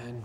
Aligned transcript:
Amen. 0.00 0.22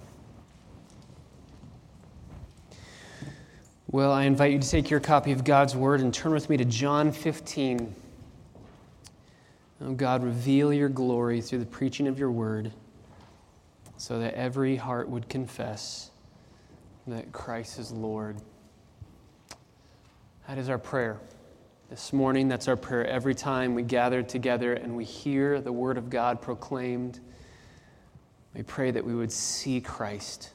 Well, 3.89 4.11
I 4.11 4.23
invite 4.23 4.51
you 4.51 4.59
to 4.59 4.69
take 4.69 4.89
your 4.89 4.99
copy 4.99 5.31
of 5.31 5.43
God's 5.43 5.75
Word 5.75 6.01
and 6.01 6.13
turn 6.13 6.31
with 6.31 6.49
me 6.49 6.57
to 6.57 6.65
John 6.65 7.11
15. 7.11 7.93
Oh, 9.81 9.93
God, 9.93 10.23
reveal 10.23 10.71
your 10.73 10.89
glory 10.89 11.41
through 11.41 11.59
the 11.59 11.65
preaching 11.65 12.07
of 12.07 12.19
your 12.19 12.31
Word 12.31 12.71
so 13.97 14.19
that 14.19 14.33
every 14.35 14.75
heart 14.75 15.09
would 15.09 15.27
confess 15.27 16.11
that 17.07 17.31
Christ 17.31 17.79
is 17.79 17.91
Lord. 17.91 18.37
That 20.47 20.57
is 20.57 20.69
our 20.69 20.77
prayer. 20.77 21.19
This 21.89 22.13
morning, 22.13 22.47
that's 22.47 22.67
our 22.67 22.77
prayer 22.77 23.05
every 23.07 23.35
time 23.35 23.75
we 23.75 23.83
gather 23.83 24.21
together 24.21 24.73
and 24.73 24.95
we 24.95 25.03
hear 25.03 25.61
the 25.61 25.71
Word 25.71 25.97
of 25.97 26.09
God 26.09 26.41
proclaimed. 26.41 27.19
We 28.53 28.63
pray 28.63 28.91
that 28.91 29.03
we 29.03 29.15
would 29.15 29.31
see 29.31 29.81
Christ. 29.81 30.51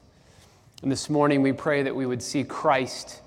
And 0.81 0.91
this 0.91 1.09
morning, 1.09 1.41
we 1.41 1.51
pray 1.51 1.83
that 1.83 1.95
we 1.95 2.05
would 2.05 2.23
see 2.23 2.45
Christ 2.45 3.21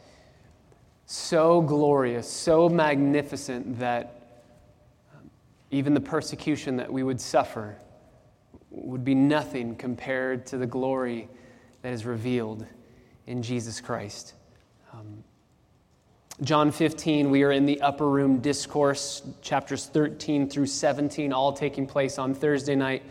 so 1.05 1.61
glorious, 1.61 2.31
so 2.31 2.71
magnificent 2.71 3.79
that 3.81 4.23
even 5.71 5.93
the 5.93 6.01
persecution 6.01 6.77
that 6.77 6.91
we 6.91 7.03
would 7.03 7.21
suffer 7.21 7.77
would 8.71 9.05
be 9.05 9.15
nothing 9.15 9.77
compared 9.77 10.47
to 10.47 10.57
the 10.57 10.67
glory 10.67 11.29
that 11.83 11.93
is 11.93 12.07
revealed 12.07 12.65
in 13.27 13.43
Jesus 13.43 13.81
Christ. 13.81 14.33
Um, 14.95 15.23
John 16.43 16.73
15, 16.73 17.31
we 17.31 17.43
are 17.43 17.53
in 17.53 17.67
the 17.67 17.81
upper 17.83 18.09
room 18.09 18.39
discourse, 18.39 19.23
chapters 19.43 19.87
13 19.87 20.49
through 20.49 20.67
17, 20.67 21.33
all 21.33 21.53
taking 21.53 21.87
place 21.87 22.19
on 22.19 22.35
Thursday 22.35 22.75
night 22.75 23.03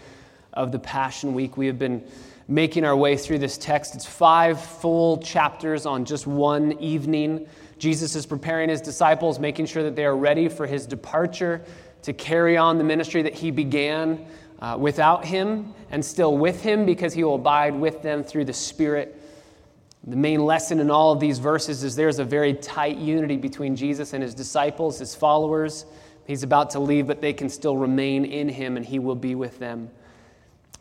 of 0.53 0.71
the 0.71 0.79
Passion 0.79 1.33
Week. 1.33 1.57
We 1.57 1.67
have 1.67 1.79
been 1.79 2.03
making 2.47 2.83
our 2.83 2.95
way 2.95 3.15
through 3.15 3.39
this 3.39 3.57
text. 3.57 3.95
It's 3.95 4.05
five 4.05 4.59
full 4.59 5.17
chapters 5.17 5.85
on 5.85 6.05
just 6.05 6.27
one 6.27 6.73
evening. 6.79 7.47
Jesus 7.77 8.15
is 8.15 8.25
preparing 8.25 8.69
his 8.69 8.81
disciples, 8.81 9.39
making 9.39 9.65
sure 9.67 9.83
that 9.83 9.95
they 9.95 10.05
are 10.05 10.15
ready 10.15 10.49
for 10.49 10.67
his 10.67 10.85
departure 10.85 11.63
to 12.03 12.13
carry 12.13 12.57
on 12.57 12.77
the 12.77 12.83
ministry 12.83 13.21
that 13.21 13.33
he 13.33 13.51
began 13.51 14.25
uh, 14.59 14.77
without 14.79 15.25
him 15.25 15.73
and 15.89 16.03
still 16.03 16.37
with 16.37 16.61
him 16.61 16.85
because 16.85 17.13
he 17.13 17.23
will 17.23 17.35
abide 17.35 17.73
with 17.73 18.01
them 18.01 18.23
through 18.23 18.45
the 18.45 18.53
Spirit. 18.53 19.17
The 20.03 20.15
main 20.15 20.45
lesson 20.45 20.79
in 20.79 20.89
all 20.89 21.11
of 21.11 21.19
these 21.19 21.39
verses 21.39 21.83
is 21.83 21.95
there's 21.95 22.19
a 22.19 22.25
very 22.25 22.53
tight 22.55 22.97
unity 22.97 23.37
between 23.37 23.75
Jesus 23.75 24.13
and 24.13 24.23
his 24.23 24.33
disciples, 24.33 24.99
his 24.99 25.13
followers. 25.13 25.85
He's 26.25 26.43
about 26.43 26.71
to 26.71 26.79
leave, 26.79 27.07
but 27.07 27.21
they 27.21 27.33
can 27.33 27.49
still 27.49 27.77
remain 27.77 28.25
in 28.25 28.49
him 28.49 28.77
and 28.77 28.85
he 28.85 28.99
will 28.99 29.15
be 29.15 29.35
with 29.35 29.59
them. 29.59 29.89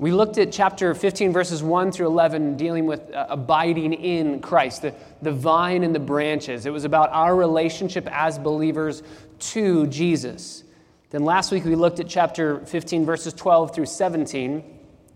We 0.01 0.13
looked 0.13 0.39
at 0.39 0.51
chapter 0.51 0.95
15, 0.95 1.31
verses 1.31 1.63
1 1.63 1.93
through 1.93 2.07
11, 2.07 2.57
dealing 2.57 2.87
with 2.87 3.13
uh, 3.13 3.27
abiding 3.29 3.93
in 3.93 4.41
Christ, 4.41 4.81
the, 4.81 4.95
the 5.21 5.31
vine 5.31 5.85
and 5.85 5.95
the 5.95 6.01
branches. 6.01 6.65
It 6.65 6.73
was 6.73 6.87
about 6.87 7.11
our 7.13 7.37
relationship 7.37 8.09
as 8.11 8.39
believers 8.39 9.03
to 9.41 9.87
Jesus. 9.89 10.65
Then 11.11 11.25
last 11.25 11.53
week 11.53 11.67
we 11.67 11.75
looked 11.75 12.01
at 12.01 12.09
chapter 12.09 12.65
15, 12.65 13.05
verses 13.05 13.35
12 13.35 13.75
through 13.75 13.85
17, 13.85 14.65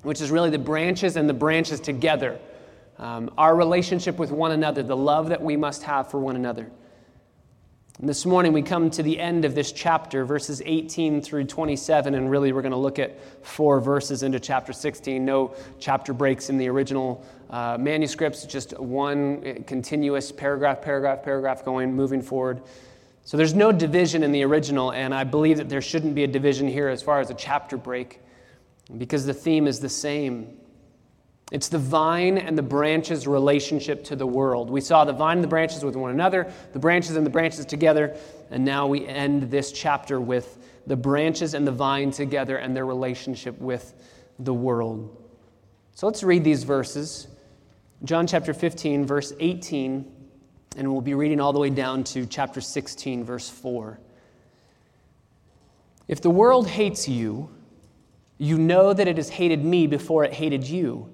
which 0.03 0.21
is 0.21 0.31
really 0.31 0.51
the 0.51 0.59
branches 0.59 1.17
and 1.17 1.27
the 1.27 1.35
branches 1.35 1.81
together. 1.81 2.39
Um, 2.99 3.31
our 3.39 3.57
relationship 3.57 4.19
with 4.19 4.33
one 4.33 4.53
another, 4.53 4.83
the 4.83 4.95
love 4.95 5.31
that 5.31 5.41
we 5.41 5.57
must 5.57 5.83
have 5.85 6.11
for 6.11 6.21
one 6.21 6.37
another. 6.37 6.71
And 8.01 8.09
this 8.09 8.27
morning 8.27 8.53
we 8.53 8.63
come 8.63 8.91
to 8.91 9.05
the 9.05 9.21
end 9.21 9.45
of 9.45 9.55
this 9.55 9.71
chapter, 9.71 10.25
verses 10.25 10.61
18 10.67 11.23
through 11.23 11.45
27, 11.45 12.17
and 12.17 12.29
really 12.29 12.53
we're 12.53 12.61
going 12.61 12.73
to 12.73 12.77
look 12.77 12.99
at 12.99 13.17
four 13.47 13.81
verses 13.81 14.25
into 14.25 14.41
chapter 14.41 14.73
16. 14.73 15.25
No 15.25 15.55
chapter 15.79 16.13
breaks 16.13 16.51
in 16.51 16.59
the 16.59 16.69
original 16.69 17.25
uh, 17.51 17.77
manuscripts, 17.79 18.47
just 18.47 18.77
one 18.81 19.63
continuous 19.69 20.33
paragraph, 20.33 20.83
paragraph, 20.83 21.23
paragraph 21.23 21.65
going, 21.65 21.95
moving 21.95 22.21
forward. 22.21 22.63
So 23.23 23.37
there's 23.37 23.55
no 23.55 23.71
division 23.71 24.25
in 24.25 24.33
the 24.33 24.43
original, 24.43 24.91
and 24.91 25.15
I 25.15 25.23
believe 25.23 25.59
that 25.59 25.69
there 25.69 25.81
shouldn't 25.81 26.17
be 26.17 26.25
a 26.25 26.29
division 26.29 26.67
here 26.67 26.89
as 26.89 27.01
far 27.01 27.21
as 27.21 27.31
a 27.31 27.35
chapter 27.35 27.77
break, 27.77 28.19
because 28.99 29.25
the 29.25 29.35
theme 29.35 29.69
is 29.69 29.79
the 29.79 29.89
same. 29.89 30.59
It's 31.53 31.69
the 31.69 31.79
vine 31.79 32.39
and 32.39 32.57
the 32.57 32.63
branches' 32.63 33.27
relationship 33.27 34.05
to 34.05 34.17
the 34.17 34.27
world. 34.27 34.71
We 34.71 34.81
saw 34.81 35.05
the 35.05 35.13
vine 35.13 35.39
and 35.39 35.45
the 35.45 35.49
branches 35.49 35.85
with 35.85 35.95
one 35.95 36.11
another, 36.11 36.51
the 36.73 36.79
branches 36.79 37.17
and 37.17 37.25
the 37.25 37.31
branches 37.31 37.67
together, 37.67 38.17
and 38.51 38.65
now 38.65 38.87
we 38.87 39.07
end 39.07 39.51
this 39.51 39.71
chapter 39.71 40.21
with 40.21 40.59
the 40.87 40.97
branches 40.97 41.55
and 41.55 41.67
the 41.67 41.73
vine 41.73 42.11
together 42.11 42.57
and 42.57 42.75
their 42.75 42.87
relationship 42.87 43.59
with 43.61 43.95
the 44.39 44.55
world. 44.55 45.23
So 45.95 46.07
let's 46.07 46.23
read 46.23 46.45
these 46.45 46.65
verses. 46.65 47.29
John 48.05 48.27
chapter 48.27 48.53
15, 48.53 49.07
verse 49.07 49.33
18, 49.39 50.11
and 50.77 50.93
we'll 50.93 51.01
be 51.01 51.15
reading 51.15 51.41
all 51.41 51.53
the 51.53 51.61
way 51.61 51.71
down 51.71 52.05
to 52.05 52.27
chapter 52.27 52.61
16, 52.61 53.23
verse 53.23 53.49
4. 53.49 54.01
If 56.09 56.21
the 56.21 56.31
world 56.31 56.69
hates 56.69 57.09
you, 57.09 57.51
you 58.39 58.59
know 58.59 58.93
that 58.93 59.07
it 59.09 59.17
has 59.17 59.29
hated 59.29 59.65
me 59.65 59.87
before 59.87 60.25
it 60.25 60.33
hated 60.33 60.69
you. 60.69 61.14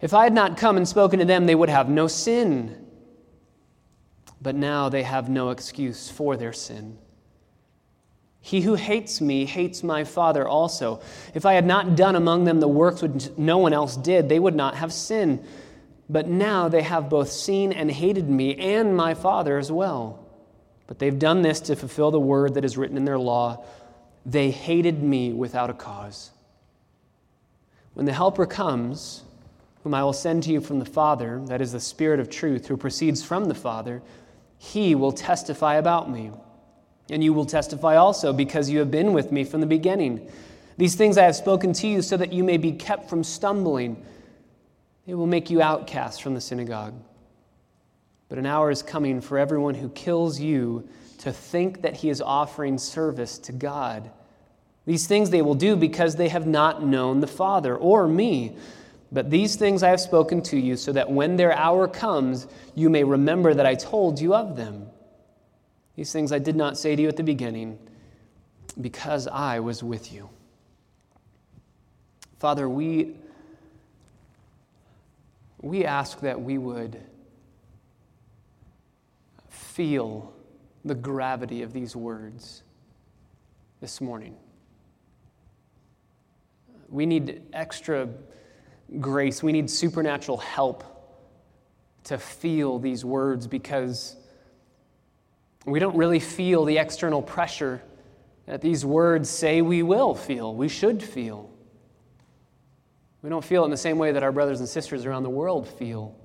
If 0.00 0.14
I 0.14 0.24
had 0.24 0.32
not 0.32 0.56
come 0.56 0.76
and 0.76 0.86
spoken 0.86 1.18
to 1.18 1.24
them, 1.24 1.46
they 1.46 1.54
would 1.54 1.68
have 1.68 1.88
no 1.88 2.06
sin. 2.06 2.86
But 4.40 4.54
now 4.54 4.88
they 4.88 5.02
have 5.02 5.28
no 5.28 5.50
excuse 5.50 6.08
for 6.08 6.36
their 6.36 6.52
sin. 6.52 6.98
He 8.40 8.60
who 8.60 8.74
hates 8.74 9.20
me 9.20 9.44
hates 9.44 9.82
my 9.82 10.04
Father 10.04 10.46
also. 10.46 11.00
If 11.34 11.44
I 11.44 11.54
had 11.54 11.66
not 11.66 11.96
done 11.96 12.14
among 12.14 12.44
them 12.44 12.60
the 12.60 12.68
works 12.68 13.02
which 13.02 13.30
no 13.36 13.58
one 13.58 13.72
else 13.72 13.96
did, 13.96 14.28
they 14.28 14.38
would 14.38 14.54
not 14.54 14.76
have 14.76 14.92
sin. 14.92 15.44
But 16.08 16.28
now 16.28 16.68
they 16.68 16.82
have 16.82 17.10
both 17.10 17.30
seen 17.30 17.72
and 17.72 17.90
hated 17.90 18.28
me 18.28 18.56
and 18.56 18.96
my 18.96 19.14
Father 19.14 19.58
as 19.58 19.70
well. 19.70 20.24
But 20.86 20.98
they've 20.98 21.18
done 21.18 21.42
this 21.42 21.60
to 21.62 21.76
fulfill 21.76 22.10
the 22.10 22.20
word 22.20 22.54
that 22.54 22.64
is 22.64 22.78
written 22.78 22.96
in 22.96 23.04
their 23.04 23.18
law. 23.18 23.64
They 24.24 24.50
hated 24.50 25.02
me 25.02 25.32
without 25.32 25.68
a 25.68 25.74
cause. 25.74 26.30
When 27.92 28.06
the 28.06 28.12
Helper 28.12 28.46
comes, 28.46 29.24
whom 29.82 29.94
I 29.94 30.02
will 30.02 30.12
send 30.12 30.42
to 30.44 30.50
you 30.50 30.60
from 30.60 30.78
the 30.78 30.84
Father, 30.84 31.40
that 31.46 31.60
is 31.60 31.72
the 31.72 31.80
Spirit 31.80 32.20
of 32.20 32.28
truth, 32.28 32.66
who 32.66 32.76
proceeds 32.76 33.22
from 33.22 33.46
the 33.46 33.54
Father, 33.54 34.02
he 34.58 34.94
will 34.94 35.12
testify 35.12 35.76
about 35.76 36.10
me. 36.10 36.32
And 37.10 37.24
you 37.24 37.32
will 37.32 37.46
testify 37.46 37.96
also, 37.96 38.32
because 38.32 38.68
you 38.68 38.80
have 38.80 38.90
been 38.90 39.12
with 39.12 39.32
me 39.32 39.44
from 39.44 39.60
the 39.60 39.66
beginning. 39.66 40.30
These 40.76 40.94
things 40.94 41.16
I 41.16 41.24
have 41.24 41.36
spoken 41.36 41.72
to 41.74 41.86
you 41.86 42.02
so 42.02 42.16
that 42.16 42.32
you 42.32 42.44
may 42.44 42.56
be 42.56 42.72
kept 42.72 43.08
from 43.08 43.24
stumbling. 43.24 44.04
They 45.06 45.14
will 45.14 45.26
make 45.26 45.48
you 45.48 45.62
outcasts 45.62 46.18
from 46.20 46.34
the 46.34 46.40
synagogue. 46.40 46.94
But 48.28 48.38
an 48.38 48.46
hour 48.46 48.70
is 48.70 48.82
coming 48.82 49.20
for 49.20 49.38
everyone 49.38 49.74
who 49.74 49.88
kills 49.90 50.38
you 50.38 50.88
to 51.18 51.32
think 51.32 51.82
that 51.82 51.96
he 51.96 52.10
is 52.10 52.20
offering 52.20 52.78
service 52.78 53.38
to 53.38 53.52
God. 53.52 54.10
These 54.84 55.06
things 55.06 55.30
they 55.30 55.42
will 55.42 55.54
do 55.54 55.76
because 55.76 56.16
they 56.16 56.28
have 56.28 56.46
not 56.46 56.84
known 56.84 57.20
the 57.20 57.26
Father 57.26 57.76
or 57.76 58.06
me. 58.06 58.56
But 59.10 59.30
these 59.30 59.56
things 59.56 59.82
I 59.82 59.88
have 59.88 60.00
spoken 60.00 60.42
to 60.42 60.58
you, 60.58 60.76
so 60.76 60.92
that 60.92 61.10
when 61.10 61.36
their 61.36 61.52
hour 61.52 61.88
comes, 61.88 62.46
you 62.74 62.90
may 62.90 63.04
remember 63.04 63.54
that 63.54 63.64
I 63.64 63.74
told 63.74 64.20
you 64.20 64.34
of 64.34 64.56
them. 64.56 64.86
These 65.96 66.12
things 66.12 66.30
I 66.30 66.38
did 66.38 66.56
not 66.56 66.76
say 66.76 66.94
to 66.94 67.02
you 67.02 67.08
at 67.08 67.16
the 67.16 67.22
beginning, 67.22 67.78
because 68.80 69.26
I 69.26 69.60
was 69.60 69.82
with 69.82 70.12
you. 70.12 70.28
Father, 72.38 72.68
we, 72.68 73.16
we 75.60 75.84
ask 75.84 76.20
that 76.20 76.40
we 76.40 76.58
would 76.58 77.00
feel 79.48 80.32
the 80.84 80.94
gravity 80.94 81.62
of 81.62 81.72
these 81.72 81.96
words 81.96 82.62
this 83.80 84.00
morning. 84.00 84.36
We 86.88 87.06
need 87.06 87.42
extra 87.52 88.08
grace. 89.00 89.42
We 89.42 89.52
need 89.52 89.70
supernatural 89.70 90.38
help 90.38 90.84
to 92.04 92.18
feel 92.18 92.78
these 92.78 93.04
words 93.04 93.46
because 93.46 94.16
we 95.66 95.78
don't 95.78 95.96
really 95.96 96.20
feel 96.20 96.64
the 96.64 96.78
external 96.78 97.20
pressure 97.20 97.82
that 98.46 98.62
these 98.62 98.84
words 98.84 99.28
say 99.28 99.60
we 99.60 99.82
will 99.82 100.14
feel, 100.14 100.54
we 100.54 100.68
should 100.68 101.02
feel. 101.02 101.50
We 103.20 103.28
don't 103.28 103.44
feel 103.44 103.62
it 103.62 103.66
in 103.66 103.70
the 103.70 103.76
same 103.76 103.98
way 103.98 104.12
that 104.12 104.22
our 104.22 104.32
brothers 104.32 104.60
and 104.60 104.68
sisters 104.68 105.04
around 105.04 105.24
the 105.24 105.30
world 105.30 105.68
feel 105.68 106.16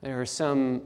There 0.00 0.20
are 0.20 0.26
some 0.26 0.82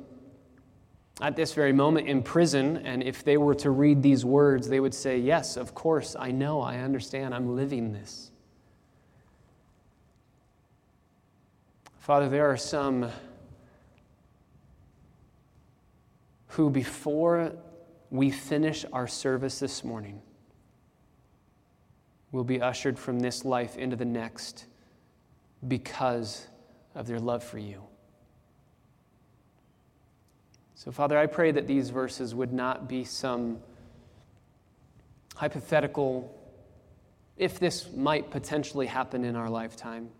at 1.20 1.36
this 1.36 1.54
very 1.54 1.72
moment 1.72 2.08
in 2.08 2.22
prison, 2.22 2.78
and 2.78 3.00
if 3.02 3.22
they 3.22 3.36
were 3.36 3.54
to 3.54 3.70
read 3.70 4.02
these 4.02 4.24
words, 4.24 4.68
they 4.68 4.80
would 4.80 4.94
say, 4.94 5.16
Yes, 5.18 5.56
of 5.56 5.74
course, 5.74 6.16
I 6.18 6.32
know, 6.32 6.60
I 6.60 6.78
understand, 6.78 7.32
I'm 7.34 7.54
living 7.54 7.92
this. 7.92 8.32
Father, 12.04 12.28
there 12.28 12.50
are 12.50 12.58
some 12.58 13.10
who, 16.48 16.68
before 16.68 17.52
we 18.10 18.30
finish 18.30 18.84
our 18.92 19.06
service 19.06 19.58
this 19.58 19.82
morning, 19.82 20.20
will 22.30 22.44
be 22.44 22.60
ushered 22.60 22.98
from 22.98 23.20
this 23.20 23.42
life 23.46 23.78
into 23.78 23.96
the 23.96 24.04
next 24.04 24.66
because 25.66 26.46
of 26.94 27.06
their 27.06 27.18
love 27.18 27.42
for 27.42 27.56
you. 27.56 27.82
So, 30.74 30.92
Father, 30.92 31.16
I 31.16 31.24
pray 31.24 31.52
that 31.52 31.66
these 31.66 31.88
verses 31.88 32.34
would 32.34 32.52
not 32.52 32.86
be 32.86 33.04
some 33.04 33.60
hypothetical, 35.36 36.38
if 37.38 37.58
this 37.58 37.90
might 37.96 38.30
potentially 38.30 38.88
happen 38.88 39.24
in 39.24 39.36
our 39.36 39.48
lifetime, 39.48 40.10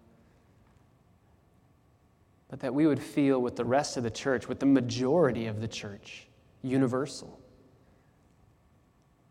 but 2.55 2.61
that 2.61 2.73
we 2.73 2.87
would 2.87 3.03
feel 3.03 3.43
with 3.43 3.56
the 3.56 3.65
rest 3.65 3.97
of 3.97 4.05
the 4.05 4.11
church, 4.12 4.47
with 4.47 4.61
the 4.61 4.67
majority 4.67 5.47
of 5.47 5.61
the 5.61 5.67
church, 5.67 6.29
universal, 6.62 7.41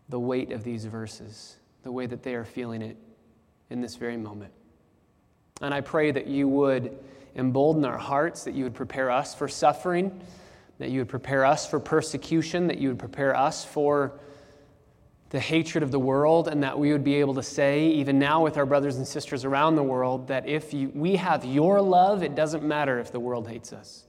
the 0.09 0.19
weight 0.19 0.51
of 0.51 0.65
these 0.65 0.83
verses, 0.83 1.55
the 1.83 1.91
way 1.93 2.05
that 2.05 2.21
they 2.21 2.35
are 2.35 2.43
feeling 2.43 2.81
it 2.81 2.97
in 3.69 3.79
this 3.79 3.95
very 3.95 4.17
moment. 4.17 4.51
And 5.61 5.73
I 5.73 5.79
pray 5.79 6.11
that 6.11 6.27
you 6.27 6.49
would 6.49 6.99
embolden 7.37 7.85
our 7.85 7.97
hearts, 7.97 8.43
that 8.43 8.55
you 8.55 8.65
would 8.65 8.73
prepare 8.73 9.09
us 9.09 9.33
for 9.33 9.47
suffering 9.47 10.19
that 10.79 10.89
you 10.89 10.99
would 10.99 11.07
prepare 11.07 11.45
us 11.45 11.65
for 11.65 11.79
persecution, 11.79 12.67
that 12.67 12.77
you 12.77 12.89
would 12.89 12.99
prepare 12.99 13.33
us 13.33 13.63
for 13.63 14.19
the 15.33 15.39
hatred 15.39 15.83
of 15.83 15.89
the 15.89 15.99
world, 15.99 16.47
and 16.47 16.61
that 16.61 16.77
we 16.77 16.91
would 16.91 17.03
be 17.03 17.15
able 17.15 17.33
to 17.33 17.41
say, 17.41 17.87
even 17.87 18.19
now 18.19 18.43
with 18.43 18.55
our 18.55 18.67
brothers 18.67 18.97
and 18.97 19.07
sisters 19.07 19.43
around 19.43 19.75
the 19.75 19.81
world, 19.81 20.27
that 20.27 20.47
if 20.47 20.75
you, 20.75 20.91
we 20.93 21.15
have 21.15 21.43
your 21.43 21.81
love, 21.81 22.21
it 22.21 22.35
doesn't 22.35 22.63
matter 22.63 22.99
if 22.99 23.11
the 23.11 23.19
world 23.19 23.47
hates 23.47 23.73
us. 23.73 24.05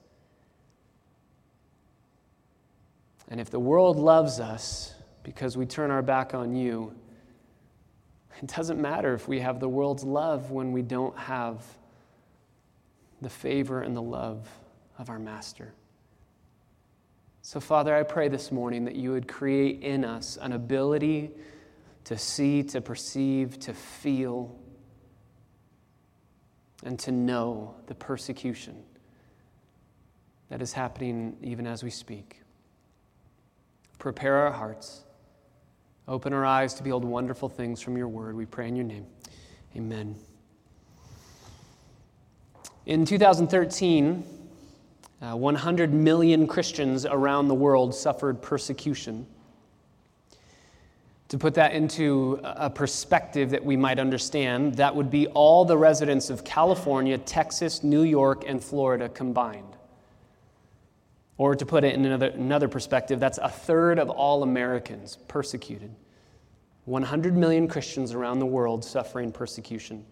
And 3.31 3.41
if 3.41 3.49
the 3.49 3.59
world 3.59 3.97
loves 3.97 4.39
us 4.39 4.93
because 5.23 5.57
we 5.57 5.65
turn 5.65 5.91
our 5.91 6.03
back 6.03 6.35
on 6.35 6.55
you, 6.55 6.95
it 8.43 8.49
doesn't 8.55 8.79
matter 8.79 9.15
if 9.15 9.27
we 9.27 9.41
have 9.41 9.61
the 9.61 9.69
world's 9.69 10.05
love 10.05 10.51
when 10.51 10.73
we 10.73 10.83
don't 10.83 11.17
have 11.17 11.65
the 13.23 13.31
favor 13.31 13.81
and 13.81 13.97
the 13.97 14.03
love 14.03 14.47
of 14.99 15.09
our 15.09 15.19
Master. 15.19 15.73
So, 17.47 17.61
Father, 17.61 17.95
I 17.95 18.05
pray 18.05 18.29
this 18.29 18.51
morning 18.51 18.87
that 18.87 18.95
you 18.95 19.13
would 19.13 19.29
create 19.29 19.83
in 19.83 20.03
us 20.03 20.39
an 20.41 20.53
ability 20.53 21.31
to 22.05 22.17
see, 22.17 22.63
to 22.63 22.81
perceive, 22.81 23.59
to 23.61 23.75
feel, 23.75 24.59
and 26.85 26.99
to 27.01 27.13
know 27.13 27.75
the 27.87 27.95
persecution 27.95 28.83
that 30.49 30.63
is 30.63 30.73
happening 30.73 31.37
even 31.43 31.67
as 31.67 31.85
we 31.85 31.91
speak. 31.91 32.41
Prepare 33.99 34.37
our 34.37 34.53
hearts. 34.53 35.05
Open 36.09 36.33
our 36.33 36.47
eyes 36.47 36.73
to 36.75 36.83
behold 36.83 37.05
wonderful 37.05 37.51
things 37.51 37.83
from 37.83 37.99
your 37.99 38.09
word. 38.09 38.37
We 38.37 38.47
pray 38.47 38.69
in 38.69 38.77
your 38.77 38.87
name. 38.87 39.05
Amen. 39.77 40.17
In 42.87 43.05
2013, 43.05 44.34
uh, 45.25 45.35
100 45.35 45.95
million 45.95 46.47
Christians 46.47 47.07
around 47.07 47.49
the 47.49 47.55
world 47.55 47.95
suffered 47.95 48.43
persecution. 48.43 49.27
To 51.29 51.39
put 51.39 51.55
that 51.55 51.73
into 51.73 52.41
a 52.43 52.69
perspective 52.69 53.51
that 53.51 53.65
we 53.65 53.77
might 53.77 53.99
understand, 53.99 54.75
that 54.75 54.95
would 54.95 55.11
be 55.11 55.27
all 55.29 55.65
the 55.65 55.79
residents 55.79 56.29
of 56.29 56.45
California, 56.45 57.17
Texas, 57.17 57.83
New 57.83 58.03
York, 58.03 58.45
and 58.47 58.63
Florida 58.63 59.09
combined. 59.09 59.77
Or 61.39 61.55
to 61.55 61.65
put 61.65 61.85
it 61.85 61.95
in 61.95 62.05
another, 62.05 62.29
another 62.29 62.69
perspective, 62.69 63.19
that's 63.19 63.39
a 63.39 63.49
third 63.49 63.99
of 63.99 64.11
all 64.11 64.43
Americans 64.43 65.17
persecuted. 65.27 65.91
100 66.85 67.35
million 67.35 67.67
Christians 67.67 68.13
around 68.13 68.41
the 68.41 68.47
world 68.47 68.85
suffering 68.85 69.33
persecution. 69.33 70.05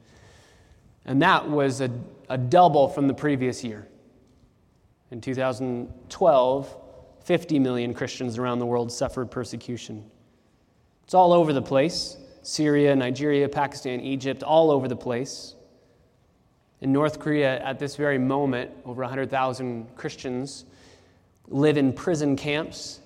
And 1.04 1.20
that 1.20 1.48
was 1.48 1.82
a, 1.82 1.90
a 2.30 2.38
double 2.38 2.88
from 2.88 3.08
the 3.08 3.14
previous 3.14 3.62
year. 3.62 3.86
In 5.12 5.20
2012, 5.20 6.76
50 7.22 7.58
million 7.58 7.92
Christians 7.92 8.38
around 8.38 8.60
the 8.60 8.66
world 8.66 8.90
suffered 8.90 9.30
persecution. 9.30 10.10
It's 11.04 11.12
all 11.12 11.34
over 11.34 11.52
the 11.52 11.62
place 11.62 12.16
Syria, 12.40 12.96
Nigeria, 12.96 13.46
Pakistan, 13.46 14.00
Egypt, 14.00 14.42
all 14.42 14.70
over 14.70 14.88
the 14.88 14.96
place. 14.96 15.54
In 16.80 16.92
North 16.92 17.20
Korea, 17.20 17.62
at 17.62 17.78
this 17.78 17.94
very 17.94 18.16
moment, 18.16 18.70
over 18.86 19.02
100,000 19.02 19.94
Christians 19.96 20.64
live 21.46 21.76
in 21.76 21.92
prison 21.92 22.34
camps. 22.34 23.00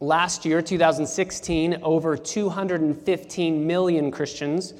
Last 0.00 0.44
year, 0.44 0.60
2016, 0.60 1.78
over 1.82 2.16
215 2.16 3.66
million 3.66 4.10
Christians 4.10 4.74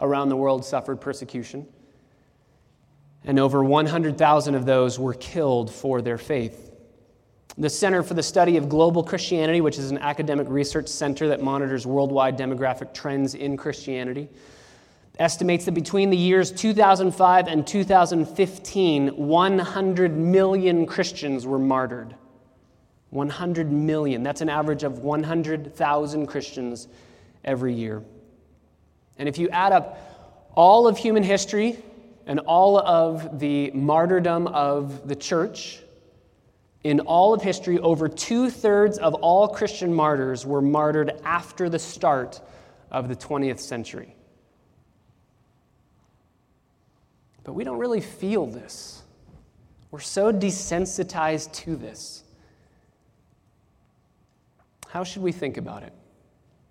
around 0.00 0.30
the 0.30 0.36
world 0.36 0.64
suffered 0.64 1.00
persecution 1.00 1.66
and 3.24 3.38
over 3.38 3.62
100,000 3.62 4.54
of 4.54 4.64
those 4.64 4.98
were 4.98 5.14
killed 5.14 5.72
for 5.72 6.00
their 6.00 6.18
faith. 6.18 6.70
The 7.58 7.68
Center 7.68 8.02
for 8.02 8.14
the 8.14 8.22
Study 8.22 8.56
of 8.56 8.68
Global 8.68 9.02
Christianity, 9.02 9.60
which 9.60 9.78
is 9.78 9.90
an 9.90 9.98
academic 9.98 10.48
research 10.48 10.88
center 10.88 11.28
that 11.28 11.42
monitors 11.42 11.86
worldwide 11.86 12.38
demographic 12.38 12.94
trends 12.94 13.34
in 13.34 13.56
Christianity, 13.56 14.28
estimates 15.18 15.66
that 15.66 15.72
between 15.72 16.08
the 16.08 16.16
years 16.16 16.50
2005 16.50 17.48
and 17.48 17.66
2015, 17.66 19.08
100 19.08 20.16
million 20.16 20.86
Christians 20.86 21.46
were 21.46 21.58
martyred. 21.58 22.14
100 23.10 23.70
million. 23.70 24.22
That's 24.22 24.40
an 24.40 24.48
average 24.48 24.84
of 24.84 25.00
100,000 25.00 26.26
Christians 26.26 26.88
every 27.44 27.74
year. 27.74 28.02
And 29.18 29.28
if 29.28 29.36
you 29.36 29.48
add 29.50 29.72
up 29.72 30.50
all 30.54 30.86
of 30.86 30.96
human 30.96 31.22
history, 31.22 31.76
and 32.26 32.40
all 32.40 32.78
of 32.78 33.38
the 33.38 33.70
martyrdom 33.72 34.46
of 34.48 35.08
the 35.08 35.16
church, 35.16 35.80
in 36.82 37.00
all 37.00 37.34
of 37.34 37.42
history, 37.42 37.78
over 37.78 38.08
two 38.08 38.48
thirds 38.50 38.98
of 38.98 39.14
all 39.14 39.48
Christian 39.48 39.92
martyrs 39.92 40.46
were 40.46 40.62
martyred 40.62 41.12
after 41.24 41.68
the 41.68 41.78
start 41.78 42.40
of 42.90 43.08
the 43.08 43.16
20th 43.16 43.60
century. 43.60 44.14
But 47.44 47.52
we 47.52 47.64
don't 47.64 47.78
really 47.78 48.00
feel 48.00 48.46
this. 48.46 49.02
We're 49.90 50.00
so 50.00 50.32
desensitized 50.32 51.52
to 51.52 51.76
this. 51.76 52.22
How 54.88 55.04
should 55.04 55.22
we 55.22 55.32
think 55.32 55.56
about 55.56 55.82
it? 55.82 55.92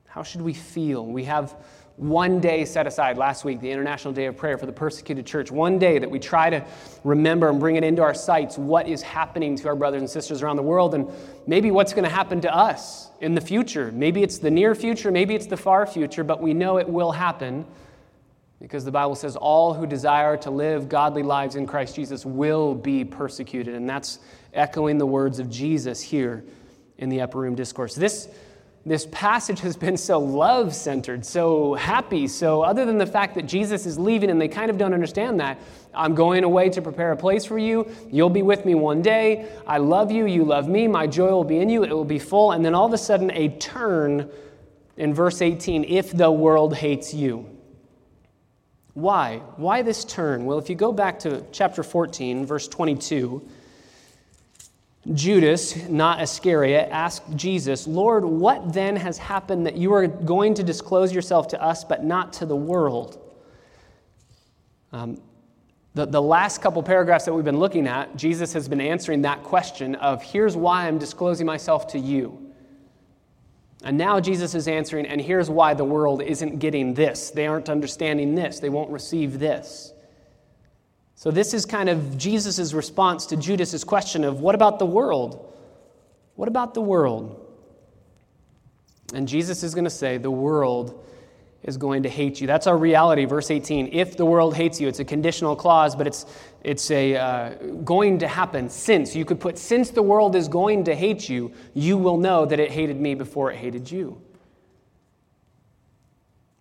How 0.09 0.23
should 0.23 0.41
we 0.41 0.53
feel? 0.53 1.05
We 1.05 1.25
have 1.25 1.55
one 1.95 2.39
day 2.39 2.65
set 2.65 2.87
aside 2.87 3.15
last 3.15 3.45
week, 3.45 3.61
the 3.61 3.69
International 3.69 4.11
Day 4.11 4.25
of 4.25 4.35
Prayer 4.35 4.57
for 4.57 4.65
the 4.65 4.71
Persecuted 4.71 5.23
Church. 5.23 5.51
One 5.51 5.77
day 5.77 5.99
that 5.99 6.09
we 6.09 6.17
try 6.17 6.49
to 6.49 6.65
remember 7.03 7.47
and 7.47 7.59
bring 7.59 7.75
it 7.75 7.83
into 7.83 8.01
our 8.01 8.15
sights 8.15 8.57
what 8.57 8.87
is 8.87 9.03
happening 9.03 9.55
to 9.57 9.67
our 9.67 9.75
brothers 9.75 10.01
and 10.01 10.09
sisters 10.09 10.41
around 10.41 10.55
the 10.55 10.63
world 10.63 10.95
and 10.95 11.07
maybe 11.45 11.69
what's 11.69 11.93
going 11.93 12.05
to 12.05 12.09
happen 12.09 12.41
to 12.41 12.51
us 12.51 13.09
in 13.21 13.35
the 13.35 13.41
future. 13.41 13.91
Maybe 13.91 14.23
it's 14.23 14.39
the 14.39 14.49
near 14.49 14.73
future, 14.73 15.11
maybe 15.11 15.35
it's 15.35 15.45
the 15.45 15.57
far 15.57 15.85
future, 15.85 16.23
but 16.23 16.41
we 16.41 16.55
know 16.55 16.79
it 16.79 16.89
will 16.89 17.11
happen 17.11 17.63
because 18.59 18.83
the 18.83 18.91
Bible 18.91 19.13
says 19.13 19.35
all 19.35 19.75
who 19.75 19.85
desire 19.85 20.37
to 20.37 20.49
live 20.49 20.89
godly 20.89 21.21
lives 21.21 21.55
in 21.55 21.67
Christ 21.67 21.95
Jesus 21.95 22.25
will 22.25 22.73
be 22.73 23.05
persecuted. 23.05 23.75
And 23.75 23.87
that's 23.87 24.17
echoing 24.55 24.97
the 24.97 25.05
words 25.05 25.37
of 25.37 25.51
Jesus 25.51 26.01
here 26.01 26.43
in 26.97 27.09
the 27.09 27.21
upper 27.21 27.37
room 27.37 27.53
discourse. 27.53 27.93
This 27.93 28.27
this 28.89 29.07
passage 29.11 29.59
has 29.59 29.77
been 29.77 29.97
so 29.97 30.19
love 30.19 30.73
centered, 30.73 31.23
so 31.23 31.75
happy. 31.75 32.27
So, 32.27 32.63
other 32.63 32.85
than 32.85 32.97
the 32.97 33.05
fact 33.05 33.35
that 33.35 33.43
Jesus 33.43 33.85
is 33.85 33.99
leaving 33.99 34.31
and 34.31 34.41
they 34.41 34.47
kind 34.47 34.71
of 34.71 34.79
don't 34.79 34.95
understand 34.95 35.39
that, 35.41 35.59
I'm 35.93 36.15
going 36.15 36.43
away 36.43 36.69
to 36.71 36.81
prepare 36.81 37.11
a 37.11 37.15
place 37.15 37.45
for 37.45 37.59
you. 37.59 37.87
You'll 38.09 38.31
be 38.31 38.41
with 38.41 38.65
me 38.65 38.73
one 38.73 39.03
day. 39.03 39.47
I 39.67 39.77
love 39.77 40.11
you. 40.11 40.25
You 40.25 40.43
love 40.43 40.67
me. 40.67 40.87
My 40.87 41.05
joy 41.05 41.29
will 41.29 41.43
be 41.43 41.59
in 41.59 41.69
you. 41.69 41.83
It 41.83 41.91
will 41.91 42.03
be 42.03 42.17
full. 42.17 42.51
And 42.51 42.65
then 42.65 42.73
all 42.73 42.87
of 42.87 42.93
a 42.93 42.97
sudden, 42.97 43.29
a 43.29 43.49
turn 43.59 44.27
in 44.97 45.13
verse 45.13 45.43
18 45.43 45.83
if 45.83 46.11
the 46.11 46.31
world 46.31 46.75
hates 46.75 47.13
you. 47.13 47.47
Why? 48.95 49.37
Why 49.57 49.83
this 49.83 50.03
turn? 50.03 50.45
Well, 50.45 50.57
if 50.57 50.67
you 50.67 50.75
go 50.75 50.91
back 50.91 51.19
to 51.19 51.45
chapter 51.51 51.83
14, 51.83 52.43
verse 52.43 52.67
22, 52.67 53.47
Judas, 55.13 55.87
not 55.87 56.21
Iscariot, 56.21 56.89
asked 56.91 57.35
Jesus, 57.35 57.87
Lord, 57.87 58.25
what 58.25 58.73
then 58.73 58.95
has 58.95 59.17
happened 59.17 59.65
that 59.65 59.77
you 59.77 59.93
are 59.93 60.07
going 60.07 60.53
to 60.55 60.63
disclose 60.63 61.13
yourself 61.13 61.47
to 61.49 61.63
us, 61.63 61.83
but 61.83 62.03
not 62.03 62.33
to 62.33 62.45
the 62.45 62.55
world? 62.55 63.17
Um, 64.91 65.21
The, 65.95 66.05
the 66.05 66.21
last 66.21 66.61
couple 66.61 66.83
paragraphs 66.83 67.25
that 67.25 67.33
we've 67.33 67.43
been 67.43 67.59
looking 67.59 67.87
at, 67.87 68.15
Jesus 68.15 68.53
has 68.53 68.67
been 68.67 68.79
answering 68.79 69.23
that 69.23 69.43
question 69.43 69.95
of 69.95 70.21
here's 70.21 70.55
why 70.55 70.87
I'm 70.87 70.99
disclosing 70.99 71.47
myself 71.47 71.87
to 71.87 71.99
you. 71.99 72.53
And 73.83 73.97
now 73.97 74.19
Jesus 74.19 74.53
is 74.53 74.67
answering, 74.67 75.07
and 75.07 75.19
here's 75.19 75.49
why 75.49 75.73
the 75.73 75.83
world 75.85 76.21
isn't 76.21 76.59
getting 76.59 76.93
this. 76.93 77.31
They 77.31 77.47
aren't 77.47 77.69
understanding 77.69 78.35
this. 78.35 78.59
They 78.59 78.69
won't 78.69 78.91
receive 78.91 79.39
this. 79.39 79.93
So, 81.19 81.31
this 81.31 81.53
is 81.53 81.65
kind 81.65 81.89
of 81.89 82.17
Jesus' 82.17 82.71
response 82.71 83.25
to 83.25 83.35
Judas's 83.35 83.83
question 83.83 84.23
of 84.23 84.39
what 84.39 84.55
about 84.55 84.79
the 84.79 84.85
world? 84.85 85.53
What 86.35 86.47
about 86.47 86.73
the 86.73 86.79
world? 86.79 87.45
And 89.13 89.27
Jesus 89.27 89.61
is 89.61 89.73
going 89.73 89.83
to 89.83 89.89
say, 89.89 90.17
the 90.17 90.31
world 90.31 91.05
is 91.63 91.75
going 91.75 92.03
to 92.03 92.09
hate 92.09 92.39
you. 92.39 92.47
That's 92.47 92.67
our 92.67 92.77
reality, 92.77 93.25
verse 93.25 93.51
18. 93.51 93.89
If 93.91 94.15
the 94.15 94.25
world 94.25 94.55
hates 94.55 94.79
you, 94.79 94.87
it's 94.87 94.99
a 94.99 95.03
conditional 95.03 95.57
clause, 95.57 95.93
but 95.93 96.07
it's, 96.07 96.25
it's 96.63 96.89
a 96.89 97.17
uh, 97.17 97.49
going 97.83 98.19
to 98.19 98.27
happen 98.29 98.69
since. 98.69 99.13
You 99.13 99.25
could 99.25 99.41
put, 99.41 99.57
since 99.57 99.89
the 99.89 100.01
world 100.01 100.37
is 100.37 100.47
going 100.47 100.85
to 100.85 100.95
hate 100.95 101.27
you, 101.27 101.51
you 101.73 101.97
will 101.97 102.15
know 102.15 102.45
that 102.45 102.61
it 102.61 102.71
hated 102.71 102.97
me 102.97 103.13
before 103.13 103.51
it 103.51 103.57
hated 103.57 103.91
you. 103.91 104.21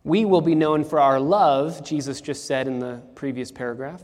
We 0.02 0.24
will 0.24 0.40
be 0.40 0.56
known 0.56 0.82
for 0.82 0.98
our 0.98 1.20
love, 1.20 1.84
Jesus 1.84 2.20
just 2.20 2.48
said 2.48 2.66
in 2.66 2.80
the 2.80 3.00
previous 3.14 3.52
paragraph, 3.52 4.02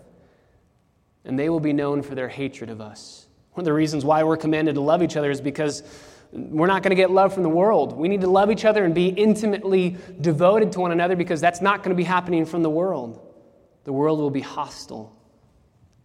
and 1.25 1.39
they 1.39 1.49
will 1.49 1.61
be 1.61 1.73
known 1.73 2.03
for 2.03 2.15
their 2.15 2.29
hatred 2.29 2.71
of 2.71 2.81
us. 2.81 3.27
One 3.53 3.63
of 3.63 3.65
the 3.67 3.73
reasons 3.73 4.05
why 4.05 4.23
we're 4.25 4.37
commanded 4.37 4.75
to 4.75 4.81
love 4.81 5.03
each 5.03 5.17
other 5.17 5.31
is 5.31 5.41
because 5.41 5.83
we're 6.33 6.67
not 6.67 6.83
going 6.83 6.91
to 6.91 6.97
get 6.97 7.11
love 7.11 7.33
from 7.33 7.45
the 7.45 7.49
world. 7.49 7.97
We 7.97 8.09
need 8.09 8.23
to 8.23 8.31
love 8.31 8.51
each 8.51 8.65
other 8.65 8.85
and 8.85 8.95
be 8.95 9.09
intimately 9.09 9.97
devoted 10.21 10.73
to 10.73 10.81
one 10.81 10.91
another 10.91 11.15
because 11.15 11.41
that's 11.41 11.61
not 11.61 11.79
going 11.79 11.91
to 11.91 11.97
be 11.97 12.05
happening 12.05 12.45
from 12.45 12.63
the 12.63 12.71
world. 12.71 13.21
The 13.85 13.93
world 13.93 14.19
will 14.19 14.31
be 14.31 14.41
hostile. 14.41 15.17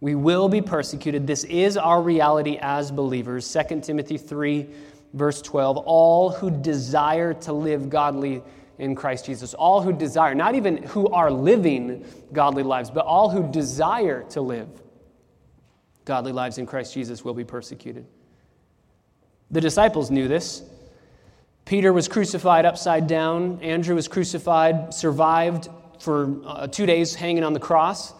We 0.00 0.14
will 0.14 0.48
be 0.48 0.62
persecuted. 0.62 1.26
This 1.26 1.44
is 1.44 1.76
our 1.76 2.00
reality 2.00 2.58
as 2.60 2.92
believers. 2.92 3.52
2 3.52 3.80
Timothy 3.80 4.16
3, 4.16 4.68
verse 5.12 5.42
12. 5.42 5.76
All 5.78 6.30
who 6.30 6.50
desire 6.50 7.34
to 7.34 7.52
live 7.52 7.90
godly 7.90 8.42
in 8.78 8.94
Christ 8.94 9.26
Jesus, 9.26 9.52
all 9.52 9.82
who 9.82 9.92
desire, 9.92 10.34
not 10.34 10.54
even 10.54 10.84
who 10.84 11.08
are 11.08 11.30
living 11.30 12.04
godly 12.32 12.62
lives, 12.62 12.90
but 12.90 13.04
all 13.04 13.28
who 13.28 13.50
desire 13.50 14.22
to 14.30 14.40
live 14.40 14.68
godly 16.04 16.32
lives 16.32 16.58
in 16.58 16.66
Christ 16.66 16.94
Jesus 16.94 17.24
will 17.24 17.34
be 17.34 17.44
persecuted. 17.44 18.06
The 19.50 19.60
disciples 19.60 20.10
knew 20.10 20.28
this. 20.28 20.62
Peter 21.64 21.92
was 21.92 22.08
crucified 22.08 22.64
upside 22.66 23.06
down. 23.06 23.60
Andrew 23.62 23.94
was 23.94 24.08
crucified, 24.08 24.92
survived 24.94 25.68
for 25.98 26.36
uh, 26.44 26.66
two 26.66 26.86
days 26.86 27.14
hanging 27.14 27.44
on 27.44 27.52
the 27.52 27.60
cross. 27.60 28.12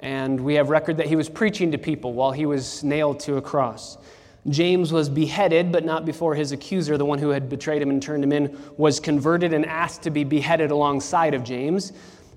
And 0.00 0.40
we 0.40 0.54
have 0.54 0.70
record 0.70 0.98
that 0.98 1.06
he 1.06 1.16
was 1.16 1.28
preaching 1.28 1.72
to 1.72 1.78
people 1.78 2.12
while 2.12 2.32
he 2.32 2.46
was 2.46 2.84
nailed 2.84 3.20
to 3.20 3.36
a 3.36 3.42
cross. 3.42 3.98
James 4.48 4.92
was 4.92 5.08
beheaded, 5.08 5.72
but 5.72 5.84
not 5.84 6.04
before 6.04 6.34
his 6.34 6.52
accuser, 6.52 6.98
the 6.98 7.04
one 7.04 7.18
who 7.18 7.30
had 7.30 7.48
betrayed 7.48 7.80
him 7.80 7.88
and 7.88 8.02
turned 8.02 8.22
him 8.22 8.32
in, 8.32 8.58
was 8.76 9.00
converted 9.00 9.54
and 9.54 9.64
asked 9.64 10.02
to 10.02 10.10
be 10.10 10.22
beheaded 10.22 10.70
alongside 10.70 11.32
of 11.32 11.42
James. 11.44 11.92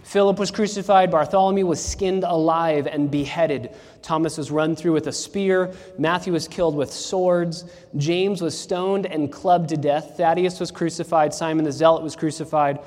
Philip 0.07 0.39
was 0.39 0.51
crucified, 0.51 1.11
Bartholomew 1.11 1.65
was 1.65 1.83
skinned 1.83 2.23
alive 2.23 2.87
and 2.87 3.11
beheaded. 3.11 3.75
Thomas 4.01 4.37
was 4.37 4.51
run 4.51 4.73
through 4.73 4.93
with 4.93 5.07
a 5.07 5.11
spear, 5.11 5.73
Matthew 5.99 6.31
was 6.31 6.47
killed 6.47 6.77
with 6.77 6.93
swords, 6.93 7.65
James 7.97 8.41
was 8.41 8.57
stoned 8.57 9.05
and 9.05 9.29
clubbed 9.29 9.67
to 9.67 9.75
death, 9.75 10.15
Thaddeus 10.15 10.61
was 10.61 10.71
crucified, 10.71 11.33
Simon 11.33 11.65
the 11.65 11.73
Zealot 11.73 12.03
was 12.03 12.15
crucified. 12.15 12.79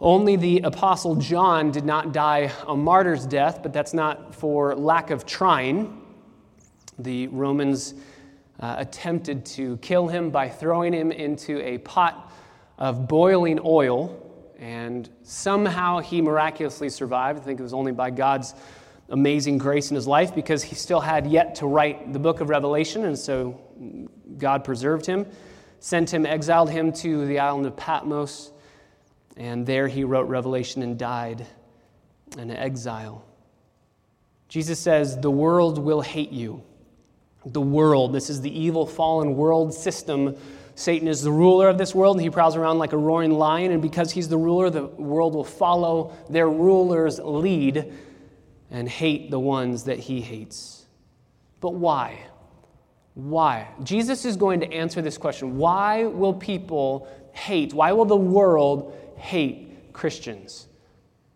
Only 0.00 0.36
the 0.36 0.60
apostle 0.60 1.16
John 1.16 1.70
did 1.70 1.84
not 1.84 2.14
die 2.14 2.50
a 2.66 2.74
martyr's 2.74 3.26
death, 3.26 3.62
but 3.62 3.74
that's 3.74 3.92
not 3.92 4.34
for 4.34 4.74
lack 4.74 5.10
of 5.10 5.26
trying. 5.26 6.00
The 6.98 7.26
Romans 7.26 7.92
uh, 8.58 8.76
attempted 8.78 9.44
to 9.44 9.76
kill 9.78 10.08
him 10.08 10.30
by 10.30 10.48
throwing 10.48 10.94
him 10.94 11.12
into 11.12 11.60
a 11.60 11.76
pot 11.76 12.32
of 12.78 13.06
boiling 13.06 13.60
oil 13.62 14.24
and 14.58 15.08
somehow 15.22 16.00
he 16.00 16.20
miraculously 16.20 16.88
survived. 16.88 17.40
I 17.40 17.42
think 17.42 17.60
it 17.60 17.62
was 17.62 17.74
only 17.74 17.92
by 17.92 18.10
God's 18.10 18.54
amazing 19.08 19.58
grace 19.58 19.90
in 19.90 19.94
his 19.94 20.06
life 20.06 20.34
because 20.34 20.62
he 20.62 20.74
still 20.74 21.00
had 21.00 21.26
yet 21.26 21.56
to 21.56 21.66
write 21.66 22.12
the 22.12 22.18
book 22.18 22.40
of 22.40 22.48
Revelation, 22.48 23.04
and 23.04 23.18
so 23.18 23.58
God 24.36 24.64
preserved 24.64 25.06
him, 25.06 25.26
sent 25.80 26.12
him, 26.12 26.26
exiled 26.26 26.70
him 26.70 26.92
to 26.94 27.26
the 27.26 27.38
island 27.38 27.66
of 27.66 27.76
Patmos, 27.76 28.50
and 29.36 29.64
there 29.64 29.88
he 29.88 30.04
wrote 30.04 30.28
Revelation 30.28 30.82
and 30.82 30.98
died 30.98 31.46
in 32.36 32.50
exile. 32.50 33.24
Jesus 34.48 34.78
says, 34.78 35.18
The 35.18 35.30
world 35.30 35.78
will 35.78 36.00
hate 36.00 36.32
you. 36.32 36.62
The 37.46 37.60
world, 37.60 38.12
this 38.12 38.28
is 38.28 38.40
the 38.40 38.58
evil, 38.58 38.84
fallen 38.84 39.36
world 39.36 39.72
system 39.72 40.36
Satan 40.78 41.08
is 41.08 41.22
the 41.22 41.32
ruler 41.32 41.68
of 41.68 41.76
this 41.76 41.92
world, 41.92 42.18
and 42.18 42.22
he 42.22 42.30
prowls 42.30 42.54
around 42.54 42.78
like 42.78 42.92
a 42.92 42.96
roaring 42.96 43.32
lion. 43.32 43.72
And 43.72 43.82
because 43.82 44.12
he's 44.12 44.28
the 44.28 44.38
ruler, 44.38 44.70
the 44.70 44.84
world 44.86 45.34
will 45.34 45.42
follow 45.42 46.16
their 46.30 46.48
ruler's 46.48 47.18
lead 47.18 47.92
and 48.70 48.88
hate 48.88 49.28
the 49.28 49.40
ones 49.40 49.82
that 49.84 49.98
he 49.98 50.20
hates. 50.20 50.86
But 51.58 51.74
why? 51.74 52.20
Why? 53.14 53.66
Jesus 53.82 54.24
is 54.24 54.36
going 54.36 54.60
to 54.60 54.72
answer 54.72 55.02
this 55.02 55.18
question. 55.18 55.56
Why 55.58 56.04
will 56.04 56.34
people 56.34 57.08
hate? 57.32 57.74
Why 57.74 57.90
will 57.90 58.04
the 58.04 58.16
world 58.16 58.96
hate 59.16 59.92
Christians? 59.92 60.68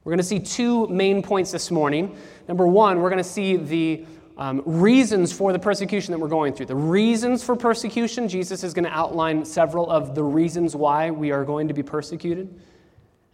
We're 0.05 0.13
going 0.13 0.19
to 0.19 0.25
see 0.25 0.39
two 0.39 0.87
main 0.87 1.21
points 1.21 1.51
this 1.51 1.69
morning. 1.69 2.17
Number 2.47 2.69
one, 2.69 3.01
we're 3.01 3.11
going 3.11 3.19
to 3.25 3.29
see 3.29 3.57
the 3.57 4.07
um, 4.39 4.63
reasons 4.65 5.33
for 5.33 5.53
the 5.53 5.59
persecution 5.59 6.13
that 6.13 6.19
we're 6.19 6.29
going 6.29 6.55
through. 6.55 6.67
The 6.67 6.75
reasons 6.75 7.45
for 7.45 7.55
persecution, 7.55 8.29
Jesus 8.29 8.65
is 8.65 8.73
going 8.73 8.85
to 8.85 8.91
outline 8.91 9.45
several 9.45 9.91
of 9.91 10.15
the 10.15 10.23
reasons 10.23 10.75
why 10.75 11.11
we 11.11 11.31
are 11.33 11.45
going 11.45 11.69
to 11.69 11.75
be 11.75 11.83
persecuted. 11.83 12.59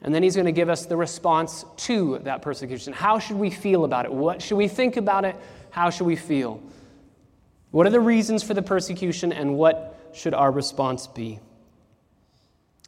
And 0.03 0.15
then 0.15 0.23
he's 0.23 0.35
going 0.35 0.47
to 0.47 0.53
give 0.53 0.69
us 0.69 0.87
the 0.87 0.97
response 0.97 1.65
to 1.79 2.19
that 2.21 2.43
persecution. 2.43 2.93
How 2.93 3.19
should 3.19 3.37
we 3.37 3.51
feel 3.51 3.85
about 3.85 4.05
it? 4.05 4.13
What 4.13 4.41
should 4.43 4.57
we 4.57 4.69
think 4.69 4.97
about 4.97 5.25
it? 5.25 5.37
How 5.71 5.91
should 5.91 6.07
we 6.07 6.17
feel? 6.17 6.63
What 7.71 7.87
are 7.87 7.91
the 7.91 8.01
reasons 8.01 8.43
for 8.43 8.55
the 8.55 8.63
persecution, 8.63 9.33
and 9.33 9.57
what 9.57 10.11
should 10.13 10.35
our 10.35 10.51
response 10.51 11.07
be? 11.07 11.41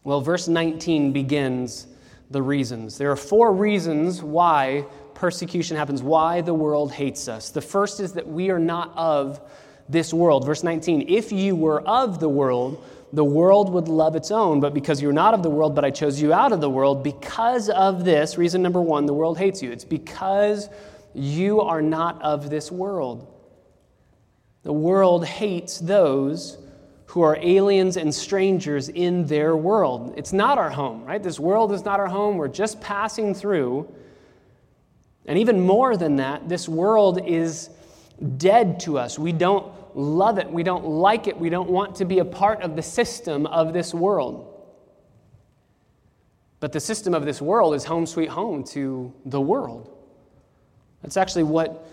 Well, 0.04 0.20
verse 0.20 0.48
19 0.48 1.12
begins 1.12 1.86
the 2.30 2.40
reasons. 2.40 2.96
There 2.96 3.10
are 3.10 3.16
four 3.16 3.52
reasons 3.52 4.22
why 4.22 4.86
persecution 5.14 5.76
happens, 5.76 6.02
why 6.02 6.40
the 6.40 6.54
world 6.54 6.92
hates 6.92 7.28
us. 7.28 7.50
The 7.50 7.60
first 7.60 8.00
is 8.00 8.12
that 8.14 8.26
we 8.26 8.50
are 8.50 8.58
not 8.58 8.92
of 8.96 9.40
this 9.88 10.14
world. 10.14 10.46
Verse 10.46 10.62
19 10.62 11.06
If 11.08 11.32
you 11.32 11.56
were 11.56 11.80
of 11.82 12.20
the 12.20 12.28
world, 12.28 12.84
the 13.12 13.24
world 13.24 13.70
would 13.70 13.88
love 13.88 14.14
its 14.14 14.30
own, 14.30 14.60
but 14.60 14.72
because 14.72 15.02
you're 15.02 15.12
not 15.12 15.34
of 15.34 15.42
the 15.42 15.50
world, 15.50 15.74
but 15.74 15.84
I 15.84 15.90
chose 15.90 16.20
you 16.20 16.32
out 16.32 16.52
of 16.52 16.60
the 16.60 16.70
world, 16.70 17.02
because 17.02 17.68
of 17.68 18.04
this, 18.04 18.38
reason 18.38 18.62
number 18.62 18.80
one, 18.80 19.06
the 19.06 19.14
world 19.14 19.36
hates 19.36 19.62
you. 19.62 19.72
It's 19.72 19.84
because 19.84 20.68
you 21.12 21.60
are 21.60 21.82
not 21.82 22.22
of 22.22 22.50
this 22.50 22.70
world. 22.70 23.26
The 24.62 24.72
world 24.72 25.24
hates 25.24 25.78
those 25.78 26.58
who 27.06 27.22
are 27.22 27.36
aliens 27.40 27.96
and 27.96 28.14
strangers 28.14 28.88
in 28.88 29.26
their 29.26 29.56
world. 29.56 30.14
It's 30.16 30.32
not 30.32 30.58
our 30.58 30.70
home, 30.70 31.04
right? 31.04 31.20
This 31.20 31.40
world 31.40 31.72
is 31.72 31.84
not 31.84 31.98
our 31.98 32.06
home. 32.06 32.36
We're 32.36 32.46
just 32.46 32.80
passing 32.80 33.34
through. 33.34 33.92
And 35.26 35.38
even 35.38 35.60
more 35.60 35.96
than 35.96 36.16
that, 36.16 36.48
this 36.48 36.68
world 36.68 37.20
is 37.26 37.70
dead 38.36 38.80
to 38.80 38.98
us. 38.98 39.18
We 39.18 39.32
don't 39.32 39.72
love 39.96 40.38
it. 40.38 40.50
We 40.50 40.62
don't 40.62 40.84
like 40.84 41.26
it. 41.26 41.38
We 41.38 41.50
don't 41.50 41.70
want 41.70 41.96
to 41.96 42.04
be 42.04 42.18
a 42.18 42.24
part 42.24 42.62
of 42.62 42.76
the 42.76 42.82
system 42.82 43.46
of 43.46 43.72
this 43.72 43.92
world. 43.92 44.46
But 46.60 46.72
the 46.72 46.80
system 46.80 47.14
of 47.14 47.24
this 47.24 47.40
world 47.40 47.74
is 47.74 47.84
home 47.84 48.06
sweet 48.06 48.28
home 48.28 48.64
to 48.64 49.12
the 49.24 49.40
world. 49.40 49.90
That's 51.02 51.16
actually 51.16 51.44
what 51.44 51.86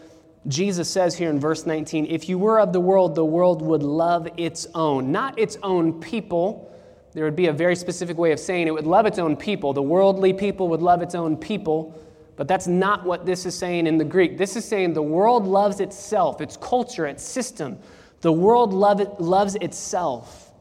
Jesus 0.48 0.90
says 0.90 1.16
here 1.16 1.30
in 1.30 1.40
verse 1.40 1.66
19. 1.66 2.06
If 2.06 2.30
you 2.30 2.38
were 2.38 2.60
of 2.60 2.74
the 2.74 2.80
world, 2.80 3.16
the 3.16 3.26
world 3.26 3.62
would 3.62 3.84
love 3.84 4.28
its 4.38 4.68
own, 4.76 5.12
not 5.12 5.40
its 5.40 5.58
own 5.64 6.00
people. 6.02 6.74
There 7.14 7.24
would 7.24 7.36
be 7.36 7.48
a 7.48 7.54
very 7.54 7.76
specific 7.76 8.18
way 8.18 8.32
of 8.32 8.40
saying 8.40 8.68
it 8.68 8.74
would 8.74 8.86
love 8.86 9.06
its 9.06 9.20
own 9.20 9.36
people. 9.38 9.74
The 9.74 9.82
worldly 9.82 10.34
people 10.34 10.68
would 10.70 10.82
love 10.82 11.02
its 11.02 11.16
own 11.16 11.38
people. 11.38 11.98
But 12.38 12.48
that's 12.48 12.68
not 12.68 13.04
what 13.04 13.26
this 13.26 13.46
is 13.46 13.58
saying 13.58 13.88
in 13.88 13.98
the 13.98 14.06
Greek. 14.06 14.38
This 14.38 14.56
is 14.56 14.64
saying 14.64 14.94
the 14.94 15.02
world 15.02 15.46
loves 15.46 15.80
itself, 15.80 16.40
its 16.40 16.56
culture, 16.56 17.08
its 17.08 17.24
system. 17.24 17.80
The 18.22 18.32
world 18.32 18.74
love 18.74 19.02
it, 19.02 19.20
loves 19.20 19.56
itself. 19.56 20.54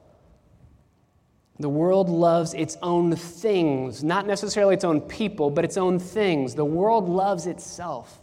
The 1.58 1.68
world 1.68 2.08
loves 2.08 2.54
its 2.54 2.76
own 2.82 3.14
things, 3.14 4.02
not 4.02 4.26
necessarily 4.26 4.74
its 4.74 4.84
own 4.84 5.02
people, 5.02 5.50
but 5.50 5.64
its 5.64 5.76
own 5.76 5.98
things. 5.98 6.54
The 6.54 6.64
world 6.64 7.08
loves 7.08 7.46
itself. 7.46 8.20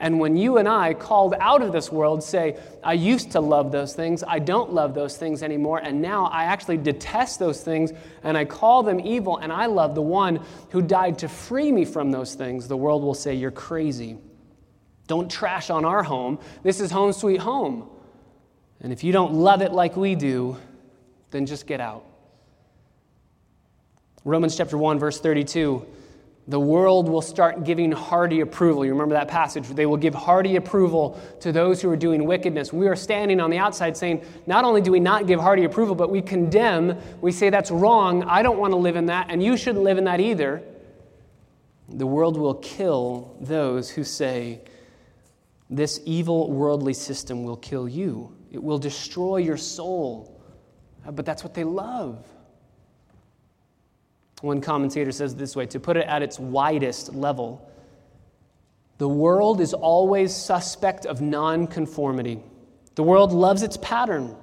And 0.00 0.20
when 0.20 0.36
you 0.36 0.58
and 0.58 0.68
I, 0.68 0.94
called 0.94 1.34
out 1.40 1.60
of 1.60 1.72
this 1.72 1.90
world, 1.90 2.22
say, 2.22 2.56
I 2.84 2.92
used 2.92 3.32
to 3.32 3.40
love 3.40 3.72
those 3.72 3.94
things, 3.94 4.22
I 4.22 4.38
don't 4.38 4.72
love 4.72 4.94
those 4.94 5.16
things 5.16 5.42
anymore, 5.42 5.78
and 5.78 6.00
now 6.00 6.26
I 6.26 6.44
actually 6.44 6.76
detest 6.76 7.40
those 7.40 7.62
things, 7.62 7.92
and 8.22 8.38
I 8.38 8.44
call 8.44 8.84
them 8.84 9.00
evil, 9.00 9.38
and 9.38 9.52
I 9.52 9.66
love 9.66 9.96
the 9.96 10.02
one 10.02 10.44
who 10.70 10.82
died 10.82 11.18
to 11.20 11.28
free 11.28 11.72
me 11.72 11.84
from 11.84 12.12
those 12.12 12.34
things, 12.34 12.68
the 12.68 12.76
world 12.76 13.02
will 13.02 13.14
say, 13.14 13.34
You're 13.34 13.50
crazy. 13.50 14.18
Don't 15.08 15.30
trash 15.30 15.70
on 15.70 15.84
our 15.84 16.02
home. 16.02 16.38
This 16.62 16.80
is 16.80 16.90
home 16.90 17.12
sweet 17.12 17.40
home. 17.40 17.88
And 18.80 18.92
if 18.92 19.02
you 19.02 19.10
don't 19.10 19.34
love 19.34 19.62
it 19.62 19.72
like 19.72 19.96
we 19.96 20.14
do, 20.14 20.58
then 21.30 21.46
just 21.46 21.66
get 21.66 21.80
out. 21.80 22.04
Romans 24.24 24.56
chapter 24.56 24.76
1, 24.76 24.98
verse 24.98 25.18
32 25.18 25.86
the 26.48 26.58
world 26.58 27.10
will 27.10 27.20
start 27.20 27.64
giving 27.64 27.92
hearty 27.92 28.40
approval. 28.40 28.82
You 28.82 28.92
remember 28.92 29.14
that 29.14 29.28
passage? 29.28 29.68
They 29.68 29.84
will 29.84 29.98
give 29.98 30.14
hearty 30.14 30.56
approval 30.56 31.20
to 31.40 31.52
those 31.52 31.82
who 31.82 31.90
are 31.90 31.96
doing 31.96 32.24
wickedness. 32.24 32.72
We 32.72 32.88
are 32.88 32.96
standing 32.96 33.38
on 33.38 33.50
the 33.50 33.58
outside 33.58 33.98
saying, 33.98 34.24
not 34.46 34.64
only 34.64 34.80
do 34.80 34.90
we 34.90 34.98
not 34.98 35.26
give 35.26 35.38
hearty 35.38 35.64
approval, 35.64 35.94
but 35.94 36.10
we 36.10 36.22
condemn. 36.22 36.98
We 37.20 37.32
say 37.32 37.50
that's 37.50 37.70
wrong. 37.70 38.22
I 38.24 38.42
don't 38.42 38.58
want 38.58 38.72
to 38.72 38.78
live 38.78 38.96
in 38.96 39.06
that, 39.06 39.26
and 39.28 39.42
you 39.42 39.58
shouldn't 39.58 39.84
live 39.84 39.98
in 39.98 40.04
that 40.04 40.20
either. 40.20 40.62
The 41.90 42.06
world 42.06 42.38
will 42.38 42.54
kill 42.54 43.36
those 43.40 43.90
who 43.90 44.02
say, 44.02 44.62
this 45.68 46.00
evil 46.06 46.50
worldly 46.50 46.94
system 46.94 47.44
will 47.44 47.58
kill 47.58 47.86
you, 47.86 48.34
it 48.50 48.62
will 48.62 48.78
destroy 48.78 49.36
your 49.36 49.58
soul. 49.58 50.40
But 51.04 51.26
that's 51.26 51.44
what 51.44 51.52
they 51.52 51.64
love. 51.64 52.26
One 54.40 54.60
commentator 54.60 55.12
says 55.12 55.34
this 55.34 55.56
way 55.56 55.66
to 55.66 55.80
put 55.80 55.96
it 55.96 56.06
at 56.06 56.22
its 56.22 56.38
widest 56.38 57.14
level, 57.14 57.68
the 58.98 59.08
world 59.08 59.60
is 59.60 59.74
always 59.74 60.34
suspect 60.34 61.06
of 61.06 61.20
nonconformity. 61.20 62.42
The 62.96 63.02
world 63.04 63.32
loves 63.32 63.62
its 63.62 63.76
pattern. 63.76 64.36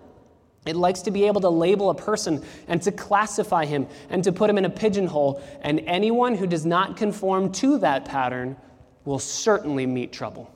It 0.66 0.75
likes 0.75 1.02
to 1.04 1.12
be 1.12 1.25
able 1.25 1.42
to 1.42 1.50
label 1.50 1.90
a 1.90 1.96
person 1.96 2.44
and 2.68 2.82
to 2.82 2.92
classify 2.92 3.66
him 3.66 3.88
and 4.10 4.24
to 4.24 4.32
put 4.32 4.50
him 4.50 4.58
in 4.58 4.66
a 4.66 4.70
pigeonhole, 4.70 5.44
and 5.62 5.82
anyone 5.82 6.36
who 6.36 6.48
does 6.48 6.66
not 6.66 6.98
conform 6.98 7.52
to 7.54 7.78
that 7.80 8.06
pattern 8.06 8.56
will 9.04 9.20
certainly 9.20 9.86
meet 9.86 10.12
trouble. 10.12 10.52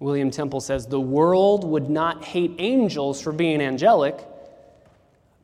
William 0.00 0.32
Temple 0.32 0.60
says 0.60 0.86
the 0.86 1.00
world 1.00 1.64
would 1.64 1.88
not 1.88 2.24
hate 2.24 2.56
angels 2.58 3.20
for 3.20 3.32
being 3.32 3.62
angelic 3.62 4.26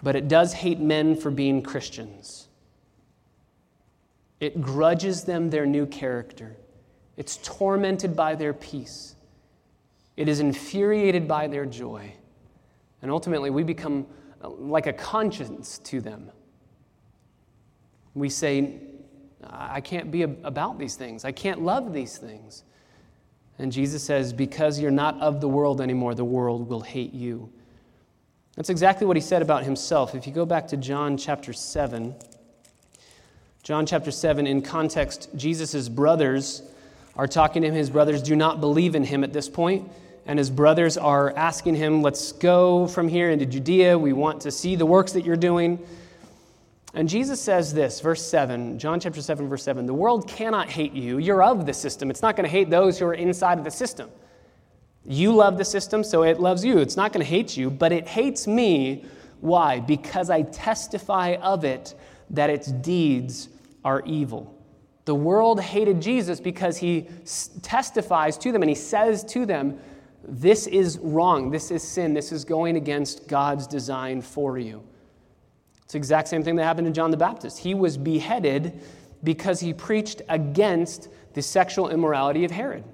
but 0.02 0.17
it 0.17 0.28
does 0.28 0.52
hate 0.52 0.78
men 0.78 1.17
for 1.17 1.31
being 1.31 1.62
Christians. 1.62 2.49
It 4.40 4.61
grudges 4.61 5.25
them 5.25 5.50
their 5.50 5.67
new 5.67 5.87
character. 5.87 6.57
It's 7.17 7.38
tormented 7.38 8.14
by 8.14 8.37
their 8.37 8.52
peace. 8.52 9.17
It 10.17 10.28
is 10.28 10.40
infuriated 10.40 11.26
by 11.26 11.49
their 11.49 11.67
joy. 11.67 12.12
And 13.02 13.11
ultimately, 13.11 13.50
we 13.50 13.64
become 13.64 14.07
uh, 14.43 14.49
like 14.49 14.87
a 14.87 14.93
conscience 14.93 15.78
to 15.78 16.00
them. 16.00 16.31
We 18.14 18.28
say, 18.28 18.81
I 19.45 19.81
can't 19.81 20.11
be 20.11 20.23
about 20.23 20.78
these 20.78 20.97
things. 20.97 21.25
I 21.25 21.33
can't 21.33 21.62
love 21.62 21.93
these 21.93 22.19
things. 22.19 22.64
And 23.59 23.73
Jesus 23.73 24.02
says, 24.02 24.33
Because 24.33 24.81
you're 24.81 24.90
not 24.90 25.21
of 25.21 25.40
the 25.40 25.49
world 25.49 25.81
anymore, 25.81 26.14
the 26.14 26.25
world 26.25 26.69
will 26.69 26.81
hate 26.81 27.12
you. 27.12 27.52
That's 28.59 28.71
exactly 28.71 29.07
what 29.07 29.17
he 29.17 29.21
said 29.21 29.41
about 29.41 29.62
himself. 29.62 30.17
If 30.17 30.27
you 30.27 30.33
go 30.33 30.45
back 30.45 30.67
to 30.69 30.77
John 30.77 31.17
chapter 31.17 31.53
7, 31.53 32.12
John 33.62 33.87
chapter 33.87 34.11
7, 34.11 34.49
in 34.49 34.62
context, 34.62 35.29
Jesus' 35.37 35.88
brothers 35.88 36.62
are 37.15 37.29
talking 37.29 37.62
to 37.62 37.69
him. 37.69 37.75
His 37.75 37.88
brothers 37.88 38.21
do 38.21 38.35
not 38.35 38.61
believe 38.61 38.97
in 38.97 39.05
him 39.05 39.23
at 39.23 39.33
this 39.33 39.49
point, 39.49 39.88
and 40.27 40.41
his 40.41 40.50
brothers 40.50 40.97
are 40.97 41.33
asking 41.37 41.77
him, 41.77 42.03
Let's 42.03 42.33
go 42.33 42.88
from 42.88 43.07
here 43.07 43.31
into 43.31 43.47
Judea. 43.47 43.97
We 43.97 44.12
want 44.12 44.41
to 44.41 44.50
see 44.50 44.75
the 44.75 44.87
works 44.87 45.12
that 45.12 45.25
you're 45.25 45.37
doing. 45.37 45.79
And 46.95 47.09
Jesus 47.09 47.41
says 47.41 47.73
this, 47.73 48.00
verse 48.00 48.29
7, 48.29 48.81
John 48.81 48.99
chapter 48.99 49.23
7, 49.23 49.49
verse 49.49 49.62
7 49.62 49.87
The 49.87 49.95
world 49.95 50.27
cannot 50.27 50.69
hate 50.69 50.95
you. 50.95 51.19
You're 51.19 51.45
of 51.45 51.65
the 51.65 51.75
system. 51.75 52.11
It's 52.11 52.23
not 52.23 52.35
going 52.35 52.45
to 52.45 52.50
hate 52.50 52.71
those 52.71 52.99
who 52.99 53.07
are 53.07 53.15
inside 53.15 53.59
of 53.59 53.65
the 53.65 53.71
system. 53.71 54.11
You 55.09 55.35
love 55.35 55.57
the 55.57 55.64
system, 55.64 56.05
so 56.05 56.23
it 56.23 56.38
loves 56.38 56.62
you. 56.62 56.79
It's 56.79 56.97
not 56.97 57.14
going 57.14 57.25
to 57.25 57.31
hate 57.31 57.57
you, 57.57 57.71
but 57.71 57.92
it 57.92 58.07
hates 58.07 58.47
me. 58.47 59.07
Why? 59.40 59.81
Because 59.81 60.29
I 60.29 60.42
testify 60.42 61.37
of 61.40 61.64
it 61.64 61.94
that 62.29 62.51
its 62.51 62.71
deeds 62.71 63.49
are 63.87 64.03
evil. 64.05 64.55
The 65.07 65.14
world 65.14 65.62
hated 65.62 66.03
Jesus 66.03 66.40
because 66.40 66.77
he 66.77 67.09
testifies 67.62 68.37
to 68.38 68.53
them 68.53 68.61
and 68.61 68.68
he 68.68 68.75
says 68.75 69.25
to 69.25 69.47
them, 69.47 69.79
This 70.23 70.66
is 70.66 70.99
wrong. 70.99 71.51
This 71.51 71.71
is 71.71 71.83
sin. 71.83 72.12
This 72.12 72.31
is 72.31 72.44
going 72.44 72.77
against 72.77 73.27
God's 73.29 73.66
design 73.66 74.21
for 74.21 74.59
you. 74.59 74.83
It's 75.85 75.94
the 75.94 75.99
exact 75.99 76.29
same 76.29 76.42
thing 76.42 76.57
that 76.57 76.64
happened 76.64 76.87
to 76.87 76.92
John 76.92 77.11
the 77.11 77.16
Baptist. 77.16 77.59
He 77.59 77.73
was 77.73 77.97
beheaded 77.97 78.83
because 79.25 79.59
he 79.59 79.73
preached 79.73 80.21
against 80.29 81.09
the 81.33 81.40
sexual 81.40 81.88
immorality 81.88 82.44
of 82.44 82.51
Herod. 82.51 82.85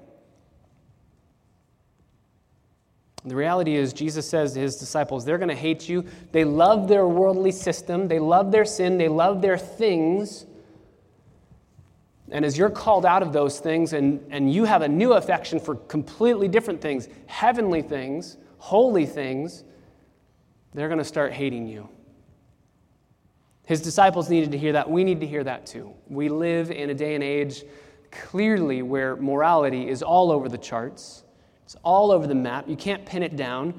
The 3.25 3.35
reality 3.35 3.75
is, 3.75 3.91
Jesus 3.91 4.29
says 4.29 4.53
to 4.53 4.59
his 4.59 4.75
disciples, 4.75 5.25
they're 5.25 5.39
going 5.39 5.49
to 5.49 5.55
hate 5.55 5.89
you. 5.89 6.05
They 6.31 6.43
love 6.43 6.87
their 6.87 7.07
worldly 7.07 7.51
system, 7.51 8.07
they 8.07 8.19
love 8.19 8.51
their 8.51 8.65
sin, 8.65 8.97
they 8.97 9.07
love 9.07 9.41
their 9.41 9.57
things. 9.57 10.45
And 12.31 12.45
as 12.45 12.57
you're 12.57 12.69
called 12.69 13.05
out 13.05 13.21
of 13.21 13.33
those 13.33 13.59
things 13.59 13.93
and, 13.93 14.23
and 14.29 14.51
you 14.51 14.63
have 14.65 14.81
a 14.81 14.87
new 14.87 15.13
affection 15.13 15.59
for 15.59 15.75
completely 15.75 16.47
different 16.47 16.81
things, 16.81 17.07
heavenly 17.27 17.81
things, 17.81 18.37
holy 18.57 19.05
things, 19.05 19.63
they're 20.73 20.87
going 20.87 20.99
to 20.99 21.03
start 21.03 21.33
hating 21.33 21.67
you. 21.67 21.87
His 23.65 23.81
disciples 23.81 24.29
needed 24.29 24.51
to 24.51 24.57
hear 24.57 24.73
that. 24.73 24.89
We 24.89 25.03
need 25.03 25.19
to 25.21 25.27
hear 25.27 25.43
that 25.43 25.65
too. 25.65 25.93
We 26.07 26.29
live 26.29 26.69
in 26.69 26.89
a 26.89 26.93
day 26.93 27.15
and 27.15 27.23
age 27.23 27.63
clearly 28.11 28.81
where 28.81 29.15
morality 29.15 29.89
is 29.89 30.03
all 30.03 30.31
over 30.31 30.47
the 30.49 30.57
charts. 30.57 31.24
It's 31.65 31.75
all 31.83 32.11
over 32.11 32.27
the 32.27 32.35
map. 32.35 32.69
You 32.69 32.75
can't 32.75 33.05
pin 33.05 33.23
it 33.23 33.35
down. 33.35 33.73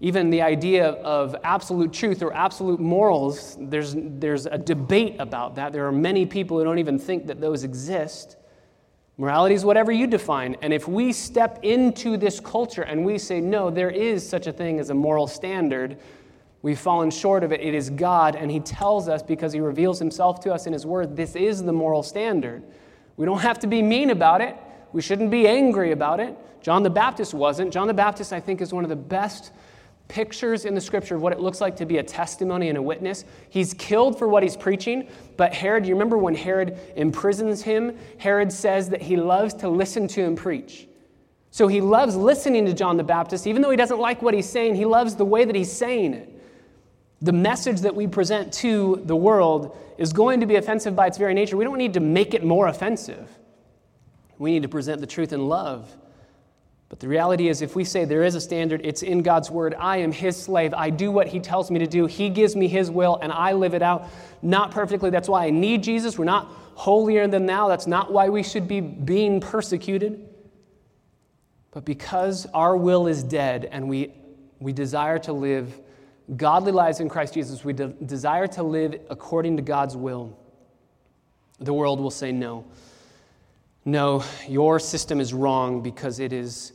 Even 0.00 0.30
the 0.30 0.42
idea 0.42 0.90
of 0.90 1.34
absolute 1.42 1.92
truth 1.92 2.22
or 2.22 2.32
absolute 2.32 2.78
morals, 2.78 3.56
there's, 3.60 3.94
there's 3.96 4.46
a 4.46 4.58
debate 4.58 5.16
about 5.18 5.54
that. 5.56 5.72
There 5.72 5.86
are 5.86 5.92
many 5.92 6.26
people 6.26 6.58
who 6.58 6.64
don't 6.64 6.78
even 6.78 6.98
think 6.98 7.26
that 7.26 7.40
those 7.40 7.64
exist. 7.64 8.36
Morality 9.16 9.56
is 9.56 9.64
whatever 9.64 9.90
you 9.90 10.06
define. 10.06 10.56
And 10.62 10.72
if 10.72 10.86
we 10.86 11.12
step 11.12 11.58
into 11.64 12.16
this 12.16 12.38
culture 12.38 12.82
and 12.82 13.04
we 13.04 13.18
say, 13.18 13.40
no, 13.40 13.70
there 13.70 13.90
is 13.90 14.28
such 14.28 14.46
a 14.46 14.52
thing 14.52 14.78
as 14.78 14.90
a 14.90 14.94
moral 14.94 15.26
standard, 15.26 15.98
we've 16.62 16.78
fallen 16.78 17.10
short 17.10 17.42
of 17.42 17.52
it. 17.52 17.60
It 17.60 17.74
is 17.74 17.90
God, 17.90 18.36
and 18.36 18.50
He 18.50 18.60
tells 18.60 19.08
us 19.08 19.20
because 19.22 19.52
He 19.52 19.60
reveals 19.60 19.98
Himself 19.98 20.38
to 20.40 20.54
us 20.54 20.68
in 20.68 20.72
His 20.72 20.86
Word, 20.86 21.16
this 21.16 21.34
is 21.34 21.62
the 21.64 21.72
moral 21.72 22.04
standard. 22.04 22.62
We 23.16 23.26
don't 23.26 23.40
have 23.40 23.58
to 23.60 23.66
be 23.66 23.82
mean 23.82 24.10
about 24.10 24.40
it. 24.40 24.56
We 24.92 25.02
shouldn't 25.02 25.30
be 25.30 25.46
angry 25.46 25.92
about 25.92 26.20
it. 26.20 26.36
John 26.60 26.82
the 26.82 26.90
Baptist 26.90 27.34
wasn't. 27.34 27.72
John 27.72 27.86
the 27.86 27.94
Baptist, 27.94 28.32
I 28.32 28.40
think, 28.40 28.60
is 28.60 28.72
one 28.72 28.84
of 28.84 28.90
the 28.90 28.96
best 28.96 29.52
pictures 30.08 30.64
in 30.64 30.74
the 30.74 30.80
scripture 30.80 31.14
of 31.14 31.22
what 31.22 31.32
it 31.32 31.40
looks 31.40 31.60
like 31.60 31.76
to 31.76 31.86
be 31.86 31.98
a 31.98 32.02
testimony 32.02 32.70
and 32.70 32.78
a 32.78 32.82
witness. 32.82 33.24
He's 33.50 33.74
killed 33.74 34.18
for 34.18 34.26
what 34.26 34.42
he's 34.42 34.56
preaching, 34.56 35.06
but 35.36 35.52
Herod, 35.52 35.86
you 35.86 35.94
remember 35.94 36.16
when 36.16 36.34
Herod 36.34 36.78
imprisons 36.96 37.62
him? 37.62 37.96
Herod 38.16 38.50
says 38.50 38.88
that 38.88 39.02
he 39.02 39.16
loves 39.16 39.54
to 39.54 39.68
listen 39.68 40.08
to 40.08 40.22
him 40.22 40.34
preach. 40.34 40.88
So 41.50 41.68
he 41.68 41.80
loves 41.80 42.16
listening 42.16 42.66
to 42.66 42.74
John 42.74 42.96
the 42.96 43.04
Baptist, 43.04 43.46
even 43.46 43.62
though 43.62 43.70
he 43.70 43.76
doesn't 43.76 43.98
like 43.98 44.22
what 44.22 44.34
he's 44.34 44.48
saying, 44.48 44.74
he 44.74 44.84
loves 44.84 45.14
the 45.14 45.24
way 45.24 45.44
that 45.44 45.54
he's 45.54 45.72
saying 45.72 46.14
it. 46.14 46.34
The 47.20 47.32
message 47.32 47.80
that 47.80 47.94
we 47.94 48.06
present 48.06 48.52
to 48.54 49.02
the 49.04 49.16
world 49.16 49.76
is 49.98 50.12
going 50.12 50.40
to 50.40 50.46
be 50.46 50.56
offensive 50.56 50.94
by 50.94 51.06
its 51.06 51.18
very 51.18 51.34
nature. 51.34 51.56
We 51.56 51.64
don't 51.64 51.78
need 51.78 51.94
to 51.94 52.00
make 52.00 52.32
it 52.32 52.44
more 52.44 52.68
offensive. 52.68 53.37
We 54.38 54.52
need 54.52 54.62
to 54.62 54.68
present 54.68 55.00
the 55.00 55.06
truth 55.06 55.32
in 55.32 55.48
love. 55.48 55.94
But 56.88 57.00
the 57.00 57.08
reality 57.08 57.48
is, 57.48 57.60
if 57.60 57.76
we 57.76 57.84
say 57.84 58.04
there 58.06 58.24
is 58.24 58.34
a 58.34 58.40
standard, 58.40 58.80
it's 58.84 59.02
in 59.02 59.22
God's 59.22 59.50
word. 59.50 59.74
I 59.78 59.98
am 59.98 60.10
his 60.10 60.40
slave. 60.40 60.72
I 60.72 60.88
do 60.88 61.10
what 61.10 61.28
he 61.28 61.38
tells 61.38 61.70
me 61.70 61.78
to 61.80 61.86
do. 61.86 62.06
He 62.06 62.30
gives 62.30 62.56
me 62.56 62.66
his 62.66 62.90
will, 62.90 63.18
and 63.20 63.30
I 63.30 63.52
live 63.52 63.74
it 63.74 63.82
out. 63.82 64.08
Not 64.40 64.70
perfectly. 64.70 65.10
That's 65.10 65.28
why 65.28 65.46
I 65.46 65.50
need 65.50 65.82
Jesus. 65.82 66.18
We're 66.18 66.24
not 66.24 66.46
holier 66.74 67.26
than 67.26 67.44
thou. 67.44 67.68
That's 67.68 67.86
not 67.86 68.10
why 68.10 68.30
we 68.30 68.42
should 68.42 68.66
be 68.66 68.80
being 68.80 69.40
persecuted. 69.40 70.28
But 71.72 71.84
because 71.84 72.46
our 72.54 72.74
will 72.76 73.06
is 73.06 73.22
dead 73.22 73.68
and 73.70 73.88
we, 73.88 74.14
we 74.58 74.72
desire 74.72 75.18
to 75.20 75.32
live 75.34 75.78
godly 76.36 76.72
lives 76.72 77.00
in 77.00 77.08
Christ 77.08 77.34
Jesus, 77.34 77.64
we 77.64 77.72
de- 77.72 77.88
desire 77.88 78.46
to 78.48 78.62
live 78.62 79.00
according 79.08 79.56
to 79.56 79.62
God's 79.62 79.96
will, 79.96 80.38
the 81.58 81.72
world 81.72 82.00
will 82.00 82.10
say 82.10 82.32
no. 82.32 82.64
No, 83.88 84.22
your 84.46 84.78
system 84.78 85.18
is 85.18 85.32
wrong 85.32 85.80
because 85.80 86.20
it 86.20 86.30
is 86.30 86.74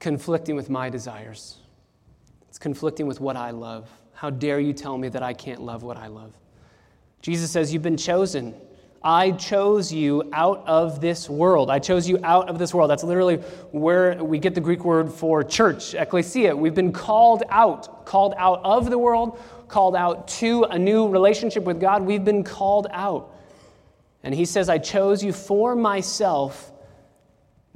conflicting 0.00 0.56
with 0.56 0.68
my 0.68 0.90
desires. 0.90 1.58
It's 2.48 2.58
conflicting 2.58 3.06
with 3.06 3.20
what 3.20 3.36
I 3.36 3.52
love. 3.52 3.88
How 4.12 4.30
dare 4.30 4.58
you 4.58 4.72
tell 4.72 4.98
me 4.98 5.08
that 5.10 5.22
I 5.22 5.32
can't 5.34 5.62
love 5.62 5.84
what 5.84 5.96
I 5.96 6.08
love? 6.08 6.32
Jesus 7.22 7.52
says, 7.52 7.72
You've 7.72 7.84
been 7.84 7.96
chosen. 7.96 8.56
I 9.04 9.30
chose 9.30 9.92
you 9.92 10.28
out 10.32 10.64
of 10.66 11.00
this 11.00 11.30
world. 11.30 11.70
I 11.70 11.78
chose 11.78 12.08
you 12.08 12.18
out 12.24 12.48
of 12.48 12.58
this 12.58 12.74
world. 12.74 12.90
That's 12.90 13.04
literally 13.04 13.36
where 13.70 14.16
we 14.24 14.40
get 14.40 14.56
the 14.56 14.60
Greek 14.60 14.84
word 14.84 15.12
for 15.12 15.44
church, 15.44 15.94
ecclesia. 15.94 16.56
We've 16.56 16.74
been 16.74 16.92
called 16.92 17.44
out, 17.50 18.04
called 18.04 18.34
out 18.36 18.62
of 18.64 18.90
the 18.90 18.98
world, 18.98 19.38
called 19.68 19.94
out 19.94 20.26
to 20.40 20.64
a 20.64 20.78
new 20.78 21.06
relationship 21.06 21.62
with 21.62 21.80
God. 21.80 22.02
We've 22.02 22.24
been 22.24 22.42
called 22.42 22.88
out. 22.90 23.35
And 24.26 24.34
he 24.34 24.44
says, 24.44 24.68
I 24.68 24.76
chose 24.76 25.24
you 25.24 25.32
for 25.32 25.74
myself 25.74 26.74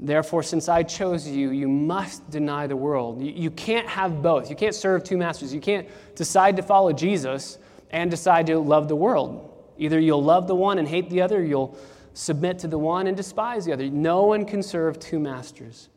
Therefore, 0.03 0.43
since 0.43 0.67
I 0.67 0.83
chose 0.83 1.29
you, 1.29 1.51
you 1.51 1.69
must 1.69 2.31
deny 2.31 2.67
the 2.67 2.77
world. 2.77 3.21
You, 3.21 3.51
can't 3.51 3.87
have 3.87 4.23
both. 4.23 4.49
You 4.49 4.57
can't 4.57 4.75
serve 4.75 5.05
two 5.05 5.19
masters. 5.19 5.53
You 5.53 5.61
can't 5.61 5.87
decide 6.17 6.57
to 6.57 6.63
follow 6.63 6.95
Jesus 6.95 7.59
and 7.91 8.11
decide 8.11 8.47
to 8.47 8.59
love 8.59 8.89
the 8.89 8.97
world. 8.97 9.47
Either 9.77 10.01
you'll 10.01 10.25
love 10.25 10.47
the 10.47 10.55
one 10.55 10.79
and 10.79 10.89
hate 10.89 11.11
the 11.11 11.21
other, 11.21 11.45
you'll 11.45 11.77
submit 12.15 12.59
to 12.61 12.69
the 12.69 12.79
one 12.79 13.09
and 13.09 13.17
despise 13.17 13.67
the 13.67 13.75
other. 13.75 13.91
No 13.91 14.25
one 14.25 14.47
can 14.47 14.63
serve 14.63 14.99
two 14.99 15.19
masters. 15.19 15.91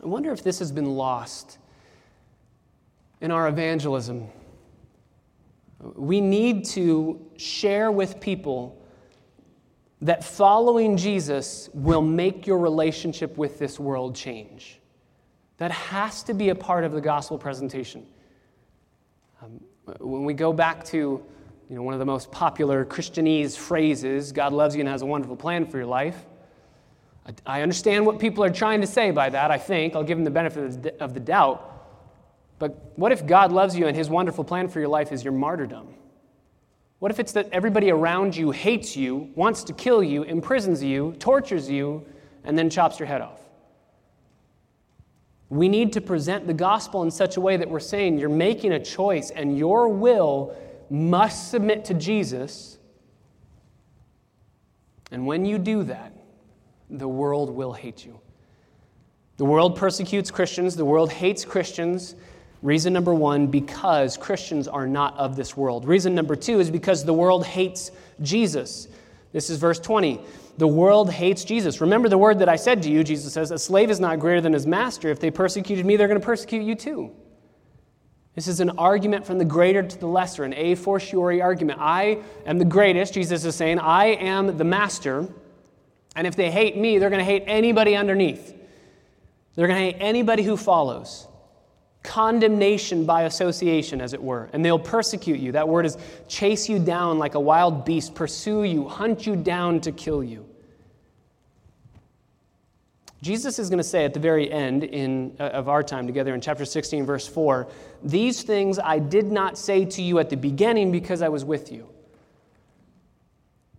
I 0.00 0.06
wonder 0.06 0.30
if 0.30 0.44
this 0.44 0.60
has 0.60 0.70
been 0.70 0.94
lost 0.94 1.58
in 3.20 3.32
our 3.32 3.48
evangelism. 3.48 4.28
We 5.80 6.20
need 6.20 6.64
to 6.66 7.30
share 7.36 7.92
with 7.92 8.20
people 8.20 8.82
that 10.00 10.24
following 10.24 10.96
Jesus 10.96 11.68
will 11.72 12.02
make 12.02 12.46
your 12.46 12.58
relationship 12.58 13.36
with 13.36 13.58
this 13.58 13.78
world 13.78 14.14
change. 14.14 14.80
That 15.58 15.70
has 15.70 16.22
to 16.24 16.34
be 16.34 16.50
a 16.50 16.54
part 16.54 16.84
of 16.84 16.92
the 16.92 17.00
gospel 17.00 17.38
presentation. 17.38 18.06
Um, 19.42 19.60
when 20.00 20.24
we 20.24 20.34
go 20.34 20.52
back 20.52 20.84
to 20.86 21.24
you 21.68 21.74
know, 21.74 21.82
one 21.82 21.94
of 21.94 22.00
the 22.00 22.06
most 22.06 22.30
popular 22.30 22.84
Christianese 22.84 23.56
phrases, 23.56 24.32
God 24.32 24.52
loves 24.52 24.74
you 24.74 24.80
and 24.80 24.88
has 24.88 25.02
a 25.02 25.06
wonderful 25.06 25.36
plan 25.36 25.66
for 25.66 25.78
your 25.78 25.86
life. 25.86 26.26
I, 27.44 27.62
understand 27.62 28.06
what 28.06 28.20
people 28.20 28.44
are 28.44 28.50
trying 28.50 28.80
to 28.82 28.86
say 28.86 29.10
by 29.10 29.30
that, 29.30 29.50
I 29.50 29.58
think. 29.58 29.96
I'll 29.96 30.04
give 30.04 30.16
them 30.16 30.24
the 30.24 30.30
benefit 30.30 30.96
of 31.00 31.12
the 31.12 31.18
doubt. 31.18 31.75
But 32.58 32.92
what 32.96 33.12
if 33.12 33.26
God 33.26 33.52
loves 33.52 33.76
you 33.76 33.86
and 33.86 33.96
his 33.96 34.08
wonderful 34.08 34.44
plan 34.44 34.68
for 34.68 34.80
your 34.80 34.88
life 34.88 35.12
is 35.12 35.22
your 35.22 35.32
martyrdom? 35.32 35.88
What 36.98 37.10
if 37.10 37.20
it's 37.20 37.32
that 37.32 37.48
everybody 37.52 37.90
around 37.90 38.34
you 38.34 38.50
hates 38.50 38.96
you, 38.96 39.30
wants 39.34 39.62
to 39.64 39.72
kill 39.74 40.02
you, 40.02 40.22
imprisons 40.22 40.82
you, 40.82 41.14
tortures 41.18 41.70
you, 41.70 42.06
and 42.44 42.58
then 42.58 42.70
chops 42.70 42.98
your 42.98 43.06
head 43.06 43.20
off? 43.20 43.40
We 45.48 45.68
need 45.68 45.92
to 45.92 46.00
present 46.00 46.46
the 46.46 46.54
gospel 46.54 47.02
in 47.02 47.10
such 47.10 47.36
a 47.36 47.40
way 47.40 47.56
that 47.56 47.68
we're 47.68 47.80
saying 47.80 48.18
you're 48.18 48.28
making 48.28 48.72
a 48.72 48.82
choice 48.82 49.30
and 49.30 49.56
your 49.56 49.88
will 49.88 50.56
must 50.90 51.50
submit 51.50 51.84
to 51.86 51.94
Jesus. 51.94 52.78
And 55.12 55.26
when 55.26 55.44
you 55.44 55.58
do 55.58 55.84
that, 55.84 56.12
the 56.90 57.06
world 57.06 57.50
will 57.50 57.72
hate 57.72 58.04
you. 58.04 58.18
The 59.36 59.44
world 59.44 59.76
persecutes 59.76 60.30
Christians, 60.30 60.76
the 60.76 60.84
world 60.84 61.12
hates 61.12 61.44
Christians. 61.44 62.16
Reason 62.62 62.92
number 62.92 63.14
one, 63.14 63.46
because 63.46 64.16
Christians 64.16 64.66
are 64.66 64.86
not 64.86 65.16
of 65.16 65.36
this 65.36 65.56
world. 65.56 65.86
Reason 65.86 66.14
number 66.14 66.34
two 66.34 66.58
is 66.58 66.70
because 66.70 67.04
the 67.04 67.12
world 67.12 67.44
hates 67.44 67.90
Jesus. 68.22 68.88
This 69.32 69.50
is 69.50 69.58
verse 69.58 69.78
20. 69.78 70.20
The 70.58 70.66
world 70.66 71.10
hates 71.10 71.44
Jesus. 71.44 71.80
Remember 71.80 72.08
the 72.08 72.16
word 72.16 72.38
that 72.38 72.48
I 72.48 72.56
said 72.56 72.82
to 72.84 72.90
you, 72.90 73.04
Jesus 73.04 73.32
says, 73.34 73.50
a 73.50 73.58
slave 73.58 73.90
is 73.90 74.00
not 74.00 74.18
greater 74.18 74.40
than 74.40 74.54
his 74.54 74.66
master. 74.66 75.10
If 75.10 75.20
they 75.20 75.30
persecuted 75.30 75.84
me, 75.84 75.96
they're 75.96 76.08
going 76.08 76.20
to 76.20 76.24
persecute 76.24 76.62
you 76.62 76.74
too. 76.74 77.12
This 78.34 78.48
is 78.48 78.60
an 78.60 78.70
argument 78.70 79.26
from 79.26 79.38
the 79.38 79.44
greater 79.44 79.82
to 79.82 79.98
the 79.98 80.06
lesser, 80.06 80.44
an 80.44 80.52
a 80.54 80.74
fortiori 80.74 81.40
argument. 81.40 81.78
I 81.80 82.18
am 82.44 82.58
the 82.58 82.64
greatest, 82.66 83.14
Jesus 83.14 83.44
is 83.44 83.54
saying. 83.54 83.78
I 83.78 84.06
am 84.06 84.58
the 84.58 84.64
master. 84.64 85.26
And 86.14 86.26
if 86.26 86.36
they 86.36 86.50
hate 86.50 86.76
me, 86.76 86.98
they're 86.98 87.10
going 87.10 87.20
to 87.20 87.24
hate 87.24 87.44
anybody 87.46 87.96
underneath. 87.96 88.54
They're 89.54 89.66
going 89.66 89.78
to 89.78 89.92
hate 89.92 90.02
anybody 90.02 90.42
who 90.42 90.56
follows. 90.56 91.28
Condemnation 92.06 93.04
by 93.04 93.22
association, 93.22 94.00
as 94.00 94.14
it 94.14 94.22
were. 94.22 94.48
And 94.52 94.64
they'll 94.64 94.78
persecute 94.78 95.40
you. 95.40 95.52
That 95.52 95.68
word 95.68 95.84
is 95.84 95.98
chase 96.28 96.68
you 96.68 96.78
down 96.78 97.18
like 97.18 97.34
a 97.34 97.40
wild 97.40 97.84
beast, 97.84 98.14
pursue 98.14 98.62
you, 98.62 98.88
hunt 98.88 99.26
you 99.26 99.36
down 99.36 99.80
to 99.82 99.92
kill 99.92 100.24
you. 100.24 100.46
Jesus 103.22 103.58
is 103.58 103.68
going 103.68 103.78
to 103.78 103.84
say 103.84 104.04
at 104.04 104.14
the 104.14 104.20
very 104.20 104.50
end 104.50 104.84
in, 104.84 105.34
uh, 105.40 105.44
of 105.44 105.68
our 105.68 105.82
time 105.82 106.06
together 106.06 106.32
in 106.32 106.40
chapter 106.40 106.64
16, 106.64 107.04
verse 107.04 107.26
4 107.26 107.66
These 108.04 108.42
things 108.42 108.78
I 108.78 109.00
did 109.00 109.32
not 109.32 109.58
say 109.58 109.84
to 109.84 110.02
you 110.02 110.20
at 110.20 110.30
the 110.30 110.36
beginning 110.36 110.92
because 110.92 111.22
I 111.22 111.28
was 111.28 111.44
with 111.44 111.72
you. 111.72 111.88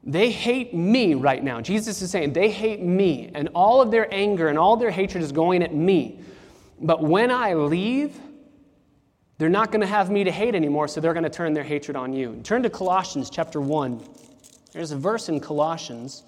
They 0.03 0.31
hate 0.31 0.73
me 0.73 1.13
right 1.13 1.43
now. 1.43 1.61
Jesus 1.61 2.01
is 2.01 2.11
saying 2.11 2.33
they 2.33 2.49
hate 2.49 2.81
me, 2.81 3.31
and 3.33 3.49
all 3.55 3.81
of 3.81 3.91
their 3.91 4.13
anger 4.13 4.47
and 4.47 4.57
all 4.57 4.75
their 4.75 4.91
hatred 4.91 5.23
is 5.23 5.31
going 5.31 5.63
at 5.63 5.73
me. 5.73 6.19
But 6.79 7.01
when 7.01 7.31
I 7.31 7.53
leave, 7.53 8.19
they're 9.37 9.49
not 9.49 9.71
going 9.71 9.81
to 9.81 9.87
have 9.87 10.09
me 10.09 10.23
to 10.23 10.31
hate 10.31 10.55
anymore, 10.55 10.87
so 10.87 10.99
they're 10.99 11.13
going 11.13 11.23
to 11.23 11.29
turn 11.29 11.53
their 11.53 11.63
hatred 11.63 11.95
on 11.95 12.13
you. 12.13 12.39
Turn 12.43 12.63
to 12.63 12.69
Colossians 12.69 13.29
chapter 13.29 13.61
1. 13.61 14.01
There's 14.73 14.91
a 14.91 14.97
verse 14.97 15.29
in 15.29 15.39
Colossians 15.39 16.23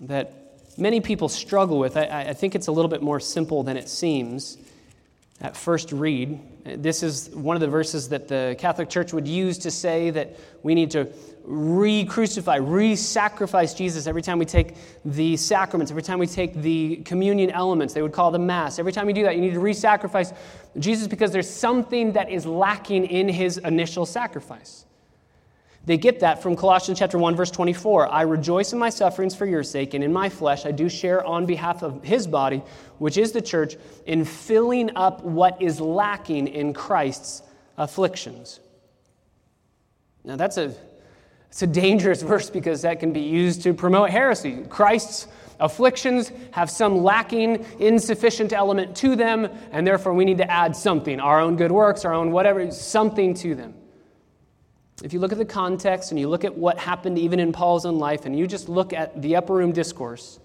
that 0.00 0.32
many 0.76 1.00
people 1.00 1.28
struggle 1.28 1.78
with. 1.78 1.96
I, 1.96 2.26
I, 2.28 2.32
think 2.34 2.54
it's 2.54 2.66
a 2.66 2.72
little 2.72 2.88
bit 2.88 3.02
more 3.02 3.18
simple 3.18 3.62
than 3.62 3.76
it 3.76 3.88
seems 3.88 4.58
at 5.40 5.56
first 5.56 5.92
read. 5.92 6.40
This 6.64 7.02
is 7.02 7.30
one 7.30 7.56
of 7.56 7.60
the 7.60 7.68
verses 7.68 8.08
that 8.10 8.28
the 8.28 8.56
Catholic 8.58 8.88
Church 8.88 9.12
would 9.12 9.28
use 9.28 9.58
to 9.58 9.70
say 9.70 10.10
that 10.10 10.36
we 10.62 10.74
need 10.74 10.90
to 10.92 11.06
re 11.46 12.04
crucify, 12.04 12.56
re 12.56 12.96
sacrifice 12.96 13.72
Jesus 13.72 14.06
every 14.06 14.22
time 14.22 14.38
we 14.38 14.44
take 14.44 14.74
the 15.04 15.36
sacraments, 15.36 15.90
every 15.90 16.02
time 16.02 16.18
we 16.18 16.26
take 16.26 16.54
the 16.54 16.96
communion 17.04 17.50
elements. 17.50 17.94
They 17.94 18.02
would 18.02 18.12
call 18.12 18.30
the 18.30 18.38
Mass. 18.38 18.78
Every 18.78 18.92
time 18.92 19.08
you 19.08 19.14
do 19.14 19.22
that, 19.22 19.36
you 19.36 19.40
need 19.40 19.54
to 19.54 19.60
re 19.60 19.72
sacrifice 19.72 20.32
Jesus 20.78 21.06
because 21.06 21.30
there's 21.30 21.48
something 21.48 22.12
that 22.12 22.30
is 22.30 22.46
lacking 22.46 23.06
in 23.06 23.28
his 23.28 23.58
initial 23.58 24.04
sacrifice. 24.04 24.84
They 25.84 25.96
get 25.96 26.18
that 26.20 26.42
from 26.42 26.56
Colossians 26.56 26.98
chapter 26.98 27.16
1 27.16 27.36
verse 27.36 27.52
24. 27.52 28.12
I 28.12 28.22
rejoice 28.22 28.72
in 28.72 28.78
my 28.78 28.90
sufferings 28.90 29.36
for 29.36 29.46
your 29.46 29.62
sake 29.62 29.94
and 29.94 30.02
in 30.02 30.12
my 30.12 30.28
flesh 30.28 30.66
I 30.66 30.72
do 30.72 30.88
share 30.88 31.24
on 31.24 31.46
behalf 31.46 31.82
of 31.82 32.02
his 32.02 32.26
body, 32.26 32.60
which 32.98 33.16
is 33.16 33.30
the 33.30 33.40
church, 33.40 33.76
in 34.04 34.24
filling 34.24 34.96
up 34.96 35.22
what 35.22 35.62
is 35.62 35.80
lacking 35.80 36.48
in 36.48 36.74
Christ's 36.74 37.42
afflictions. 37.78 38.58
Now 40.24 40.34
that's 40.34 40.56
a 40.56 40.74
it's 41.48 41.62
a 41.62 41.66
dangerous 41.66 42.22
verse 42.32 42.50
because 42.50 42.82
that 42.82 43.00
can 43.00 43.12
be 43.12 43.20
used 43.20 43.62
to 43.62 43.74
promote 43.74 44.10
heresy. 44.10 44.64
Christ's 44.68 45.28
afflictions 45.60 46.32
have 46.52 46.70
some 46.70 47.02
lacking, 47.02 47.64
insufficient 47.78 48.52
element 48.52 48.96
to 48.96 49.16
them, 49.16 49.48
and 49.72 49.86
therefore 49.86 50.14
we 50.14 50.24
need 50.24 50.38
to 50.38 50.50
add 50.50 50.76
something, 50.76 51.20
our 51.20 51.40
own 51.40 51.56
good 51.56 51.72
works, 51.72 52.04
our 52.04 52.12
own 52.12 52.30
whatever, 52.30 52.70
something 52.70 53.34
to 53.34 53.54
them. 53.54 53.74
If 55.02 55.12
you 55.12 55.20
look 55.20 55.32
at 55.32 55.38
the 55.38 55.44
context 55.44 56.10
and 56.10 56.18
you 56.18 56.28
look 56.28 56.44
at 56.44 56.54
what 56.54 56.78
happened 56.78 57.18
even 57.18 57.38
in 57.38 57.52
Paul's 57.52 57.84
own 57.84 57.98
life 57.98 58.24
and 58.24 58.38
you 58.38 58.46
just 58.46 58.68
look 58.68 58.92
at 58.92 59.20
the 59.20 59.36
upper 59.36 59.54
room 59.54 59.72
discourse, 59.72 60.40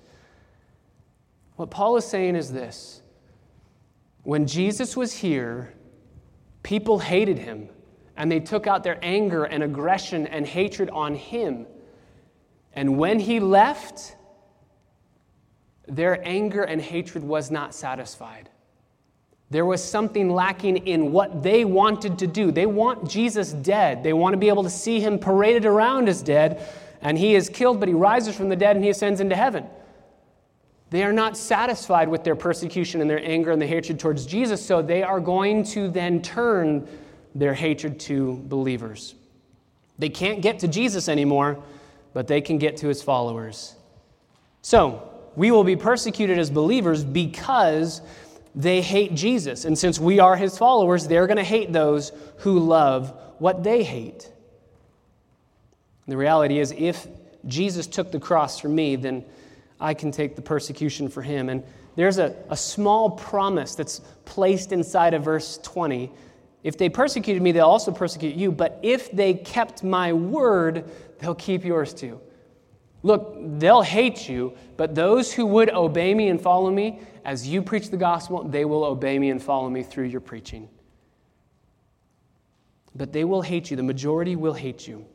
what 1.56 1.70
Paul 1.70 1.96
is 1.98 2.06
saying 2.06 2.36
is 2.36 2.52
this 2.52 3.02
when 4.24 4.46
Jesus 4.46 4.98
was 4.98 5.14
here, 5.14 5.74
people 6.64 7.00
hated 7.00 7.40
him 7.40 7.70
and 8.18 8.32
they 8.32 8.40
took 8.40 8.68
out 8.68 8.84
their 8.84 9.00
anger 9.02 9.46
and 9.46 9.64
aggression 9.64 10.28
and 10.28 10.46
hatred 10.46 10.90
on 10.90 11.16
him. 11.16 11.66
And 12.74 12.98
when 12.98 13.20
he 13.20 13.40
left, 13.40 14.16
their 15.88 16.26
anger 16.28 16.64
and 16.64 16.82
hatred 16.82 17.24
was 17.24 17.52
not 17.52 17.74
satisfied. 17.74 18.50
There 19.50 19.66
was 19.66 19.84
something 19.84 20.30
lacking 20.30 20.88
in 20.88 21.12
what 21.12 21.44
they 21.44 21.66
wanted 21.66 22.20
to 22.20 22.28
do. 22.28 22.52
They 22.52 22.66
want 22.66 23.10
Jesus 23.10 23.52
dead. 23.52 24.02
They 24.02 24.14
want 24.14 24.34
to 24.34 24.38
be 24.38 24.48
able 24.48 24.64
to 24.64 24.70
see 24.70 25.02
him 25.02 25.20
paraded 25.20 25.66
around 25.66 26.08
as 26.08 26.22
dead, 26.22 26.66
and 27.02 27.18
he 27.18 27.36
is 27.36 27.50
killed, 27.50 27.82
but 27.82 27.90
he 27.90 27.94
rises 27.94 28.36
from 28.36 28.48
the 28.48 28.56
dead 28.56 28.78
and 28.78 28.86
he 28.86 28.92
ascends 28.92 29.20
into 29.20 29.36
heaven. 29.36 29.68
They 30.90 31.04
are 31.04 31.12
not 31.12 31.36
satisfied 31.36 32.08
with 32.08 32.24
their 32.24 32.36
persecution 32.36 33.02
and 33.02 33.10
their 33.10 33.24
anger 33.24 33.52
and 33.52 33.62
the 33.62 33.68
hatred 33.68 34.00
towards 34.00 34.26
Jesus, 34.26 34.66
so 34.66 34.82
they 34.82 35.04
are 35.04 35.20
going 35.20 35.64
to 35.66 35.90
then 35.90 36.22
turn 36.22 36.88
their 37.34 37.54
hatred 37.54 38.00
to 38.02 38.42
believers. 38.46 39.16
They 40.00 40.10
can't 40.10 40.42
get 40.42 40.60
to 40.60 40.68
Jesus 40.68 41.08
anymore, 41.08 41.62
but 42.14 42.28
they 42.28 42.42
can 42.42 42.58
get 42.58 42.78
to 42.78 42.88
his 42.88 43.02
followers. 43.02 43.76
So, 44.62 45.08
we 45.36 45.52
will 45.52 45.64
be 45.64 45.76
persecuted 45.76 46.38
as 46.38 46.50
believers 46.50 47.04
because 47.04 48.02
they 48.54 48.82
hate 48.82 49.16
Jesus. 49.16 49.66
And 49.66 49.78
since 49.78 50.00
we 50.00 50.20
are 50.20 50.36
his 50.36 50.58
followers, 50.58 51.08
they're 51.08 51.28
going 51.28 51.38
to 51.38 51.44
hate 51.44 51.72
those 51.72 52.12
who 52.38 52.60
love 52.60 53.18
what 53.40 53.64
they 53.64 53.84
hate. 53.84 54.30
The 56.08 56.18
reality 56.18 56.60
is, 56.60 56.74
if 56.78 57.08
Jesus 57.48 57.88
took 57.88 58.12
the 58.12 58.20
cross 58.20 58.60
for 58.60 58.68
me, 58.68 58.98
then 58.98 59.24
I 59.80 59.94
can 59.94 60.12
take 60.12 60.36
the 60.36 60.42
persecution 60.42 61.08
for 61.08 61.22
him. 61.22 61.50
And 61.50 61.64
there's 61.96 62.18
a, 62.18 62.36
a 62.50 62.58
small 62.58 63.12
promise 63.12 63.76
that's 63.76 64.00
placed 64.26 64.72
inside 64.72 65.14
of 65.14 65.24
verse 65.24 65.58
20. 65.64 66.12
If 66.64 66.78
they 66.78 66.90
persecuted 66.90 67.42
me, 67.42 67.52
they'll 67.52 67.66
also 67.66 67.92
persecute 67.92 68.36
you. 68.36 68.52
But 68.52 68.80
if 68.84 69.12
they 69.12 69.34
kept 69.34 69.84
my 69.84 70.14
word, 70.14 70.90
they'll 71.20 71.36
keep 71.36 71.66
yours 71.66 71.94
too. 71.94 72.20
Look, 73.04 73.36
they'll 73.60 73.82
hate 73.82 74.30
you, 74.30 74.56
but 74.78 74.94
those 74.94 75.34
who 75.34 75.46
would 75.48 75.72
obey 75.72 76.14
me 76.14 76.28
and 76.28 76.40
follow 76.40 76.70
me, 76.70 77.00
as 77.26 77.48
you 77.48 77.64
preach 77.64 77.90
the 77.90 77.98
gospel, 77.98 78.44
they 78.44 78.64
will 78.64 78.84
obey 78.84 79.18
me 79.18 79.32
and 79.32 79.42
follow 79.42 79.70
me 79.70 79.82
through 79.82 80.06
your 80.06 80.22
preaching. 80.22 80.70
But 82.96 83.12
they 83.12 83.24
will 83.24 83.42
hate 83.42 83.72
you. 83.72 83.78
The 83.78 83.84
majority 83.84 84.36
will 84.36 84.54
hate 84.54 84.88
you. 84.88 85.06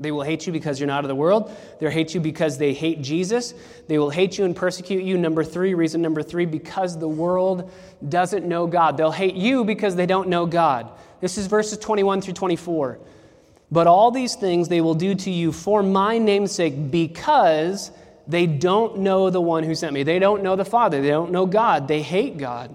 They 0.00 0.12
will 0.12 0.22
hate 0.22 0.46
you 0.46 0.52
because 0.52 0.78
you're 0.78 0.86
not 0.86 1.04
of 1.04 1.08
the 1.08 1.14
world. 1.14 1.50
They'll 1.80 1.90
hate 1.90 2.14
you 2.14 2.20
because 2.20 2.56
they 2.56 2.72
hate 2.72 3.02
Jesus. 3.02 3.52
They 3.88 3.98
will 3.98 4.10
hate 4.10 4.38
you 4.38 4.44
and 4.44 4.54
persecute 4.54 5.02
you. 5.02 5.18
Number 5.18 5.42
three, 5.42 5.74
reason 5.74 6.00
number 6.00 6.22
three, 6.22 6.46
because 6.46 6.96
the 6.98 7.08
world 7.08 7.70
doesn't 8.08 8.46
know 8.46 8.66
God. 8.68 8.96
They'll 8.96 9.10
hate 9.10 9.34
you 9.34 9.64
because 9.64 9.96
they 9.96 10.06
don't 10.06 10.28
know 10.28 10.46
God. 10.46 10.88
This 11.20 11.36
is 11.36 11.48
verses 11.48 11.78
21 11.78 12.20
through 12.20 12.34
24. 12.34 12.98
But 13.70 13.86
all 13.86 14.10
these 14.10 14.36
things 14.36 14.68
they 14.68 14.80
will 14.80 14.94
do 14.94 15.14
to 15.16 15.30
you 15.30 15.52
for 15.52 15.82
my 15.82 16.18
name's 16.18 16.52
sake 16.52 16.90
because 16.90 17.90
they 18.28 18.46
don't 18.46 18.98
know 18.98 19.30
the 19.30 19.40
one 19.40 19.64
who 19.64 19.74
sent 19.74 19.92
me. 19.92 20.04
They 20.04 20.18
don't 20.18 20.42
know 20.42 20.54
the 20.54 20.64
Father. 20.64 21.02
They 21.02 21.08
don't 21.08 21.32
know 21.32 21.44
God. 21.44 21.88
They 21.88 22.02
hate 22.02 22.38
God. 22.38 22.74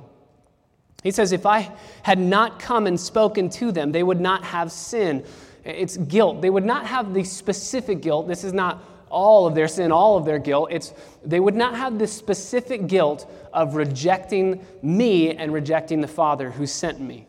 He 1.03 1.11
says, 1.11 1.31
If 1.31 1.45
I 1.45 1.71
had 2.01 2.19
not 2.19 2.59
come 2.59 2.85
and 2.85 2.99
spoken 2.99 3.49
to 3.51 3.71
them, 3.71 3.91
they 3.91 4.03
would 4.03 4.19
not 4.19 4.43
have 4.43 4.71
sin. 4.71 5.23
It's 5.63 5.97
guilt. 5.97 6.41
They 6.41 6.49
would 6.49 6.65
not 6.65 6.85
have 6.85 7.13
the 7.13 7.23
specific 7.23 8.01
guilt. 8.01 8.27
This 8.27 8.43
is 8.43 8.53
not 8.53 8.83
all 9.09 9.45
of 9.45 9.55
their 9.55 9.67
sin, 9.67 9.91
all 9.91 10.17
of 10.17 10.25
their 10.25 10.39
guilt. 10.39 10.69
It's 10.71 10.93
they 11.23 11.39
would 11.39 11.55
not 11.55 11.75
have 11.75 11.99
the 11.99 12.07
specific 12.07 12.87
guilt 12.87 13.29
of 13.53 13.75
rejecting 13.75 14.65
me 14.81 15.35
and 15.35 15.53
rejecting 15.53 16.01
the 16.01 16.07
Father 16.07 16.49
who 16.49 16.65
sent 16.65 16.99
me. 16.99 17.27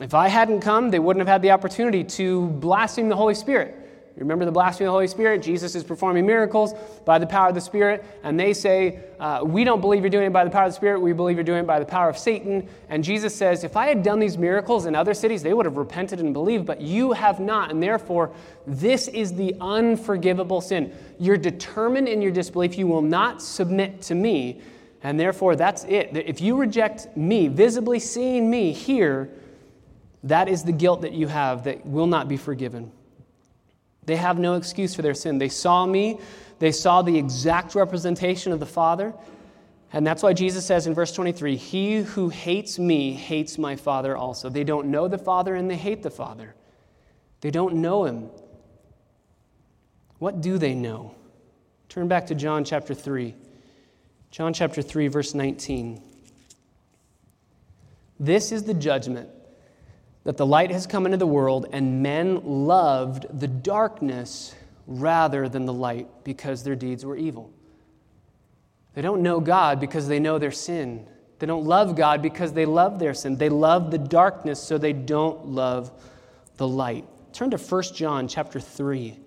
If 0.00 0.12
I 0.12 0.28
hadn't 0.28 0.60
come, 0.60 0.90
they 0.90 0.98
wouldn't 0.98 1.20
have 1.20 1.32
had 1.32 1.42
the 1.42 1.52
opportunity 1.52 2.04
to 2.04 2.48
blaspheme 2.48 3.08
the 3.08 3.16
Holy 3.16 3.34
Spirit. 3.34 3.83
Remember 4.16 4.44
the 4.44 4.52
blasphemy 4.52 4.86
of 4.86 4.88
the 4.90 4.92
Holy 4.92 5.08
Spirit? 5.08 5.42
Jesus 5.42 5.74
is 5.74 5.82
performing 5.82 6.24
miracles 6.24 6.72
by 7.04 7.18
the 7.18 7.26
power 7.26 7.48
of 7.48 7.54
the 7.56 7.60
Spirit, 7.60 8.04
and 8.22 8.38
they 8.38 8.54
say, 8.54 9.00
uh, 9.18 9.40
We 9.44 9.64
don't 9.64 9.80
believe 9.80 10.02
you're 10.02 10.10
doing 10.10 10.26
it 10.26 10.32
by 10.32 10.44
the 10.44 10.50
power 10.50 10.66
of 10.66 10.70
the 10.70 10.76
Spirit, 10.76 11.00
we 11.00 11.12
believe 11.12 11.36
you're 11.36 11.42
doing 11.42 11.64
it 11.64 11.66
by 11.66 11.80
the 11.80 11.84
power 11.84 12.08
of 12.08 12.16
Satan. 12.16 12.68
And 12.88 13.02
Jesus 13.02 13.34
says, 13.34 13.64
If 13.64 13.76
I 13.76 13.88
had 13.88 14.04
done 14.04 14.20
these 14.20 14.38
miracles 14.38 14.86
in 14.86 14.94
other 14.94 15.14
cities, 15.14 15.42
they 15.42 15.52
would 15.52 15.66
have 15.66 15.76
repented 15.76 16.20
and 16.20 16.32
believed, 16.32 16.64
but 16.64 16.80
you 16.80 17.10
have 17.10 17.40
not, 17.40 17.72
and 17.72 17.82
therefore, 17.82 18.32
this 18.68 19.08
is 19.08 19.34
the 19.34 19.56
unforgivable 19.60 20.60
sin. 20.60 20.92
You're 21.18 21.36
determined 21.36 22.06
in 22.06 22.22
your 22.22 22.30
disbelief, 22.30 22.78
you 22.78 22.86
will 22.86 23.02
not 23.02 23.42
submit 23.42 24.00
to 24.02 24.14
me, 24.14 24.60
and 25.02 25.18
therefore, 25.18 25.56
that's 25.56 25.82
it. 25.84 26.10
If 26.16 26.40
you 26.40 26.56
reject 26.56 27.16
me, 27.16 27.48
visibly 27.48 27.98
seeing 27.98 28.48
me 28.48 28.72
here, 28.72 29.28
that 30.22 30.48
is 30.48 30.62
the 30.62 30.72
guilt 30.72 31.02
that 31.02 31.12
you 31.12 31.26
have 31.26 31.64
that 31.64 31.84
will 31.84 32.06
not 32.06 32.28
be 32.28 32.36
forgiven. 32.36 32.92
They 34.06 34.16
have 34.16 34.38
no 34.38 34.54
excuse 34.54 34.94
for 34.94 35.02
their 35.02 35.14
sin. 35.14 35.38
They 35.38 35.48
saw 35.48 35.86
me, 35.86 36.20
they 36.58 36.72
saw 36.72 37.02
the 37.02 37.16
exact 37.16 37.74
representation 37.74 38.52
of 38.52 38.60
the 38.60 38.66
Father. 38.66 39.14
And 39.92 40.06
that's 40.06 40.22
why 40.22 40.32
Jesus 40.32 40.66
says 40.66 40.86
in 40.86 40.94
verse 40.94 41.12
23 41.12 41.56
He 41.56 41.98
who 41.98 42.28
hates 42.28 42.78
me 42.78 43.12
hates 43.12 43.58
my 43.58 43.76
Father 43.76 44.16
also. 44.16 44.48
They 44.48 44.64
don't 44.64 44.88
know 44.88 45.08
the 45.08 45.18
Father 45.18 45.54
and 45.54 45.70
they 45.70 45.76
hate 45.76 46.02
the 46.02 46.10
Father. 46.10 46.54
They 47.40 47.50
don't 47.50 47.76
know 47.76 48.04
him. 48.04 48.30
What 50.18 50.40
do 50.40 50.58
they 50.58 50.74
know? 50.74 51.14
Turn 51.88 52.08
back 52.08 52.26
to 52.26 52.34
John 52.34 52.64
chapter 52.64 52.94
3. 52.94 53.34
John 54.30 54.52
chapter 54.52 54.82
3, 54.82 55.08
verse 55.08 55.34
19. 55.34 56.02
This 58.18 58.50
is 58.50 58.64
the 58.64 58.74
judgment 58.74 59.28
that 60.24 60.38
the 60.38 60.46
light 60.46 60.70
has 60.70 60.86
come 60.86 61.04
into 61.06 61.18
the 61.18 61.26
world, 61.26 61.66
and 61.72 62.02
men 62.02 62.40
loved 62.44 63.26
the 63.38 63.48
darkness 63.48 64.54
rather 64.86 65.48
than 65.48 65.66
the 65.66 65.72
light 65.72 66.08
because 66.24 66.62
their 66.62 66.74
deeds 66.74 67.04
were 67.04 67.16
evil. 67.16 67.50
They 68.94 69.02
don't 69.02 69.22
know 69.22 69.40
God 69.40 69.80
because 69.80 70.08
they 70.08 70.20
know 70.20 70.38
their 70.38 70.52
sin. 70.52 71.06
They 71.38 71.46
don't 71.46 71.64
love 71.64 71.96
God 71.96 72.22
because 72.22 72.52
they 72.52 72.64
love 72.64 72.98
their 72.98 73.12
sin. 73.12 73.36
They 73.36 73.48
love 73.48 73.90
the 73.90 73.98
darkness 73.98 74.62
so 74.62 74.78
they 74.78 74.92
don't 74.92 75.46
love 75.46 75.90
the 76.56 76.68
light. 76.68 77.04
Turn 77.32 77.50
to 77.50 77.58
1 77.58 77.82
John 77.94 78.28
chapter 78.28 78.60
3. 78.60 79.18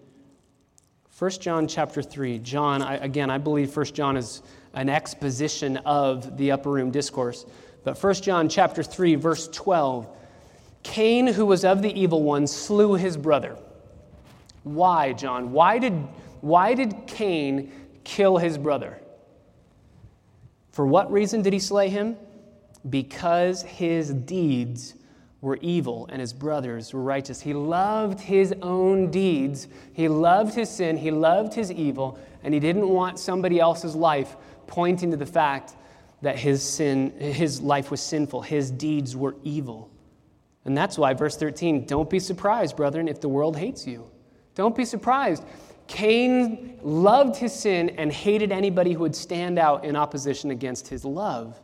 1 1.19 1.31
John 1.31 1.67
chapter 1.67 2.01
3. 2.01 2.39
John, 2.39 2.81
I, 2.81 2.95
again, 2.95 3.29
I 3.29 3.37
believe 3.37 3.75
1 3.75 3.85
John 3.87 4.17
is 4.17 4.41
an 4.73 4.89
exposition 4.89 5.77
of 5.77 6.37
the 6.37 6.51
upper 6.51 6.71
room 6.71 6.91
discourse. 6.91 7.45
But 7.83 8.01
1 8.01 8.13
John 8.15 8.49
chapter 8.49 8.83
3, 8.83 9.15
verse 9.15 9.47
12 9.49 10.07
Cain, 10.87 11.27
who 11.27 11.45
was 11.45 11.65
of 11.65 11.81
the 11.81 11.91
evil 11.99 12.23
one, 12.23 12.47
slew 12.47 12.93
his 12.93 13.17
brother. 13.17 13.57
Why, 14.63 15.11
John? 15.11 15.51
Why 15.51 15.79
did, 15.79 15.93
why 16.39 16.73
did 16.73 17.05
Cain 17.05 17.71
kill 18.05 18.37
his 18.37 18.57
brother? 18.57 18.97
For 20.71 20.87
what 20.87 21.11
reason 21.11 21.41
did 21.41 21.51
he 21.51 21.59
slay 21.59 21.89
him? 21.89 22.15
Because 22.89 23.63
his 23.63 24.13
deeds 24.13 24.95
were 25.41 25.57
evil 25.61 26.07
and 26.09 26.21
his 26.21 26.31
brothers 26.31 26.93
were 26.93 27.03
righteous. 27.03 27.41
He 27.41 27.53
loved 27.53 28.21
his 28.21 28.55
own 28.61 29.11
deeds, 29.11 29.67
he 29.91 30.07
loved 30.07 30.55
his 30.55 30.69
sin, 30.69 30.95
he 30.95 31.11
loved 31.11 31.53
his 31.53 31.69
evil, 31.69 32.17
and 32.43 32.53
he 32.53 32.61
didn't 32.61 32.87
want 32.87 33.19
somebody 33.19 33.59
else's 33.59 33.93
life 33.93 34.37
pointing 34.67 35.11
to 35.11 35.17
the 35.17 35.25
fact 35.25 35.75
that 36.21 36.39
his 36.39 36.63
sin 36.63 37.11
his 37.19 37.61
life 37.61 37.91
was 37.91 37.99
sinful, 37.99 38.41
his 38.41 38.71
deeds 38.71 39.17
were 39.17 39.35
evil. 39.43 39.91
And 40.67 40.77
that's 40.77 40.97
why, 40.97 41.13
verse 41.13 41.37
13, 41.37 41.85
don't 41.85 42.09
be 42.09 42.19
surprised, 42.19 42.75
brethren, 42.75 43.07
if 43.07 43.21
the 43.21 43.29
world 43.29 43.55
hates 43.55 43.87
you. 43.87 44.05
Don't 44.53 44.75
be 44.75 44.83
surprised. 44.83 45.43
Cain 45.87 46.77
loved 46.83 47.37
his 47.37 47.53
sin 47.53 47.91
and 47.91 48.11
hated 48.11 48.51
anybody 48.51 48.91
who 48.91 48.99
would 48.99 49.15
stand 49.15 49.57
out 49.57 49.85
in 49.85 49.95
opposition 49.95 50.51
against 50.51 50.89
his 50.89 51.05
love. 51.05 51.57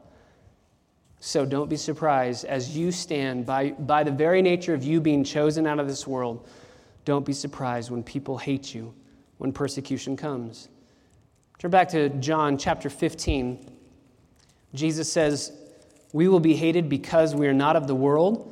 So 1.20 1.46
don't 1.46 1.70
be 1.70 1.76
surprised 1.76 2.46
as 2.46 2.78
you 2.78 2.94
stand 2.94 3.46
by, 3.46 3.72
by 3.72 4.06
the 4.06 4.12
very 4.12 4.42
nature 4.42 4.74
of 4.74 4.86
you 4.86 5.02
being 5.02 5.26
chosen 5.26 5.68
out 5.68 5.80
of 5.80 5.88
this 5.90 6.08
world. 6.08 6.48
Don't 7.04 7.26
be 7.26 7.34
surprised 7.34 7.92
when 7.92 8.04
people 8.04 8.38
hate 8.38 8.74
you, 8.74 8.94
when 9.38 9.52
persecution 9.52 10.16
comes. 10.16 10.70
Turn 11.60 11.72
back 11.72 11.90
to 11.90 12.08
John 12.08 12.58
chapter 12.58 12.90
15. 12.90 13.70
Jesus 14.74 15.12
says, 15.12 15.52
We 16.14 16.30
will 16.30 16.40
be 16.40 16.56
hated 16.56 16.88
because 16.88 17.36
we 17.36 17.48
are 17.48 17.54
not 17.54 17.76
of 17.76 17.88
the 17.88 17.96
world 17.96 18.52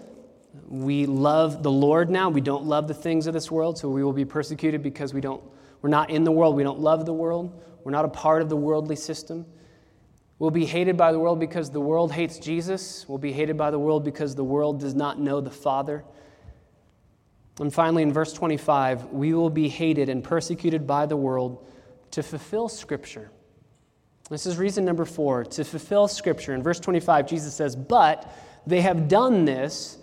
we 0.72 1.06
love 1.06 1.64
the 1.64 1.72
Lord 1.72 2.10
now. 2.10 2.30
We 2.30 2.40
don't 2.40 2.64
love 2.64 2.88
the 2.88 2.94
things 2.94 3.28
of 3.28 3.34
this 3.34 3.52
world, 3.52 3.78
so 3.78 3.90
we 3.90 4.06
will 4.06 4.14
be 4.14 4.24
persecuted 4.24 4.82
because 4.82 5.14
we 5.14 5.20
don't, 5.20 5.44
we're 5.82 5.90
not 5.90 6.10
in 6.10 6.24
the 6.24 6.32
world. 6.32 6.56
We 6.56 6.64
don't 6.64 6.80
love 6.80 7.06
the 7.06 7.14
world. 7.14 7.62
We're 7.84 7.92
not 7.92 8.06
a 8.06 8.10
part 8.10 8.42
of 8.42 8.48
the 8.48 8.56
worldly 8.56 8.96
system. 8.96 9.46
We'll 10.40 10.50
be 10.50 10.66
hated 10.66 10.96
by 10.96 11.12
the 11.12 11.20
world 11.20 11.42
because 11.42 11.72
the 11.72 11.82
world 11.82 12.14
hates 12.14 12.40
Jesus. 12.40 13.06
We'll 13.10 13.18
be 13.18 13.34
hated 13.34 13.58
by 13.58 13.70
the 13.70 13.80
world 13.80 14.06
because 14.06 14.34
the 14.34 14.46
world 14.46 14.80
does 14.80 14.96
not 14.96 15.20
know 15.20 15.42
the 15.42 15.52
Father. 15.52 16.06
And 17.60 17.74
finally, 17.74 18.02
in 18.02 18.14
verse 18.14 18.32
25, 18.32 19.08
we 19.08 19.34
will 19.34 19.50
be 19.50 19.68
hated 19.68 20.08
and 20.08 20.24
persecuted 20.24 20.88
by 20.88 21.06
the 21.06 21.18
world 21.18 21.68
to 22.12 22.24
fulfill 22.24 22.70
Scripture. 22.70 23.30
This 24.30 24.46
is 24.46 24.58
reason 24.58 24.86
number 24.86 25.04
four 25.04 25.44
to 25.44 25.66
fulfill 25.66 26.08
Scripture. 26.08 26.54
In 26.54 26.64
verse 26.64 26.80
25, 26.80 27.28
Jesus 27.28 27.54
says, 27.54 27.76
But 27.76 28.34
they 28.66 28.80
have 28.80 29.10
done 29.10 29.44
this 29.44 29.98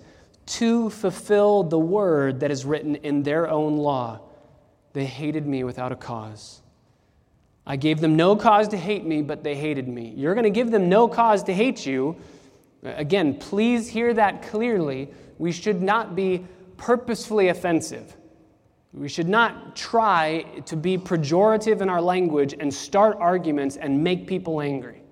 to 0.48 0.88
fulfill 0.90 1.62
the 1.62 1.78
word 1.78 2.40
that 2.40 2.50
is 2.50 2.64
written 2.64 2.96
in 2.96 3.22
their 3.22 3.48
own 3.48 3.76
law. 3.76 4.20
They 4.94 5.04
hated 5.04 5.46
me 5.46 5.62
without 5.64 5.92
a 5.92 5.96
cause. 5.96 6.62
I 7.66 7.76
gave 7.76 8.00
them 8.00 8.16
no 8.16 8.34
cause 8.34 8.68
to 8.68 8.78
hate 8.78 9.04
me, 9.04 9.20
but 9.20 9.44
they 9.44 9.54
hated 9.54 9.86
me. 9.86 10.14
You're 10.16 10.34
going 10.34 10.44
to 10.44 10.50
give 10.50 10.70
them 10.70 10.88
no 10.88 11.06
cause 11.06 11.42
to 11.44 11.52
hate 11.52 11.84
you. 11.84 12.16
Again, 12.82 13.34
please 13.34 13.88
hear 13.88 14.14
that 14.14 14.42
clearly. 14.42 15.10
We 15.36 15.52
should 15.52 15.82
not 15.82 16.16
be 16.16 16.46
purposefully 16.78 17.48
offensive. 17.48 18.16
We 18.94 19.08
should 19.08 19.28
not 19.28 19.76
try 19.76 20.46
to 20.64 20.76
be 20.76 20.96
pejorative 20.96 21.82
in 21.82 21.90
our 21.90 22.00
language 22.00 22.54
and 22.58 22.72
start 22.72 23.18
arguments 23.20 23.76
and 23.76 24.02
make 24.02 24.26
people 24.26 24.62
angry. 24.62 25.02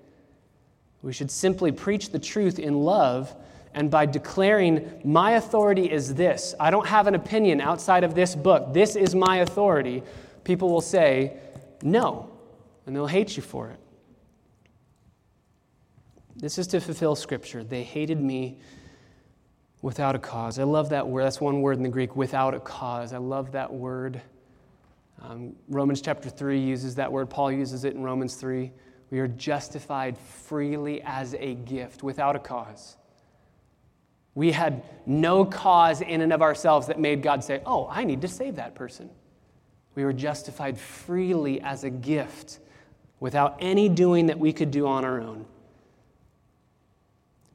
We 1.03 1.13
should 1.13 1.29
simply 1.29 1.71
preach 1.71 2.09
the 2.09 2.17
truth 2.17 2.57
in 2.57 2.79
love 2.79 3.35
and 3.73 3.91
by 3.91 4.05
declaring, 4.05 5.01
my 5.03 5.31
authority 5.31 5.91
is 5.91 6.15
this, 6.15 6.55
I 6.59 6.71
don't 6.71 6.87
have 6.87 7.07
an 7.07 7.15
opinion 7.15 7.61
outside 7.61 8.03
of 8.03 8.15
this 8.15 8.35
book, 8.35 8.73
this 8.73 8.95
is 8.95 9.15
my 9.15 9.37
authority, 9.37 10.03
people 10.43 10.69
will 10.69 10.81
say, 10.81 11.37
no, 11.81 12.29
and 12.85 12.95
they'll 12.95 13.07
hate 13.07 13.35
you 13.35 13.43
for 13.43 13.69
it. 13.69 13.79
This 16.35 16.59
is 16.59 16.67
to 16.67 16.79
fulfill 16.79 17.15
Scripture. 17.15 17.63
They 17.63 17.83
hated 17.83 18.21
me 18.21 18.59
without 19.81 20.15
a 20.15 20.19
cause. 20.19 20.59
I 20.59 20.63
love 20.63 20.89
that 20.89 21.07
word. 21.07 21.23
That's 21.23 21.41
one 21.41 21.61
word 21.61 21.77
in 21.77 21.83
the 21.83 21.89
Greek, 21.89 22.15
without 22.15 22.53
a 22.53 22.59
cause. 22.59 23.11
I 23.11 23.17
love 23.17 23.51
that 23.53 23.73
word. 23.73 24.21
Um, 25.21 25.55
Romans 25.67 25.99
chapter 25.99 26.29
3 26.29 26.59
uses 26.59 26.95
that 26.95 27.11
word. 27.11 27.29
Paul 27.29 27.51
uses 27.51 27.85
it 27.85 27.95
in 27.95 28.03
Romans 28.03 28.35
3. 28.35 28.71
We 29.09 29.19
are 29.19 29.27
justified 29.27 30.17
freely 30.17 31.01
as 31.03 31.33
a 31.39 31.55
gift, 31.55 32.03
without 32.03 32.35
a 32.35 32.39
cause. 32.39 32.97
We 34.37 34.51
had 34.51 34.83
no 35.07 35.45
cause 35.45 36.01
in 36.01 36.21
and 36.21 36.31
of 36.31 36.43
ourselves 36.43 36.85
that 36.87 36.99
made 36.99 37.23
God 37.23 37.43
say, 37.43 37.59
Oh, 37.65 37.87
I 37.89 38.03
need 38.03 38.21
to 38.21 38.27
save 38.27 38.57
that 38.57 38.75
person. 38.75 39.09
We 39.95 40.05
were 40.05 40.13
justified 40.13 40.77
freely 40.77 41.59
as 41.61 41.83
a 41.83 41.89
gift 41.89 42.59
without 43.19 43.57
any 43.59 43.89
doing 43.89 44.27
that 44.27 44.37
we 44.37 44.53
could 44.53 44.69
do 44.69 44.85
on 44.85 45.03
our 45.03 45.19
own. 45.19 45.47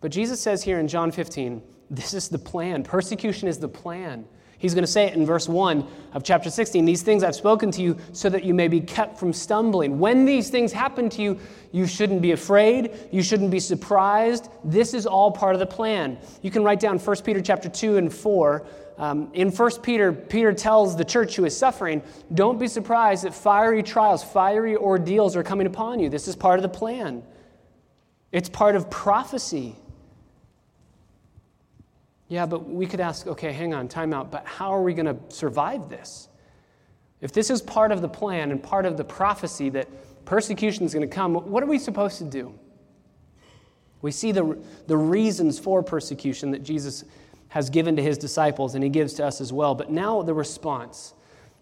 But 0.01 0.11
Jesus 0.11 0.41
says 0.41 0.65
here 0.65 0.81
in 0.81 0.89
John 0.89 1.13
15, 1.13 1.63
this 1.89 2.15
is 2.15 2.29
the 2.29 2.39
plan. 2.41 2.83
Persecution 2.83 3.47
is 3.47 3.59
the 3.59 3.69
plan. 3.69 4.25
He's 4.63 4.75
going 4.75 4.85
to 4.85 4.91
say 4.91 5.07
it 5.07 5.15
in 5.15 5.27
verse 5.27 5.49
1 5.49 5.85
of 6.13 6.23
chapter 6.23 6.49
16 6.49 6.85
These 6.85 7.03
things 7.03 7.25
I've 7.25 7.35
spoken 7.35 7.73
to 7.73 7.83
you 7.83 7.99
so 8.13 8.29
that 8.29 8.45
you 8.45 8.55
may 8.55 8.69
be 8.69 8.81
kept 8.81 9.19
from 9.19 9.33
stumbling. 9.33 9.99
When 9.99 10.25
these 10.25 10.51
things 10.51 10.73
happen 10.73 11.09
to 11.11 11.21
you, 11.21 11.39
you 11.73 11.85
shouldn't 11.85 12.23
be 12.23 12.31
afraid. 12.31 12.93
You 13.11 13.25
shouldn't 13.25 13.51
be 13.51 13.59
surprised. 13.59 14.49
This 14.63 14.95
is 14.95 15.05
all 15.05 15.33
part 15.33 15.57
of 15.57 15.59
the 15.59 15.67
plan. 15.67 16.17
You 16.43 16.53
can 16.53 16.63
write 16.63 16.79
down 16.79 17.01
1 17.01 17.17
Peter 17.25 17.41
chapter 17.41 17.69
2 17.69 17.97
and 17.97 18.15
4. 18.15 18.65
Um, 18.99 19.31
in 19.33 19.51
1 19.51 19.71
Peter, 19.81 20.13
Peter 20.13 20.53
tells 20.53 20.97
the 20.97 21.05
church 21.05 21.35
who 21.35 21.45
is 21.45 21.57
suffering, 21.57 22.01
Don't 22.33 22.61
be 22.61 22.69
surprised 22.69 23.25
that 23.25 23.35
fiery 23.35 23.83
trials, 23.83 24.23
fiery 24.23 24.77
ordeals 24.77 25.35
are 25.35 25.43
coming 25.43 25.67
upon 25.67 25.99
you. 25.99 26.09
This 26.09 26.29
is 26.29 26.37
part 26.37 26.61
of 26.61 26.63
the 26.63 26.69
plan, 26.69 27.25
it's 28.31 28.49
part 28.49 28.77
of 28.77 28.89
prophecy. 28.91 29.75
Yeah, 32.33 32.47
but 32.47 32.67
we 32.67 32.87
could 32.87 33.01
ask, 33.01 33.27
okay, 33.27 33.53
hang 33.53 33.75
on, 33.75 33.89
time 33.89 34.15
out, 34.15 34.31
but 34.31 34.47
how 34.47 34.73
are 34.73 34.81
we 34.81 34.95
going 34.95 35.05
to 35.05 35.19
survive 35.29 35.91
this? 35.91 36.29
If 37.21 37.31
this 37.31 37.51
is 37.51 37.61
part 37.61 37.93
of 37.93 38.01
the 38.01 38.09
plan 38.09 38.53
and 38.53 38.63
part 38.63 38.87
of 38.87 38.97
the 38.97 39.05
prophecy 39.05 39.69
that 39.69 39.87
persecution 40.25 40.87
is 40.87 40.95
going 40.95 41.07
to 41.07 41.15
come, 41.15 41.35
what 41.35 41.63
are 41.63 41.67
we 41.67 41.79
supposed 41.79 42.17
to 42.21 42.25
do? 42.25 42.59
We 44.01 44.13
see 44.13 44.33
the, 44.33 44.59
the 44.87 44.97
reasons 44.97 45.59
for 45.59 45.83
persecution 45.83 46.53
that 46.53 46.63
Jesus 46.63 47.05
has 47.49 47.69
given 47.69 47.97
to 47.97 48.03
his 48.03 48.17
disciples 48.17 48.75
and 48.75 48.83
he 48.83 48.89
gives 48.89 49.13
to 49.15 49.27
us 49.27 49.43
as 49.43 49.53
well. 49.53 49.75
But 49.75 49.91
now 49.91 50.23
the 50.23 50.33
response. 50.33 51.13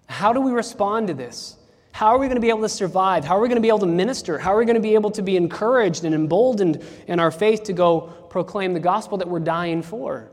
How 0.07 0.33
do 0.33 0.41
we 0.41 0.53
respond 0.53 1.09
to 1.09 1.15
this? 1.15 1.57
How 1.91 2.15
are 2.15 2.19
we 2.19 2.29
going 2.29 2.37
to 2.37 2.41
be 2.41 2.51
able 2.51 2.63
to 2.63 2.69
survive? 2.69 3.25
How 3.25 3.37
are 3.37 3.41
we 3.41 3.49
going 3.49 3.57
to 3.57 3.61
be 3.61 3.67
able 3.67 3.81
to 3.81 3.87
minister? 3.87 4.39
How 4.39 4.55
are 4.55 4.59
we 4.59 4.67
going 4.67 4.77
to 4.77 4.81
be 4.81 4.95
able 4.95 5.11
to 5.11 5.23
be 5.23 5.37
encouraged 5.37 6.05
and 6.05 6.15
emboldened 6.15 6.85
in 7.09 7.19
our 7.19 7.33
faith 7.33 7.65
to 7.65 7.73
go 7.73 8.03
proclaim 8.31 8.73
the 8.73 8.79
gospel 8.79 9.19
that 9.19 9.27
we're 9.27 9.41
dying 9.41 9.83
for? 9.83 10.31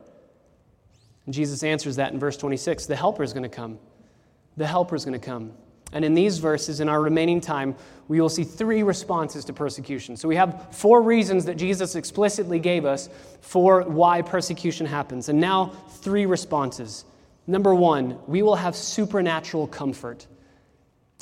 And 1.27 1.33
Jesus 1.33 1.61
answers 1.61 1.97
that 1.97 2.13
in 2.13 2.19
verse 2.19 2.37
26 2.37 2.87
the 2.87 2.95
helper 2.95 3.21
is 3.21 3.33
going 3.33 3.43
to 3.43 3.49
come. 3.49 3.77
The 4.55 4.65
helper 4.65 4.95
is 4.95 5.05
going 5.05 5.19
to 5.19 5.23
come. 5.23 5.51
And 5.93 6.03
in 6.03 6.13
these 6.13 6.39
verses, 6.39 6.79
in 6.79 6.89
our 6.89 7.01
remaining 7.01 7.39
time, 7.39 7.75
we 8.07 8.19
will 8.19 8.29
see 8.29 8.43
three 8.43 8.83
responses 8.83 9.45
to 9.45 9.53
persecution. 9.53 10.17
So 10.17 10.27
we 10.27 10.35
have 10.35 10.75
four 10.75 11.01
reasons 11.01 11.45
that 11.45 11.55
Jesus 11.55 11.95
explicitly 11.95 12.59
gave 12.59 12.83
us 12.83 13.09
for 13.39 13.83
why 13.83 14.21
persecution 14.21 14.85
happens. 14.85 15.29
And 15.29 15.39
now, 15.39 15.67
three 16.01 16.25
responses. 16.25 17.05
Number 17.45 17.73
one, 17.73 18.19
we 18.27 18.41
will 18.41 18.55
have 18.55 18.75
supernatural 18.75 19.67
comfort. 19.67 20.27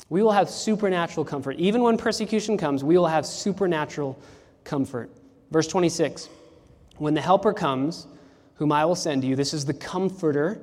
We 0.08 0.22
will 0.22 0.32
have 0.32 0.50
supernatural 0.50 1.24
comfort. 1.24 1.58
Even 1.58 1.82
when 1.82 1.96
persecution 1.96 2.56
comes, 2.56 2.82
we 2.82 2.96
will 2.96 3.06
have 3.06 3.24
supernatural 3.24 4.18
comfort. 4.64 5.10
Verse 5.52 5.68
26 5.68 6.28
When 6.96 7.14
the 7.14 7.20
helper 7.20 7.52
comes, 7.52 8.08
whom 8.56 8.72
I 8.72 8.84
will 8.84 8.94
send 8.94 9.22
to 9.22 9.28
you. 9.28 9.36
This 9.36 9.54
is 9.54 9.64
the 9.64 9.74
Comforter, 9.74 10.60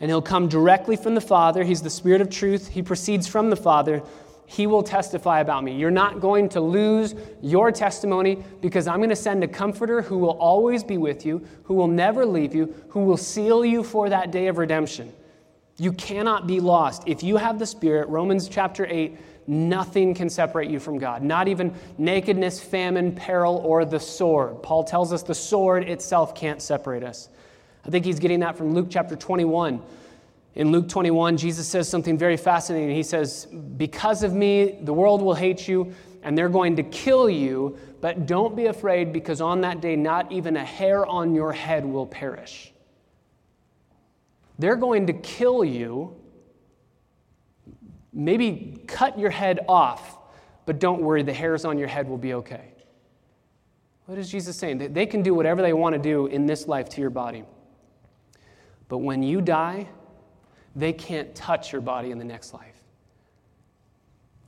and 0.00 0.10
he'll 0.10 0.22
come 0.22 0.48
directly 0.48 0.96
from 0.96 1.14
the 1.14 1.20
Father. 1.20 1.62
He's 1.64 1.82
the 1.82 1.90
Spirit 1.90 2.20
of 2.20 2.30
truth. 2.30 2.68
He 2.68 2.82
proceeds 2.82 3.26
from 3.26 3.50
the 3.50 3.56
Father. 3.56 4.02
He 4.46 4.68
will 4.68 4.82
testify 4.82 5.40
about 5.40 5.64
me. 5.64 5.76
You're 5.76 5.90
not 5.90 6.20
going 6.20 6.48
to 6.50 6.60
lose 6.60 7.16
your 7.42 7.72
testimony 7.72 8.44
because 8.60 8.86
I'm 8.86 8.98
going 8.98 9.10
to 9.10 9.16
send 9.16 9.42
a 9.42 9.48
comforter 9.48 10.02
who 10.02 10.18
will 10.18 10.38
always 10.38 10.84
be 10.84 10.98
with 10.98 11.26
you, 11.26 11.44
who 11.64 11.74
will 11.74 11.88
never 11.88 12.24
leave 12.24 12.54
you, 12.54 12.72
who 12.88 13.00
will 13.00 13.16
seal 13.16 13.64
you 13.64 13.82
for 13.82 14.08
that 14.08 14.30
day 14.30 14.46
of 14.46 14.58
redemption. 14.58 15.12
You 15.78 15.92
cannot 15.92 16.46
be 16.46 16.60
lost. 16.60 17.02
If 17.06 17.24
you 17.24 17.36
have 17.36 17.58
the 17.58 17.66
Spirit, 17.66 18.08
Romans 18.08 18.48
chapter 18.48 18.86
8, 18.88 19.18
Nothing 19.46 20.12
can 20.12 20.28
separate 20.28 20.70
you 20.70 20.80
from 20.80 20.98
God, 20.98 21.22
not 21.22 21.46
even 21.46 21.74
nakedness, 21.98 22.60
famine, 22.60 23.14
peril, 23.14 23.58
or 23.58 23.84
the 23.84 24.00
sword. 24.00 24.62
Paul 24.62 24.82
tells 24.82 25.12
us 25.12 25.22
the 25.22 25.34
sword 25.34 25.84
itself 25.88 26.34
can't 26.34 26.60
separate 26.60 27.04
us. 27.04 27.28
I 27.84 27.90
think 27.90 28.04
he's 28.04 28.18
getting 28.18 28.40
that 28.40 28.56
from 28.56 28.74
Luke 28.74 28.88
chapter 28.90 29.14
21. 29.14 29.80
In 30.56 30.72
Luke 30.72 30.88
21, 30.88 31.36
Jesus 31.36 31.68
says 31.68 31.88
something 31.88 32.18
very 32.18 32.36
fascinating. 32.36 32.96
He 32.96 33.02
says, 33.02 33.46
Because 33.76 34.22
of 34.22 34.32
me, 34.32 34.78
the 34.82 34.92
world 34.92 35.22
will 35.22 35.34
hate 35.34 35.68
you, 35.68 35.92
and 36.22 36.36
they're 36.36 36.48
going 36.48 36.74
to 36.76 36.82
kill 36.82 37.30
you, 37.30 37.78
but 38.00 38.26
don't 38.26 38.56
be 38.56 38.66
afraid, 38.66 39.12
because 39.12 39.40
on 39.40 39.60
that 39.60 39.80
day, 39.80 39.94
not 39.94 40.32
even 40.32 40.56
a 40.56 40.64
hair 40.64 41.06
on 41.06 41.34
your 41.34 41.52
head 41.52 41.84
will 41.84 42.06
perish. 42.06 42.72
They're 44.58 44.76
going 44.76 45.06
to 45.06 45.12
kill 45.12 45.64
you 45.64 46.16
Maybe 48.18 48.82
cut 48.86 49.18
your 49.18 49.28
head 49.28 49.60
off, 49.68 50.16
but 50.64 50.78
don't 50.78 51.02
worry, 51.02 51.22
the 51.22 51.34
hairs 51.34 51.66
on 51.66 51.76
your 51.76 51.86
head 51.86 52.08
will 52.08 52.16
be 52.16 52.32
okay. 52.32 52.72
What 54.06 54.16
is 54.16 54.30
Jesus 54.30 54.56
saying? 54.56 54.94
They 54.94 55.04
can 55.04 55.20
do 55.20 55.34
whatever 55.34 55.60
they 55.60 55.74
want 55.74 55.92
to 55.92 55.98
do 55.98 56.26
in 56.26 56.46
this 56.46 56.66
life 56.66 56.88
to 56.90 57.00
your 57.02 57.10
body. 57.10 57.44
But 58.88 58.98
when 58.98 59.22
you 59.22 59.42
die, 59.42 59.86
they 60.74 60.94
can't 60.94 61.34
touch 61.34 61.72
your 61.72 61.82
body 61.82 62.10
in 62.10 62.18
the 62.18 62.24
next 62.24 62.54
life. 62.54 62.80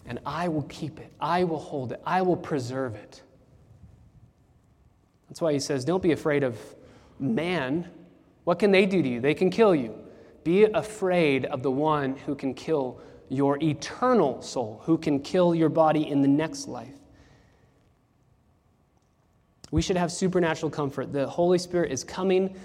And 0.06 0.18
I 0.24 0.48
will 0.48 0.62
keep 0.62 0.98
it, 0.98 1.12
I 1.20 1.44
will 1.44 1.58
hold 1.58 1.92
it, 1.92 2.00
I 2.06 2.22
will 2.22 2.38
preserve 2.38 2.94
it. 2.94 3.22
That's 5.28 5.42
why 5.42 5.52
he 5.52 5.58
says, 5.58 5.84
Don't 5.84 6.02
be 6.02 6.12
afraid 6.12 6.42
of 6.42 6.58
man. 7.18 7.90
What 8.44 8.58
can 8.58 8.70
they 8.70 8.86
do 8.86 9.02
to 9.02 9.08
you? 9.08 9.20
They 9.20 9.34
can 9.34 9.50
kill 9.50 9.74
you. 9.74 9.94
Be 10.42 10.64
afraid 10.64 11.44
of 11.44 11.62
the 11.62 11.70
one 11.70 12.16
who 12.16 12.34
can 12.34 12.54
kill 12.54 13.02
your 13.28 13.62
eternal 13.62 14.40
soul, 14.42 14.82
who 14.84 14.98
can 14.98 15.20
kill 15.20 15.54
your 15.54 15.68
body 15.68 16.08
in 16.08 16.22
the 16.22 16.28
next 16.28 16.68
life. 16.68 16.94
We 19.70 19.82
should 19.82 19.96
have 19.96 20.10
supernatural 20.10 20.70
comfort. 20.70 21.12
The 21.12 21.26
Holy 21.26 21.58
Spirit 21.58 21.92
is 21.92 22.04
coming. 22.04 22.56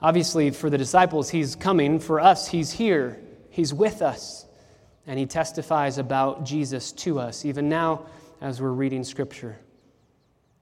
Obviously, 0.00 0.50
for 0.50 0.70
the 0.70 0.78
disciples, 0.78 1.28
He's 1.28 1.56
coming. 1.56 1.98
For 1.98 2.20
us, 2.20 2.48
He's 2.48 2.70
here. 2.70 3.18
He's 3.50 3.74
with 3.74 4.02
us. 4.02 4.46
And 5.06 5.18
He 5.18 5.26
testifies 5.26 5.98
about 5.98 6.44
Jesus 6.44 6.92
to 6.92 7.18
us, 7.18 7.44
even 7.44 7.68
now 7.68 8.06
as 8.40 8.60
we're 8.60 8.70
reading 8.70 9.02
Scripture. 9.02 9.58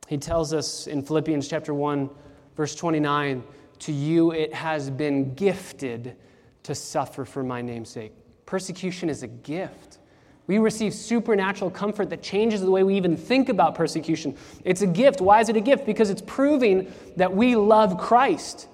He 0.08 0.16
tells 0.16 0.52
us 0.52 0.86
in 0.86 1.02
Philippians 1.02 1.48
chapter 1.48 1.74
1, 1.74 2.08
verse 2.56 2.74
29 2.74 3.42
To 3.80 3.92
you 3.92 4.32
it 4.32 4.54
has 4.54 4.90
been 4.90 5.34
gifted 5.34 6.16
to 6.62 6.74
suffer 6.74 7.24
for 7.24 7.42
my 7.42 7.60
name's 7.60 7.90
sake. 7.90 8.12
Persecution 8.46 9.08
is 9.08 9.22
a 9.22 9.28
gift. 9.28 9.98
We 10.46 10.58
receive 10.58 10.92
supernatural 10.92 11.70
comfort 11.70 12.10
that 12.10 12.22
changes 12.22 12.60
the 12.60 12.70
way 12.70 12.82
we 12.82 12.96
even 12.96 13.16
think 13.16 13.48
about 13.48 13.74
persecution. 13.74 14.36
It's 14.62 14.82
a 14.82 14.86
gift. 14.86 15.20
Why 15.20 15.40
is 15.40 15.48
it 15.48 15.56
a 15.56 15.60
gift? 15.60 15.86
Because 15.86 16.10
it's 16.10 16.22
proving 16.22 16.92
that 17.16 17.34
we 17.34 17.56
love 17.56 17.98
Christ, 17.98 18.68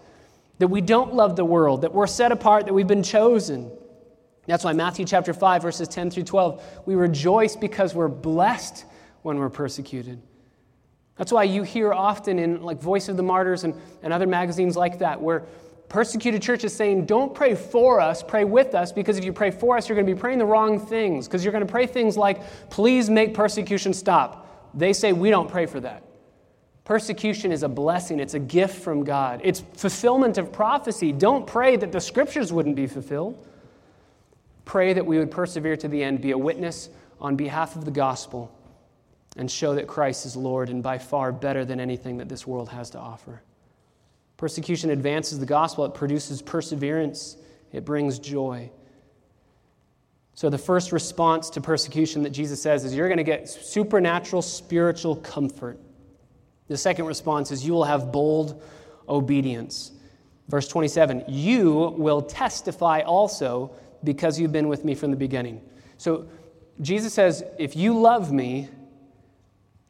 that 0.59 0.67
we 0.67 0.81
don't 0.81 1.15
love 1.15 1.37
the 1.37 1.45
world, 1.45 1.83
that 1.83 1.95
we're 1.95 2.09
set 2.09 2.33
apart, 2.33 2.67
that 2.67 2.75
we've 2.75 2.89
been 2.89 3.05
chosen. 3.05 3.71
That's 4.47 4.65
why 4.65 4.73
Matthew 4.73 5.05
chapter 5.05 5.33
5, 5.33 5.63
verses 5.63 5.87
10 5.87 6.11
through 6.11 6.25
12, 6.25 6.83
we 6.87 6.97
rejoice 6.97 7.55
because 7.55 7.95
we're 7.95 8.09
blessed 8.09 8.85
when 9.23 9.39
we're 9.39 9.51
persecuted. 9.51 10.21
That's 11.17 11.31
why 11.31 11.45
you 11.45 11.63
hear 11.63 11.93
often 11.93 12.39
in 12.39 12.63
like 12.63 12.81
Voice 12.81 13.09
of 13.09 13.17
the 13.17 13.23
Martyrs 13.23 13.63
and, 13.63 13.75
and 14.03 14.13
other 14.13 14.27
magazines 14.27 14.77
like 14.77 14.99
that, 15.01 15.21
where 15.21 15.45
persecuted 15.91 16.41
church 16.41 16.65
is 16.65 16.75
saying, 16.75 17.05
don't 17.05 17.35
pray 17.35 17.55
for 17.55 18.01
us, 18.01 18.23
pray 18.23 18.45
with 18.45 18.75
us, 18.75 18.93
because 18.93 19.19
if 19.19 19.25
you 19.25 19.33
pray 19.33 19.51
for 19.51 19.77
us, 19.77 19.89
you're 19.89 19.97
going 19.97 20.07
to 20.07 20.15
be 20.15 20.19
praying 20.19 20.39
the 20.39 20.47
wrong 20.47 20.79
things, 20.79 21.27
because 21.27 21.45
you're 21.45 21.53
going 21.53 21.67
to 21.67 21.71
pray 21.71 21.87
things 21.87 22.17
like, 22.17 22.41
please 22.71 23.11
make 23.11 23.35
persecution 23.35 23.93
stop. 23.93 24.71
They 24.73 24.93
say, 24.93 25.13
we 25.13 25.31
don't 25.31 25.51
pray 25.51 25.67
for 25.67 25.81
that. 25.81 26.05
Persecution 26.85 27.53
is 27.53 27.65
a 27.65 27.69
blessing, 27.69 28.21
it's 28.21 28.35
a 28.35 28.39
gift 28.39 28.83
from 28.83 29.05
God, 29.05 29.41
it's 29.45 29.61
fulfillment 29.75 30.39
of 30.39 30.53
prophecy. 30.53 31.13
Don't 31.13 31.47
pray 31.47 31.77
that 31.77 31.93
the 31.93 32.01
scriptures 32.01 32.53
wouldn't 32.53 32.77
be 32.77 32.87
fulfilled. 32.87 33.47
Pray 34.65 34.93
that 34.93 35.05
we 35.05 35.19
would 35.19 35.31
persevere 35.31 35.77
to 35.77 35.89
the 35.89 36.03
end, 36.03 36.21
be 36.21 36.31
a 36.31 36.39
witness 36.39 36.89
on 37.21 37.35
behalf 37.35 37.75
of 37.75 37.85
the 37.85 37.91
gospel, 37.91 38.57
and 39.37 39.51
show 39.51 39.75
that 39.75 39.89
Christ 39.89 40.25
is 40.25 40.37
Lord 40.37 40.71
and 40.71 40.85
by 40.85 40.99
far 40.99 41.33
better 41.33 41.65
than 41.65 41.81
anything 41.81 42.19
that 42.19 42.29
this 42.29 42.47
world 42.47 42.69
has 42.69 42.91
to 42.91 42.99
offer. 42.99 43.43
Persecution 44.41 44.89
advances 44.89 45.39
the 45.39 45.45
gospel, 45.45 45.85
it 45.85 45.93
produces 45.93 46.41
perseverance, 46.41 47.37
it 47.73 47.85
brings 47.85 48.19
joy. 48.19 48.71
So, 50.33 50.49
the 50.49 50.57
first 50.57 50.93
response 50.93 51.51
to 51.51 51.61
persecution 51.61 52.23
that 52.23 52.31
Jesus 52.31 52.63
says 52.63 52.83
is 52.83 52.95
you're 52.95 53.09
going 53.09 53.19
to 53.19 53.23
get 53.23 53.51
supernatural 53.51 54.41
spiritual 54.41 55.17
comfort. 55.17 55.79
The 56.69 56.79
second 56.79 57.05
response 57.05 57.51
is 57.51 57.67
you 57.67 57.75
will 57.75 57.85
have 57.85 58.13
bold 58.13 58.63
obedience. 59.11 59.93
Verse 60.49 60.69
27 60.69 61.25
You 61.29 61.95
will 61.99 62.23
testify 62.23 63.01
also 63.01 63.73
because 64.05 64.41
you've 64.41 64.53
been 64.53 64.69
with 64.69 64.87
me 64.87 64.95
from 64.95 65.11
the 65.11 65.19
beginning. 65.19 65.61
So, 65.99 66.27
Jesus 66.81 67.13
says, 67.13 67.45
if 67.59 67.77
you 67.77 68.01
love 68.01 68.33
me, 68.33 68.71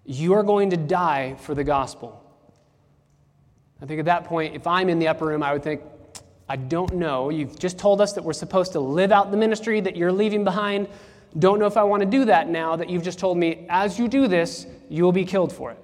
you 0.04 0.32
are 0.32 0.42
going 0.42 0.70
to 0.70 0.76
die 0.76 1.36
for 1.38 1.54
the 1.54 1.62
gospel. 1.62 2.20
I 3.82 3.86
think 3.86 3.98
at 3.98 4.06
that 4.06 4.24
point, 4.24 4.54
if 4.54 4.66
I'm 4.66 4.88
in 4.88 4.98
the 4.98 5.08
upper 5.08 5.26
room, 5.26 5.42
I 5.42 5.52
would 5.52 5.62
think, 5.62 5.82
I 6.48 6.56
don't 6.56 6.94
know. 6.96 7.30
You've 7.30 7.58
just 7.58 7.78
told 7.78 8.00
us 8.00 8.12
that 8.14 8.24
we're 8.24 8.32
supposed 8.32 8.72
to 8.72 8.80
live 8.80 9.12
out 9.12 9.30
the 9.30 9.36
ministry 9.36 9.80
that 9.80 9.96
you're 9.96 10.12
leaving 10.12 10.44
behind. 10.44 10.88
Don't 11.38 11.58
know 11.58 11.66
if 11.66 11.76
I 11.76 11.84
want 11.84 12.00
to 12.00 12.06
do 12.06 12.24
that 12.26 12.48
now 12.48 12.76
that 12.76 12.90
you've 12.90 13.04
just 13.04 13.18
told 13.18 13.38
me, 13.38 13.66
as 13.68 13.98
you 13.98 14.08
do 14.08 14.26
this, 14.26 14.66
you 14.88 15.04
will 15.04 15.12
be 15.12 15.24
killed 15.24 15.52
for 15.52 15.70
it. 15.70 15.78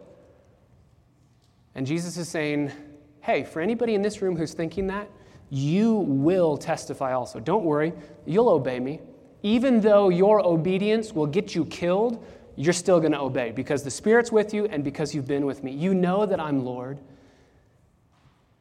And 1.74 1.86
Jesus 1.86 2.16
is 2.16 2.28
saying, 2.28 2.72
hey, 3.20 3.44
for 3.44 3.60
anybody 3.60 3.94
in 3.94 4.02
this 4.02 4.20
room 4.22 4.36
who's 4.36 4.54
thinking 4.54 4.88
that, 4.88 5.08
you 5.50 5.94
will 5.94 6.56
testify 6.56 7.12
also. 7.12 7.38
Don't 7.38 7.64
worry, 7.64 7.92
you'll 8.24 8.48
obey 8.48 8.80
me. 8.80 9.00
Even 9.42 9.80
though 9.80 10.08
your 10.08 10.44
obedience 10.44 11.12
will 11.12 11.26
get 11.26 11.54
you 11.54 11.64
killed, 11.66 12.24
you're 12.56 12.72
still 12.72 12.98
going 12.98 13.12
to 13.12 13.20
obey 13.20 13.52
because 13.52 13.84
the 13.84 13.90
Spirit's 13.90 14.32
with 14.32 14.52
you 14.52 14.64
and 14.66 14.82
because 14.82 15.14
you've 15.14 15.28
been 15.28 15.46
with 15.46 15.62
me. 15.62 15.70
You 15.70 15.94
know 15.94 16.26
that 16.26 16.40
I'm 16.40 16.64
Lord. 16.64 16.98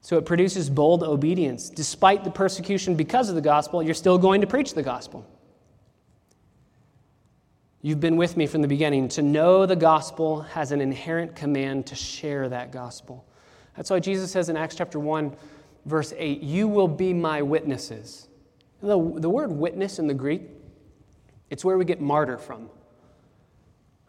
So 0.05 0.19
it 0.19 0.25
produces 0.25 0.69
bold 0.69 1.01
obedience. 1.01 1.67
Despite 1.67 2.23
the 2.23 2.29
persecution 2.29 2.93
because 2.93 3.29
of 3.29 3.33
the 3.33 3.41
gospel, 3.41 3.81
you're 3.81 3.95
still 3.95 4.19
going 4.19 4.39
to 4.41 4.45
preach 4.45 4.75
the 4.75 4.83
gospel. 4.83 5.25
You've 7.81 7.99
been 7.99 8.15
with 8.15 8.37
me 8.37 8.45
from 8.45 8.61
the 8.61 8.67
beginning. 8.67 9.07
To 9.07 9.23
know 9.23 9.65
the 9.65 9.75
gospel 9.75 10.41
has 10.41 10.71
an 10.71 10.79
inherent 10.79 11.35
command 11.35 11.87
to 11.87 11.95
share 11.95 12.47
that 12.49 12.71
gospel. 12.71 13.25
That's 13.75 13.89
why 13.89 13.99
Jesus 13.99 14.29
says 14.29 14.47
in 14.47 14.55
Acts 14.55 14.75
chapter 14.75 14.99
1, 14.99 15.35
verse 15.85 16.13
8, 16.15 16.39
You 16.39 16.67
will 16.67 16.87
be 16.87 17.11
my 17.11 17.41
witnesses. 17.41 18.27
The, 18.83 18.89
the 19.15 19.29
word 19.31 19.51
witness 19.51 19.97
in 19.97 20.05
the 20.05 20.13
Greek, 20.13 20.43
it's 21.49 21.65
where 21.65 21.79
we 21.79 21.83
get 21.83 21.99
martyr 21.99 22.37
from. 22.37 22.69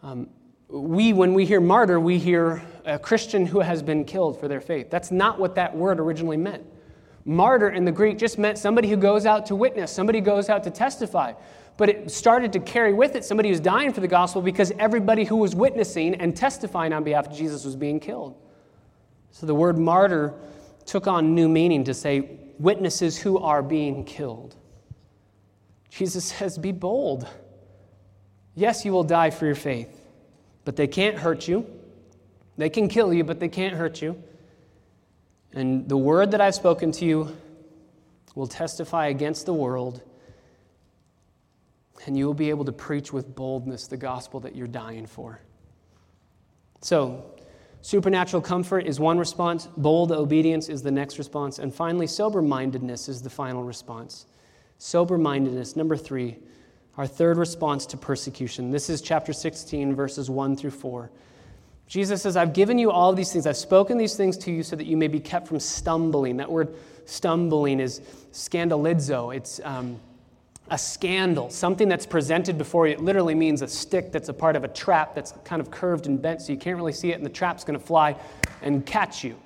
Um, 0.03 0.29
we, 0.69 1.13
when 1.13 1.35
we 1.35 1.45
hear 1.45 1.61
martyr, 1.61 2.01
we 2.01 2.19
hear 2.19 2.63
a 2.85 2.99
Christian 2.99 3.47
who 3.47 3.61
has 3.61 3.83
been 3.83 4.05
killed 4.05 4.41
for 4.41 4.49
their 4.49 4.61
faith. 4.61 4.91
That's 4.91 5.11
not 5.11 5.39
what 5.39 5.55
that 5.55 5.77
word 5.77 6.01
originally 6.01 6.37
meant. 6.37 6.65
Martyr 7.25 7.71
in 7.71 7.85
the 7.85 7.93
Greek 7.93 8.19
just 8.19 8.39
meant 8.39 8.59
somebody 8.59 8.89
who 8.89 8.97
goes 8.97 9.27
out 9.27 9.47
to 9.47 9.57
witness, 9.57 9.93
somebody 9.93 10.21
goes 10.21 10.49
out 10.49 10.65
to 10.65 10.71
testify. 10.71 11.33
But 11.77 11.91
it 11.91 12.11
started 12.11 12.53
to 12.55 12.61
carry 12.61 12.95
with 12.95 13.17
it 13.17 13.25
somebody 13.25 13.51
who's 13.51 13.61
dying 13.61 13.93
for 13.93 14.01
the 14.01 14.09
gospel 14.09 14.41
because 14.41 14.73
everybody 14.79 15.25
who 15.25 15.37
was 15.37 15.55
witnessing 15.55 16.15
and 16.15 16.35
testifying 16.35 16.93
on 16.93 17.05
behalf 17.05 17.27
of 17.27 17.37
Jesus 17.37 17.65
was 17.65 17.77
being 17.77 18.01
killed. 18.01 18.35
So 19.31 19.45
the 19.47 19.55
word 19.55 19.77
martyr 19.77 20.33
took 20.87 21.07
on 21.07 21.35
new 21.35 21.49
meaning 21.49 21.85
to 21.85 21.93
say 21.93 22.39
witnesses 22.59 23.19
who 23.19 23.39
are 23.39 23.63
being 23.63 24.05
killed. 24.05 24.57
Jesus 25.91 26.25
says, 26.39 26.57
Be 26.57 26.73
bold. 26.73 27.29
Yes, 28.55 28.87
you 28.87 28.93
will 28.93 29.05
die 29.05 29.31
for 29.31 29.45
your 29.45 29.55
faith 29.55 30.06
but 30.67 30.75
they 30.75 30.89
can't 30.89 31.17
hurt 31.17 31.47
you. 31.47 31.65
They 32.59 32.69
can 32.69 32.89
kill 32.89 33.15
you, 33.15 33.23
but 33.23 33.39
they 33.39 33.49
can't 33.49 33.75
hurt 33.75 34.03
you. 34.03 34.21
And 35.53 35.89
the 35.89 35.97
word 35.97 36.33
that 36.33 36.41
I've 36.41 36.57
spoken 36.57 36.91
to 36.93 37.05
you 37.07 37.37
will 38.35 38.49
testify 38.49 39.07
against 39.07 39.47
the 39.47 39.55
world, 39.55 40.03
and 42.05 42.19
you 42.19 42.27
will 42.27 42.35
be 42.35 42.51
able 42.51 42.65
to 42.65 42.73
preach 42.73 43.13
with 43.13 43.35
boldness 43.35 43.87
the 43.87 43.97
gospel 43.97 44.41
that 44.41 44.57
you're 44.57 44.67
dying 44.67 45.07
for. 45.07 45.41
So, 46.83 47.25
supernatural 47.81 48.43
comfort 48.43 48.87
is 48.87 48.99
one 48.99 49.19
response, 49.19 49.69
bold 49.77 50.11
obedience 50.11 50.69
is 50.69 50.83
the 50.83 50.91
next 50.91 51.17
response, 51.17 51.61
and 51.61 51.73
finally, 51.73 52.09
sober 52.09 52.43
mindedness 52.43 53.09
is 53.09 53.23
the 53.23 53.31
final 53.31 53.63
response. 53.63 54.27
Sober 54.79 55.17
mindedness, 55.17 55.77
number 55.77 55.97
three. 55.97 56.39
Our 56.99 57.07
third 57.07 57.37
response 57.37 57.85
to 57.87 57.97
persecution. 57.97 58.71
This 58.71 58.89
is 58.89 59.03
chapter 59.03 59.33
16, 59.33 59.95
verses 59.95 60.31
1 60.31 60.57
through 60.57 60.71
4. 60.71 61.11
Jesus 61.87 62.23
says, 62.23 62.37
I've 62.37 62.53
given 62.53 62.79
you 62.79 62.91
all 62.91 63.13
these 63.13 63.33
things. 63.33 63.47
I've 63.47 63.57
spoken 63.57 63.99
these 63.99 64.17
things 64.17 64.37
to 64.39 64.51
you 64.51 64.63
so 64.63 64.77
that 64.77 64.87
you 64.87 64.97
may 64.97 65.07
be 65.09 65.21
kept 65.21 65.47
from 65.47 65.61
stumbling. 65.61 66.39
That 66.39 66.51
word 66.51 66.75
stumbling 67.05 67.81
is 67.81 68.01
scandalizo. 68.33 69.35
It's 69.37 69.61
um, 69.63 70.01
a 70.71 70.79
scandal, 70.79 71.51
something 71.51 71.89
that's 71.89 72.07
presented 72.07 72.59
before 72.59 72.89
you. 72.89 72.95
It 72.95 73.01
literally 73.01 73.35
means 73.35 73.63
a 73.63 73.69
stick 73.69 74.11
that's 74.11 74.29
a 74.29 74.35
part 74.35 74.57
of 74.57 74.65
a 74.65 74.69
trap 74.69 75.15
that's 75.15 75.33
kind 75.45 75.61
of 75.61 75.71
curved 75.71 76.07
and 76.07 76.21
bent 76.21 76.43
so 76.43 76.53
you 76.53 76.59
can't 76.59 76.77
really 76.77 76.93
see 76.93 77.13
it, 77.13 77.17
and 77.17 77.25
the 77.25 77.31
trap's 77.31 77.63
going 77.63 77.79
to 77.79 77.85
fly 77.85 78.17
and 78.63 78.85
catch 78.85 79.23
you. 79.23 79.37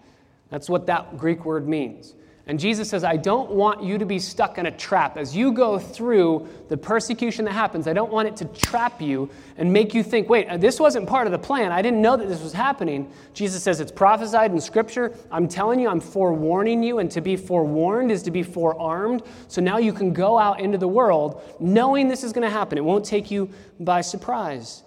That's 0.48 0.70
what 0.70 0.86
that 0.86 1.18
Greek 1.18 1.44
word 1.44 1.68
means. 1.68 2.14
And 2.50 2.58
Jesus 2.58 2.88
says, 2.88 3.04
I 3.04 3.16
don't 3.16 3.52
want 3.52 3.80
you 3.80 3.96
to 3.96 4.04
be 4.04 4.18
stuck 4.18 4.58
in 4.58 4.66
a 4.66 4.72
trap. 4.72 5.16
As 5.16 5.36
you 5.36 5.52
go 5.52 5.78
through 5.78 6.48
the 6.68 6.76
persecution 6.76 7.44
that 7.44 7.52
happens, 7.52 7.86
I 7.86 7.92
don't 7.92 8.10
want 8.10 8.26
it 8.26 8.34
to 8.38 8.44
trap 8.46 9.00
you 9.00 9.30
and 9.56 9.72
make 9.72 9.94
you 9.94 10.02
think, 10.02 10.28
wait, 10.28 10.48
uh, 10.48 10.56
this 10.56 10.80
wasn't 10.80 11.08
part 11.08 11.28
of 11.28 11.30
the 11.30 11.38
plan. 11.38 11.70
I 11.70 11.80
didn't 11.80 12.02
know 12.02 12.16
that 12.16 12.28
this 12.28 12.42
was 12.42 12.52
happening. 12.52 13.08
Jesus 13.34 13.62
says, 13.62 13.78
it's 13.78 13.92
prophesied 13.92 14.50
in 14.50 14.60
Scripture. 14.60 15.14
I'm 15.30 15.46
telling 15.46 15.78
you, 15.78 15.88
I'm 15.88 16.00
forewarning 16.00 16.82
you. 16.82 16.98
And 16.98 17.08
to 17.12 17.20
be 17.20 17.36
forewarned 17.36 18.10
is 18.10 18.24
to 18.24 18.32
be 18.32 18.42
forearmed. 18.42 19.22
So 19.46 19.60
now 19.60 19.78
you 19.78 19.92
can 19.92 20.12
go 20.12 20.36
out 20.36 20.58
into 20.58 20.76
the 20.76 20.88
world 20.88 21.40
knowing 21.60 22.08
this 22.08 22.24
is 22.24 22.32
going 22.32 22.42
to 22.42 22.50
happen. 22.50 22.78
It 22.78 22.84
won't 22.84 23.04
take 23.04 23.30
you 23.30 23.48
by 23.78 24.00
surprise. 24.00 24.82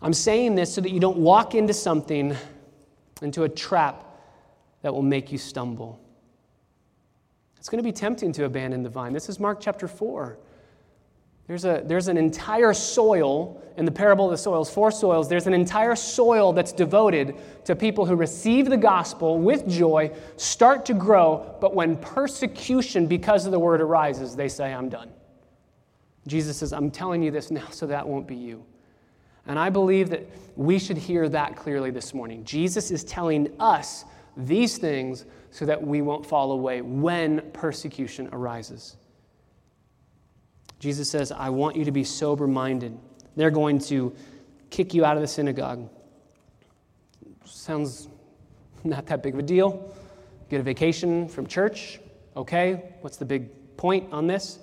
I'm 0.00 0.14
saying 0.14 0.54
this 0.54 0.72
so 0.72 0.80
that 0.80 0.92
you 0.92 1.00
don't 1.00 1.18
walk 1.18 1.56
into 1.56 1.74
something, 1.74 2.36
into 3.20 3.42
a 3.42 3.48
trap 3.48 4.04
that 4.82 4.94
will 4.94 5.02
make 5.02 5.32
you 5.32 5.38
stumble. 5.38 6.05
It's 7.66 7.70
going 7.72 7.82
to 7.82 7.82
be 7.82 7.90
tempting 7.90 8.30
to 8.34 8.44
abandon 8.44 8.84
the 8.84 8.88
vine. 8.88 9.12
This 9.12 9.28
is 9.28 9.40
Mark 9.40 9.58
chapter 9.60 9.88
4. 9.88 10.38
There's, 11.48 11.64
a, 11.64 11.82
there's 11.84 12.06
an 12.06 12.16
entire 12.16 12.72
soil 12.72 13.60
in 13.76 13.84
the 13.84 13.90
parable 13.90 14.26
of 14.26 14.30
the 14.30 14.38
soils, 14.38 14.72
four 14.72 14.92
soils. 14.92 15.28
There's 15.28 15.48
an 15.48 15.52
entire 15.52 15.96
soil 15.96 16.52
that's 16.52 16.70
devoted 16.70 17.34
to 17.64 17.74
people 17.74 18.06
who 18.06 18.14
receive 18.14 18.70
the 18.70 18.76
gospel 18.76 19.40
with 19.40 19.66
joy, 19.66 20.12
start 20.36 20.86
to 20.86 20.94
grow, 20.94 21.56
but 21.60 21.74
when 21.74 21.96
persecution 21.96 23.08
because 23.08 23.46
of 23.46 23.50
the 23.50 23.58
word 23.58 23.80
arises, 23.80 24.36
they 24.36 24.48
say, 24.48 24.72
I'm 24.72 24.88
done. 24.88 25.10
Jesus 26.28 26.58
says, 26.58 26.72
I'm 26.72 26.88
telling 26.88 27.20
you 27.20 27.32
this 27.32 27.50
now 27.50 27.66
so 27.70 27.88
that 27.88 28.06
won't 28.06 28.28
be 28.28 28.36
you. 28.36 28.64
And 29.48 29.58
I 29.58 29.70
believe 29.70 30.08
that 30.10 30.24
we 30.54 30.78
should 30.78 30.98
hear 30.98 31.28
that 31.30 31.56
clearly 31.56 31.90
this 31.90 32.14
morning. 32.14 32.44
Jesus 32.44 32.92
is 32.92 33.02
telling 33.02 33.52
us 33.58 34.04
these 34.36 34.78
things 34.78 35.24
so 35.56 35.64
that 35.64 35.82
we 35.82 36.02
won't 36.02 36.26
fall 36.26 36.52
away 36.52 36.82
when 36.82 37.40
persecution 37.52 38.28
arises. 38.30 38.98
Jesus 40.80 41.08
says, 41.08 41.32
I 41.32 41.48
want 41.48 41.76
you 41.76 41.86
to 41.86 41.90
be 41.90 42.04
sober 42.04 42.46
minded. 42.46 42.94
They're 43.36 43.50
going 43.50 43.78
to 43.78 44.14
kick 44.68 44.92
you 44.92 45.06
out 45.06 45.16
of 45.16 45.22
the 45.22 45.26
synagogue. 45.26 45.88
Sounds 47.46 48.08
not 48.84 49.06
that 49.06 49.22
big 49.22 49.32
of 49.32 49.40
a 49.40 49.42
deal. 49.42 49.94
Get 50.50 50.60
a 50.60 50.62
vacation 50.62 51.26
from 51.26 51.46
church. 51.46 52.00
Okay, 52.36 52.92
what's 53.00 53.16
the 53.16 53.24
big 53.24 53.48
point 53.78 54.12
on 54.12 54.26
this? 54.26 54.58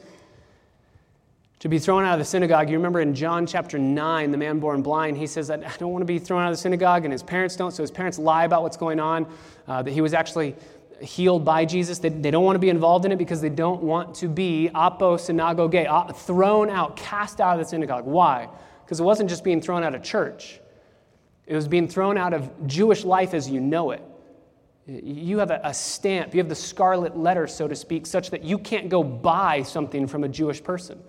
to 1.63 1.69
be 1.69 1.79
thrown 1.79 2.03
out 2.03 2.11
of 2.11 2.19
the 2.19 2.25
synagogue. 2.25 2.69
You 2.69 2.75
remember 2.75 2.99
in 2.99 3.15
John 3.15 3.47
chapter 3.47 3.79
9, 3.79 4.31
the 4.31 4.37
man 4.37 4.59
born 4.59 4.81
blind, 4.81 5.17
he 5.17 5.25
says, 5.25 5.47
that 5.47 5.65
I 5.65 5.71
don't 5.77 5.93
want 5.93 6.01
to 6.01 6.05
be 6.05 6.19
thrown 6.19 6.41
out 6.41 6.51
of 6.51 6.57
the 6.57 6.61
synagogue, 6.61 7.05
and 7.05 7.11
his 7.13 7.23
parents 7.23 7.55
don't, 7.55 7.71
so 7.71 7.81
his 7.81 7.89
parents 7.89 8.19
lie 8.19 8.43
about 8.43 8.63
what's 8.63 8.75
going 8.75 8.99
on, 8.99 9.25
uh, 9.69 9.81
that 9.81 9.91
he 9.91 10.01
was 10.01 10.13
actually 10.13 10.57
healed 11.03 11.45
by 11.45 11.65
Jesus. 11.65 11.99
They, 11.99 12.09
they 12.09 12.31
don't 12.31 12.43
want 12.43 12.55
to 12.55 12.59
be 12.59 12.69
involved 12.69 13.05
in 13.05 13.11
it 13.11 13.17
because 13.17 13.41
they 13.41 13.49
don't 13.49 13.83
want 13.83 14.15
to 14.15 14.27
be 14.27 14.69
apo 14.73 15.17
synagogue, 15.17 15.75
uh, 15.75 16.11
thrown 16.13 16.69
out, 16.69 16.95
cast 16.95 17.39
out 17.41 17.53
of 17.53 17.59
the 17.59 17.69
synagogue. 17.69 18.05
Why? 18.05 18.49
Because 18.83 18.99
it 18.99 19.03
wasn't 19.03 19.29
just 19.29 19.43
being 19.43 19.61
thrown 19.61 19.83
out 19.83 19.95
of 19.95 20.03
church, 20.03 20.59
it 21.45 21.55
was 21.55 21.67
being 21.67 21.87
thrown 21.87 22.17
out 22.17 22.33
of 22.33 22.67
Jewish 22.67 23.03
life 23.03 23.33
as 23.33 23.49
you 23.49 23.59
know 23.59 23.91
it. 23.91 24.01
You 24.85 25.37
have 25.39 25.51
a, 25.51 25.61
a 25.63 25.73
stamp, 25.73 26.33
you 26.33 26.39
have 26.39 26.49
the 26.49 26.55
scarlet 26.55 27.17
letter, 27.17 27.47
so 27.47 27.67
to 27.67 27.75
speak, 27.75 28.05
such 28.05 28.29
that 28.31 28.43
you 28.43 28.57
can't 28.57 28.89
go 28.89 29.03
buy 29.03 29.63
something 29.63 30.07
from 30.07 30.23
a 30.23 30.29
Jewish 30.29 30.63
person. 30.63 31.01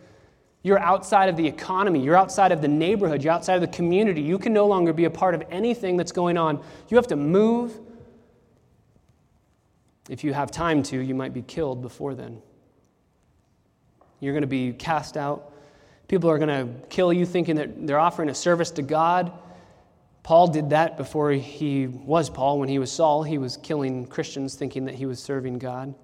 You're 0.64 0.78
outside 0.78 1.28
of 1.28 1.36
the 1.36 1.47
economy. 1.47 2.03
You're 2.03 2.16
outside 2.16 2.51
of 2.51 2.62
the 2.62 2.68
neighborhood. 2.68 3.22
You're 3.22 3.34
outside 3.34 3.57
of 3.57 3.61
the 3.61 3.76
community. 3.76 4.22
You 4.22 4.38
can 4.38 4.55
no 4.55 4.66
longer 4.66 4.95
be 4.95 5.05
a 5.05 5.11
part 5.11 5.34
of 5.34 5.42
anything 5.51 5.99
that's 5.99 6.11
going 6.11 6.38
on. 6.38 6.62
You 6.88 6.97
have 6.97 7.07
to 7.09 7.16
move. 7.16 7.78
If 10.09 10.24
you 10.24 10.32
have 10.34 10.50
time 10.50 10.82
to, 10.84 10.98
you 10.98 11.14
might 11.14 11.32
be 11.32 11.42
killed 11.42 11.80
before 11.82 12.14
then. 12.14 12.42
You're 14.20 14.32
going 14.32 14.42
to 14.42 14.46
be 14.46 14.72
cast 14.72 15.16
out. 15.16 15.52
People 16.09 16.30
are 16.30 16.38
going 16.38 16.48
to 16.48 16.86
kill 16.88 17.12
you 17.12 17.24
thinking 17.24 17.57
that 17.57 17.86
they're 17.86 17.98
offering 17.98 18.28
a 18.28 18.34
service 18.34 18.70
to 18.72 18.82
God. 18.82 19.32
Paul 20.22 20.48
did 20.48 20.70
that 20.70 20.96
before 20.96 21.30
he 21.32 21.86
was 21.86 22.30
Paul. 22.30 22.59
When 22.59 22.68
he 22.68 22.78
was 22.78 22.90
Saul, 22.90 23.22
he 23.22 23.38
was 23.38 23.57
killing 23.57 24.07
Christians 24.07 24.55
thinking 24.55 24.86
that 24.86 24.94
he 24.94 25.07
was 25.07 25.22
serving 25.22 25.59
God. 25.59 25.94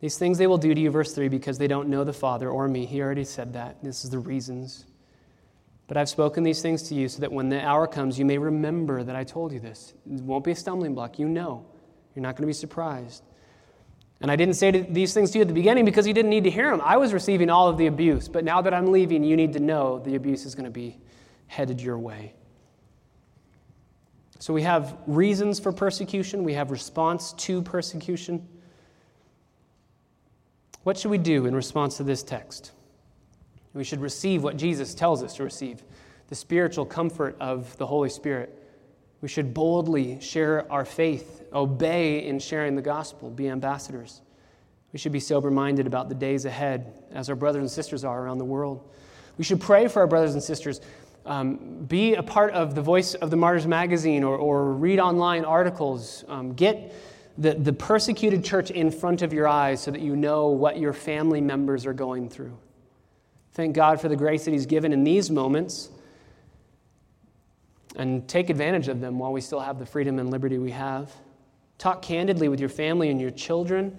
These 0.00 0.16
things 0.16 0.38
they 0.38 0.46
will 0.46 0.58
do 0.58 0.74
to 0.74 0.80
you, 0.80 0.90
verse 0.90 1.14
3, 1.14 1.28
because 1.28 1.58
they 1.58 1.66
don't 1.66 1.88
know 1.88 2.04
the 2.04 2.12
Father 2.12 2.48
or 2.48 2.68
me. 2.68 2.86
He 2.86 3.02
already 3.02 3.24
said 3.24 3.54
that. 3.54 3.82
This 3.82 4.04
is 4.04 4.10
the 4.10 4.18
reasons. 4.18 4.86
But 5.88 5.96
I've 5.96 6.08
spoken 6.08 6.44
these 6.44 6.62
things 6.62 6.84
to 6.84 6.94
you 6.94 7.08
so 7.08 7.20
that 7.20 7.32
when 7.32 7.48
the 7.48 7.64
hour 7.64 7.86
comes, 7.86 8.18
you 8.18 8.24
may 8.24 8.38
remember 8.38 9.02
that 9.02 9.16
I 9.16 9.24
told 9.24 9.52
you 9.52 9.60
this. 9.60 9.94
It 10.10 10.20
won't 10.20 10.44
be 10.44 10.52
a 10.52 10.56
stumbling 10.56 10.94
block. 10.94 11.18
You 11.18 11.28
know. 11.28 11.64
You're 12.14 12.22
not 12.22 12.36
going 12.36 12.42
to 12.42 12.46
be 12.46 12.52
surprised. 12.52 13.22
And 14.20 14.30
I 14.30 14.36
didn't 14.36 14.54
say 14.54 14.70
these 14.70 15.14
things 15.14 15.30
to 15.30 15.38
you 15.38 15.42
at 15.42 15.48
the 15.48 15.54
beginning 15.54 15.84
because 15.84 16.06
you 16.06 16.12
didn't 16.12 16.30
need 16.30 16.44
to 16.44 16.50
hear 16.50 16.70
them. 16.70 16.80
I 16.84 16.96
was 16.96 17.12
receiving 17.12 17.50
all 17.50 17.68
of 17.68 17.78
the 17.78 17.86
abuse. 17.86 18.28
But 18.28 18.44
now 18.44 18.60
that 18.62 18.74
I'm 18.74 18.90
leaving, 18.90 19.22
you 19.22 19.36
need 19.36 19.52
to 19.52 19.60
know 19.60 20.00
the 20.00 20.16
abuse 20.16 20.44
is 20.44 20.54
going 20.54 20.64
to 20.64 20.70
be 20.70 20.98
headed 21.46 21.80
your 21.80 21.98
way. 21.98 22.34
So 24.40 24.52
we 24.54 24.62
have 24.62 24.96
reasons 25.06 25.58
for 25.58 25.72
persecution, 25.72 26.44
we 26.44 26.54
have 26.54 26.70
response 26.70 27.32
to 27.34 27.60
persecution. 27.62 28.46
What 30.84 30.96
should 30.96 31.10
we 31.10 31.18
do 31.18 31.46
in 31.46 31.54
response 31.54 31.96
to 31.96 32.04
this 32.04 32.22
text? 32.22 32.72
We 33.74 33.84
should 33.84 34.00
receive 34.00 34.42
what 34.42 34.56
Jesus 34.56 34.94
tells 34.94 35.22
us 35.22 35.34
to 35.34 35.44
receive 35.44 35.82
the 36.28 36.34
spiritual 36.34 36.86
comfort 36.86 37.36
of 37.40 37.76
the 37.78 37.86
Holy 37.86 38.08
Spirit. 38.08 38.57
We 39.20 39.28
should 39.28 39.52
boldly 39.52 40.20
share 40.20 40.70
our 40.70 40.84
faith, 40.84 41.42
obey 41.52 42.24
in 42.24 42.38
sharing 42.38 42.76
the 42.76 42.82
gospel, 42.82 43.30
be 43.30 43.48
ambassadors. 43.48 44.20
We 44.92 44.98
should 44.98 45.12
be 45.12 45.20
sober 45.20 45.50
minded 45.50 45.86
about 45.86 46.08
the 46.08 46.14
days 46.14 46.44
ahead, 46.44 46.92
as 47.12 47.28
our 47.28 47.36
brothers 47.36 47.60
and 47.60 47.70
sisters 47.70 48.04
are 48.04 48.22
around 48.22 48.38
the 48.38 48.44
world. 48.44 48.88
We 49.36 49.44
should 49.44 49.60
pray 49.60 49.88
for 49.88 50.00
our 50.00 50.06
brothers 50.06 50.34
and 50.34 50.42
sisters. 50.42 50.80
Um, 51.26 51.84
be 51.84 52.14
a 52.14 52.22
part 52.22 52.52
of 52.52 52.74
the 52.74 52.80
Voice 52.80 53.14
of 53.14 53.30
the 53.30 53.36
Martyrs 53.36 53.66
magazine 53.66 54.24
or, 54.24 54.36
or 54.36 54.72
read 54.72 54.98
online 54.98 55.44
articles. 55.44 56.24
Um, 56.28 56.54
get 56.54 56.94
the, 57.36 57.54
the 57.54 57.72
persecuted 57.72 58.44
church 58.44 58.70
in 58.70 58.90
front 58.90 59.22
of 59.22 59.32
your 59.32 59.46
eyes 59.46 59.82
so 59.82 59.90
that 59.90 60.00
you 60.00 60.16
know 60.16 60.48
what 60.48 60.78
your 60.78 60.92
family 60.92 61.40
members 61.40 61.86
are 61.86 61.92
going 61.92 62.28
through. 62.28 62.56
Thank 63.52 63.74
God 63.74 64.00
for 64.00 64.08
the 64.08 64.16
grace 64.16 64.44
that 64.44 64.52
He's 64.52 64.66
given 64.66 64.92
in 64.92 65.04
these 65.04 65.30
moments 65.30 65.90
and 67.98 68.26
take 68.28 68.48
advantage 68.48 68.88
of 68.88 69.00
them 69.00 69.18
while 69.18 69.32
we 69.32 69.40
still 69.40 69.60
have 69.60 69.78
the 69.78 69.86
freedom 69.86 70.18
and 70.18 70.30
liberty 70.30 70.56
we 70.58 70.70
have. 70.70 71.12
Talk 71.76 72.00
candidly 72.00 72.48
with 72.48 72.60
your 72.60 72.68
family 72.68 73.10
and 73.10 73.20
your 73.20 73.30
children. 73.30 73.98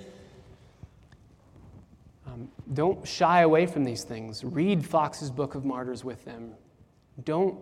Um, 2.26 2.50
don't 2.74 3.06
shy 3.08 3.42
away 3.42 3.66
from 3.66 3.84
these 3.84 4.04
things. 4.04 4.44
Read 4.44 4.86
Fox's 4.86 5.30
Book 5.30 5.56
of 5.56 5.66
Martyrs 5.66 6.04
with 6.04 6.24
them. 6.26 6.54
Don't, 7.26 7.58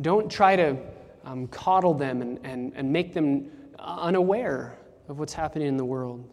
don't 0.00 0.30
try 0.30 0.56
to 0.56 0.76
um, 1.24 1.46
coddle 1.48 1.94
them 1.94 2.22
and, 2.22 2.40
and, 2.44 2.72
and 2.74 2.90
make 2.90 3.12
them 3.12 3.50
unaware 3.78 4.78
of 5.08 5.18
what's 5.18 5.34
happening 5.34 5.68
in 5.68 5.76
the 5.76 5.84
world. 5.84 6.28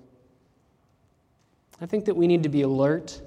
I 1.82 1.86
think 1.86 2.06
that 2.06 2.16
we 2.16 2.28
need 2.28 2.44
to 2.44 2.50
be 2.50 2.62
alert. 2.62 3.22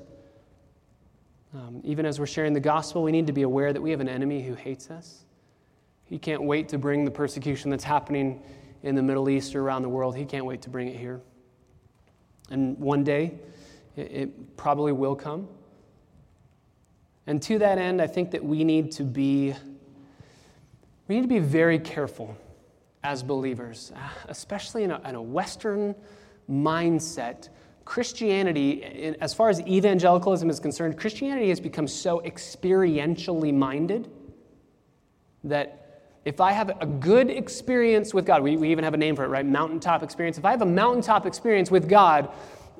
Um, 1.55 1.81
even 1.85 2.07
as 2.07 2.19
we're 2.19 2.27
sharing 2.27 2.53
the 2.53 2.61
gospel, 2.61 3.03
we 3.03 3.13
need 3.13 3.27
to 3.27 3.33
be 3.33 3.43
aware 3.43 3.73
that 3.73 3.81
we 3.81 3.91
have 3.91 4.01
an 4.01 4.09
enemy 4.09 4.43
who 4.43 4.55
hates 4.55 4.91
us. 4.91 5.24
He 6.05 6.19
can't 6.19 6.43
wait 6.43 6.69
to 6.71 6.79
bring 6.79 7.05
the 7.05 7.11
persecution 7.11 7.71
that's 7.71 7.85
happening 7.85 8.43
in 8.83 8.95
the 8.95 9.03
Middle 9.03 9.29
East 9.29 9.55
or 9.55 9.63
around 9.63 9.83
the 9.83 9.89
world. 9.89 10.17
He 10.17 10.25
can't 10.25 10.45
wait 10.45 10.63
to 10.63 10.71
bring 10.71 10.89
it 10.89 10.97
here. 10.97 11.21
And 12.51 12.79
one 12.79 13.05
day, 13.05 13.35
it, 13.97 14.57
probably 14.57 14.93
will 14.93 15.15
come. 15.15 15.49
And 17.27 17.41
to 17.43 17.59
that 17.59 17.79
end, 17.79 18.03
I 18.03 18.07
think 18.07 18.33
that 18.33 18.45
we 18.45 18.65
need 18.65 18.93
to 18.93 19.05
be 19.05 19.55
we 21.07 21.17
need 21.17 21.23
to 21.23 21.29
be 21.29 21.39
very 21.39 21.79
careful 21.79 22.35
as 23.03 23.23
believers, 23.23 23.93
especially 24.29 24.85
in 24.85 24.91
a, 24.91 25.09
in 25.09 25.15
a 25.15 25.23
Western 25.23 25.95
mindset. 26.51 27.51
Christianity, 27.85 28.83
as 29.21 29.35
far 29.35 29.51
as 29.51 29.61
evangelicalism 29.61 30.49
is 30.49 30.59
concerned, 30.59 30.97
Christianity 30.97 31.51
has 31.51 31.61
become 31.61 31.87
so 31.87 32.23
experientially 32.25 33.53
minded 33.53 34.11
that 35.45 35.84
if 36.25 36.41
I 36.41 36.53
have 36.53 36.71
a 36.81 36.87
good 36.87 37.31
experience 37.31 38.15
with 38.15 38.25
God, 38.25 38.43
we, 38.43 38.57
we 38.57 38.71
even 38.71 38.85
have 38.85 38.95
a 38.95 38.99
name 38.99 39.15
for 39.15 39.25
it, 39.25 39.29
right? 39.29 39.45
Mountaintop 39.45 40.03
experience. 40.03 40.39
If 40.39 40.45
I 40.45 40.51
have 40.53 40.63
a 40.63 40.67
mountaintop 40.67 41.27
experience 41.27 41.71
with 41.71 41.89
God, 41.89 42.31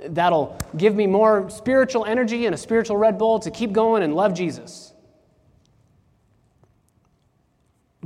that'll 0.07 0.59
give 0.77 0.95
me 0.95 1.07
more 1.07 1.51
spiritual 1.51 2.05
energy 2.05 2.47
and 2.47 2.55
a 2.55 2.59
spiritual 2.59 2.97
Red 2.97 3.19
Bull 3.19 3.39
to 3.41 3.51
keep 3.51 3.73
going 3.73 4.03
and 4.03 4.15
love 4.15 4.35
Jesus. 4.35 4.93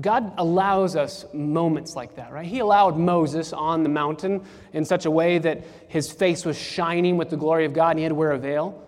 God 0.01 0.33
allows 0.39 0.95
us 0.95 1.25
moments 1.33 1.97
like 1.97 2.17
that, 2.17 2.33
right? 2.33 2.47
He 2.47 2.61
allowed 2.61 2.97
Moses 2.97 3.53
on 3.53 3.83
the 3.83 3.89
mountain 3.89 4.45
in 4.73 4.85
such 4.85 5.07
a 5.07 5.11
way 5.11 5.39
that 5.39 5.65
his 5.89 6.11
face 6.11 6.45
was 6.45 6.57
shining 6.57 7.17
with 7.17 7.31
the 7.31 7.37
glory 7.37 7.65
of 7.65 7.73
God 7.73 7.91
and 7.91 7.99
he 7.99 8.03
had 8.05 8.11
to 8.11 8.15
wear 8.15 8.31
a 8.31 8.39
veil. 8.39 8.88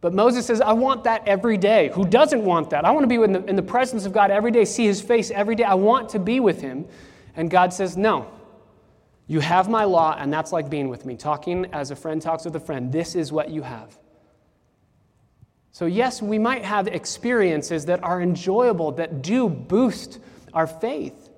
But 0.00 0.14
Moses 0.14 0.46
says, 0.46 0.60
I 0.60 0.72
want 0.72 1.04
that 1.04 1.26
every 1.28 1.58
day. 1.58 1.90
Who 1.92 2.06
doesn't 2.06 2.42
want 2.42 2.70
that? 2.70 2.84
I 2.84 2.90
want 2.90 3.04
to 3.04 3.06
be 3.08 3.16
in 3.16 3.32
the, 3.32 3.44
in 3.44 3.56
the 3.56 3.62
presence 3.62 4.06
of 4.06 4.12
God 4.12 4.30
every 4.30 4.50
day, 4.50 4.64
see 4.64 4.86
his 4.86 5.00
face 5.00 5.30
every 5.30 5.54
day. 5.54 5.64
I 5.64 5.74
want 5.74 6.08
to 6.10 6.18
be 6.18 6.40
with 6.40 6.60
him. 6.60 6.86
And 7.36 7.50
God 7.50 7.72
says, 7.72 7.96
No. 7.96 8.30
You 9.26 9.38
have 9.38 9.68
my 9.68 9.84
law, 9.84 10.16
and 10.18 10.32
that's 10.32 10.50
like 10.50 10.68
being 10.68 10.88
with 10.88 11.06
me. 11.06 11.14
Talking 11.14 11.66
as 11.72 11.92
a 11.92 11.96
friend 11.96 12.20
talks 12.20 12.44
with 12.44 12.56
a 12.56 12.60
friend. 12.60 12.90
This 12.90 13.14
is 13.14 13.30
what 13.30 13.48
you 13.48 13.62
have. 13.62 13.96
So, 15.70 15.86
yes, 15.86 16.20
we 16.20 16.36
might 16.36 16.64
have 16.64 16.88
experiences 16.88 17.86
that 17.86 18.02
are 18.02 18.20
enjoyable, 18.20 18.90
that 18.92 19.22
do 19.22 19.48
boost 19.48 20.18
our 20.52 20.66
faith. 20.66 21.30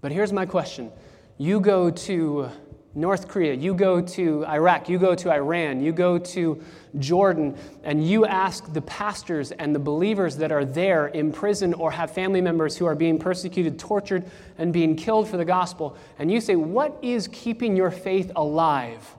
But 0.00 0.12
here's 0.12 0.32
my 0.32 0.46
question 0.46 0.92
You 1.36 1.58
go 1.58 1.90
to 1.90 2.48
North 2.94 3.26
Korea, 3.26 3.54
you 3.54 3.72
go 3.72 4.02
to 4.02 4.44
Iraq, 4.46 4.88
you 4.88 4.98
go 4.98 5.14
to 5.14 5.32
Iran, 5.32 5.82
you 5.82 5.92
go 5.92 6.18
to 6.18 6.62
Jordan, 6.98 7.56
and 7.84 8.06
you 8.06 8.26
ask 8.26 8.70
the 8.74 8.82
pastors 8.82 9.50
and 9.52 9.74
the 9.74 9.78
believers 9.78 10.36
that 10.36 10.52
are 10.52 10.64
there 10.64 11.06
in 11.06 11.32
prison 11.32 11.72
or 11.72 11.90
have 11.90 12.10
family 12.10 12.42
members 12.42 12.76
who 12.76 12.84
are 12.84 12.94
being 12.94 13.18
persecuted, 13.18 13.78
tortured, 13.78 14.30
and 14.58 14.74
being 14.74 14.94
killed 14.94 15.26
for 15.26 15.38
the 15.38 15.44
gospel, 15.44 15.96
and 16.18 16.30
you 16.30 16.38
say, 16.38 16.54
What 16.54 16.98
is 17.00 17.28
keeping 17.28 17.76
your 17.76 17.90
faith 17.90 18.30
alive? 18.36 19.16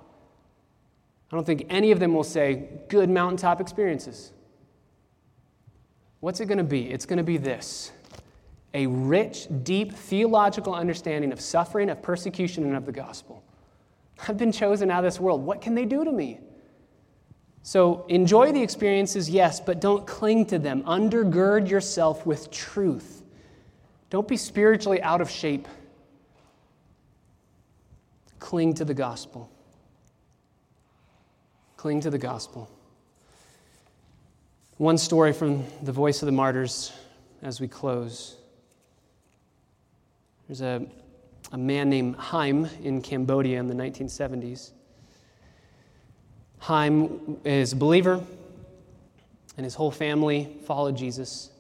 I 1.32 1.36
don't 1.36 1.45
think 1.45 1.65
any 1.69 1.89
of 1.89 1.99
them 1.99 2.13
will 2.13 2.24
say, 2.24 2.67
Good 2.89 3.09
mountaintop 3.09 3.59
experiences. 3.59 4.34
What's 6.19 6.39
it 6.39 6.45
going 6.45 6.59
to 6.59 6.63
be? 6.63 6.89
It's 6.91 7.07
going 7.07 7.17
to 7.17 7.24
be 7.24 7.38
this 7.38 7.91
a 8.76 8.88
rich, 8.88 9.47
deep 9.63 9.93
theological 9.93 10.74
understanding 10.74 11.32
of 11.32 11.41
suffering, 11.41 11.89
of 11.89 12.01
persecution, 12.01 12.63
and 12.65 12.76
of 12.76 12.86
the 12.86 12.91
gospel. 12.91 13.43
I've 14.28 14.38
been 14.38 14.51
chosen 14.51 14.91
out 14.91 14.99
of 14.99 15.11
this 15.11 15.20
world. 15.20 15.45
What 15.45 15.61
can 15.61 15.76
they 15.76 15.86
do 15.86 16.03
to 16.03 16.11
me? 16.11 16.39
So 17.64 18.05
enjoy 18.09 18.51
the 18.51 18.61
experiences, 18.61 19.30
yes, 19.30 19.59
but 19.59 19.80
don't 19.80 20.05
cling 20.05 20.45
to 20.47 20.59
them. 20.59 20.84
Undergird 20.84 21.70
yourself 21.70 22.26
with 22.26 22.51
truth. 22.51 23.24
Don't 24.09 24.28
be 24.28 24.38
spiritually 24.38 25.01
out 25.01 25.22
of 25.22 25.30
shape. 25.30 25.68
Cling 28.39 28.74
to 28.76 28.86
the 28.86 28.93
gospel. 28.93 29.49
Cling 31.78 32.01
to 32.01 32.09
the 32.09 32.18
gospel. 32.18 32.70
One 34.78 34.97
story 34.97 35.32
from 35.32 35.64
the 35.84 35.91
voice 35.91 36.22
of 36.22 36.26
the 36.26 36.32
martyrs 36.34 36.91
as 37.41 37.61
we 37.61 37.68
close. 37.68 38.36
There's 40.47 40.61
a 40.61 40.86
a 41.53 41.57
man 41.57 41.87
named 41.87 42.15
Haim 42.15 42.67
in 42.81 42.99
Cambodia 42.99 43.59
in 43.59 43.67
the 43.67 43.75
1970s. 43.75 44.71
Haim 46.57 47.37
is 47.45 47.73
a 47.73 47.75
believer, 47.75 48.23
and 49.55 49.63
his 49.63 49.75
whole 49.75 49.91
family 49.91 50.57
followed 50.65 50.97
Jesus. 50.97 51.51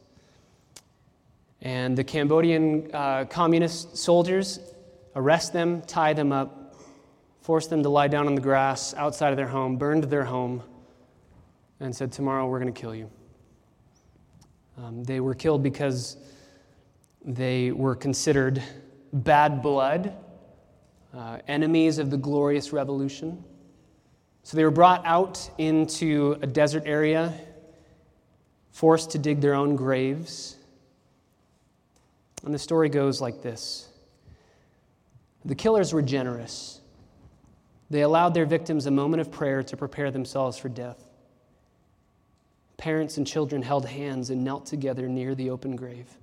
And 1.61 1.95
the 1.95 2.03
Cambodian 2.03 2.89
uh, 2.91 3.25
communist 3.25 3.95
soldiers 3.95 4.59
arrest 5.15 5.53
them, 5.53 5.83
tie 5.83 6.13
them 6.13 6.31
up, 6.31 6.75
force 7.41 7.67
them 7.67 7.83
to 7.83 7.89
lie 7.89 8.07
down 8.07 8.25
on 8.25 8.33
the 8.33 8.41
grass 8.41 8.95
outside 8.95 9.29
of 9.29 9.37
their 9.37 9.47
home, 9.47 9.77
burned 9.77 10.05
their 10.05 10.25
home, 10.25 10.63
and 11.79 11.95
said, 11.95 12.11
Tomorrow 12.11 12.47
we're 12.47 12.59
going 12.59 12.73
to 12.73 12.81
kill 12.81 12.95
you. 12.95 13.11
Um, 14.79 15.03
they 15.03 15.19
were 15.19 15.35
killed 15.35 15.61
because 15.61 16.17
they 17.23 17.71
were 17.71 17.95
considered 17.95 18.63
bad 19.13 19.61
blood, 19.61 20.13
uh, 21.13 21.37
enemies 21.47 21.99
of 21.99 22.09
the 22.09 22.17
glorious 22.17 22.73
revolution. 22.73 23.43
So 24.41 24.57
they 24.57 24.63
were 24.63 24.71
brought 24.71 25.05
out 25.05 25.49
into 25.57 26.37
a 26.41 26.47
desert 26.47 26.83
area, 26.85 27.33
forced 28.71 29.11
to 29.11 29.19
dig 29.19 29.39
their 29.39 29.53
own 29.53 29.75
graves. 29.75 30.57
And 32.43 32.53
the 32.53 32.59
story 32.59 32.89
goes 32.89 33.21
like 33.21 33.41
this 33.41 33.89
The 35.45 35.55
killers 35.55 35.93
were 35.93 36.01
generous. 36.01 36.81
They 37.89 38.01
allowed 38.01 38.33
their 38.33 38.47
victims 38.47 38.87
a 38.87 38.91
moment 38.91 39.21
of 39.21 39.31
prayer 39.31 39.61
to 39.61 39.77
prepare 39.77 40.09
themselves 40.09 40.57
for 40.57 40.67
death. 40.67 41.05
Parents 42.75 43.17
and 43.17 43.27
children 43.27 43.61
held 43.61 43.85
hands 43.85 44.31
and 44.31 44.43
knelt 44.43 44.65
together 44.65 45.07
near 45.07 45.35
the 45.35 45.51
open 45.51 45.75
grave. 45.75 46.17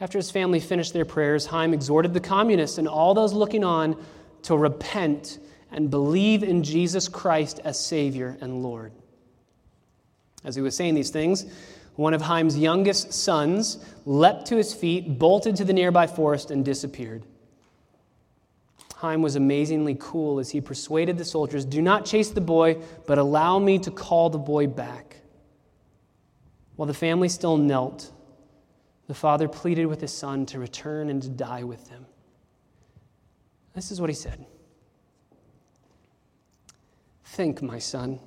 After 0.00 0.18
his 0.18 0.30
family 0.30 0.60
finished 0.60 0.94
their 0.94 1.04
prayers, 1.04 1.46
Haim 1.46 1.74
exhorted 1.74 2.14
the 2.14 2.20
communists 2.20 2.78
and 2.78 2.88
all 2.88 3.12
those 3.12 3.34
looking 3.34 3.64
on 3.64 4.02
to 4.42 4.56
repent 4.56 5.38
and 5.70 5.90
believe 5.90 6.42
in 6.42 6.62
Jesus 6.62 7.06
Christ 7.06 7.60
as 7.64 7.78
Savior 7.78 8.38
and 8.40 8.62
Lord. 8.62 8.92
As 10.42 10.56
he 10.56 10.62
was 10.62 10.74
saying 10.74 10.94
these 10.94 11.10
things, 11.10 11.44
one 11.96 12.14
of 12.14 12.22
Haim's 12.22 12.56
youngest 12.56 13.12
sons 13.12 13.84
leapt 14.06 14.46
to 14.46 14.56
his 14.56 14.72
feet, 14.72 15.18
bolted 15.18 15.54
to 15.56 15.64
the 15.64 15.72
nearby 15.74 16.06
forest, 16.06 16.50
and 16.50 16.64
disappeared. 16.64 17.24
Haim 18.96 19.20
was 19.20 19.36
amazingly 19.36 19.96
cool 20.00 20.38
as 20.38 20.50
he 20.50 20.62
persuaded 20.62 21.18
the 21.18 21.24
soldiers 21.24 21.64
do 21.66 21.82
not 21.82 22.06
chase 22.06 22.30
the 22.30 22.40
boy, 22.40 22.78
but 23.06 23.18
allow 23.18 23.58
me 23.58 23.78
to 23.78 23.90
call 23.90 24.30
the 24.30 24.38
boy 24.38 24.66
back. 24.66 25.16
While 26.76 26.86
the 26.86 26.94
family 26.94 27.28
still 27.28 27.58
knelt, 27.58 28.10
the 29.10 29.14
father 29.14 29.48
pleaded 29.48 29.86
with 29.86 30.00
his 30.00 30.12
son 30.12 30.46
to 30.46 30.60
return 30.60 31.10
and 31.10 31.20
to 31.20 31.28
die 31.28 31.64
with 31.64 31.88
them. 31.88 32.06
This 33.74 33.90
is 33.90 34.00
what 34.00 34.08
he 34.08 34.14
said 34.14 34.46
Think, 37.24 37.60
my 37.60 37.80
son, 37.80 38.20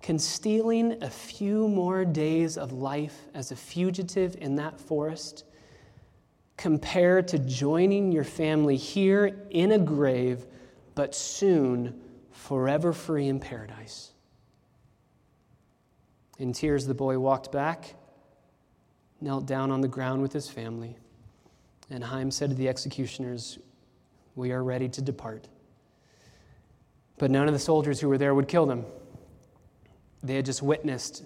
can 0.00 0.18
stealing 0.18 1.02
a 1.02 1.10
few 1.10 1.68
more 1.68 2.06
days 2.06 2.56
of 2.56 2.72
life 2.72 3.26
as 3.34 3.52
a 3.52 3.56
fugitive 3.56 4.36
in 4.40 4.56
that 4.56 4.80
forest 4.80 5.44
compare 6.56 7.20
to 7.20 7.38
joining 7.40 8.12
your 8.12 8.24
family 8.24 8.78
here 8.78 9.38
in 9.50 9.72
a 9.72 9.78
grave, 9.78 10.46
but 10.94 11.14
soon 11.14 12.00
forever 12.30 12.94
free 12.94 13.28
in 13.28 13.38
paradise. 13.38 14.12
In 16.38 16.54
tears, 16.54 16.86
the 16.86 16.94
boy 16.94 17.18
walked 17.18 17.52
back, 17.52 17.96
knelt 19.20 19.46
down 19.46 19.70
on 19.70 19.80
the 19.80 19.88
ground 19.88 20.22
with 20.22 20.32
his 20.32 20.48
family, 20.48 20.96
and 21.90 22.04
Haim 22.04 22.30
said 22.30 22.50
to 22.50 22.56
the 22.56 22.68
executioners, 22.68 23.58
We 24.34 24.52
are 24.52 24.62
ready 24.62 24.88
to 24.88 25.02
depart. 25.02 25.48
But 27.18 27.30
none 27.30 27.46
of 27.46 27.52
the 27.52 27.60
soldiers 27.60 28.00
who 28.00 28.08
were 28.08 28.18
there 28.18 28.34
would 28.34 28.48
kill 28.48 28.66
them. 28.66 28.86
They 30.22 30.34
had 30.36 30.46
just 30.46 30.62
witnessed 30.62 31.24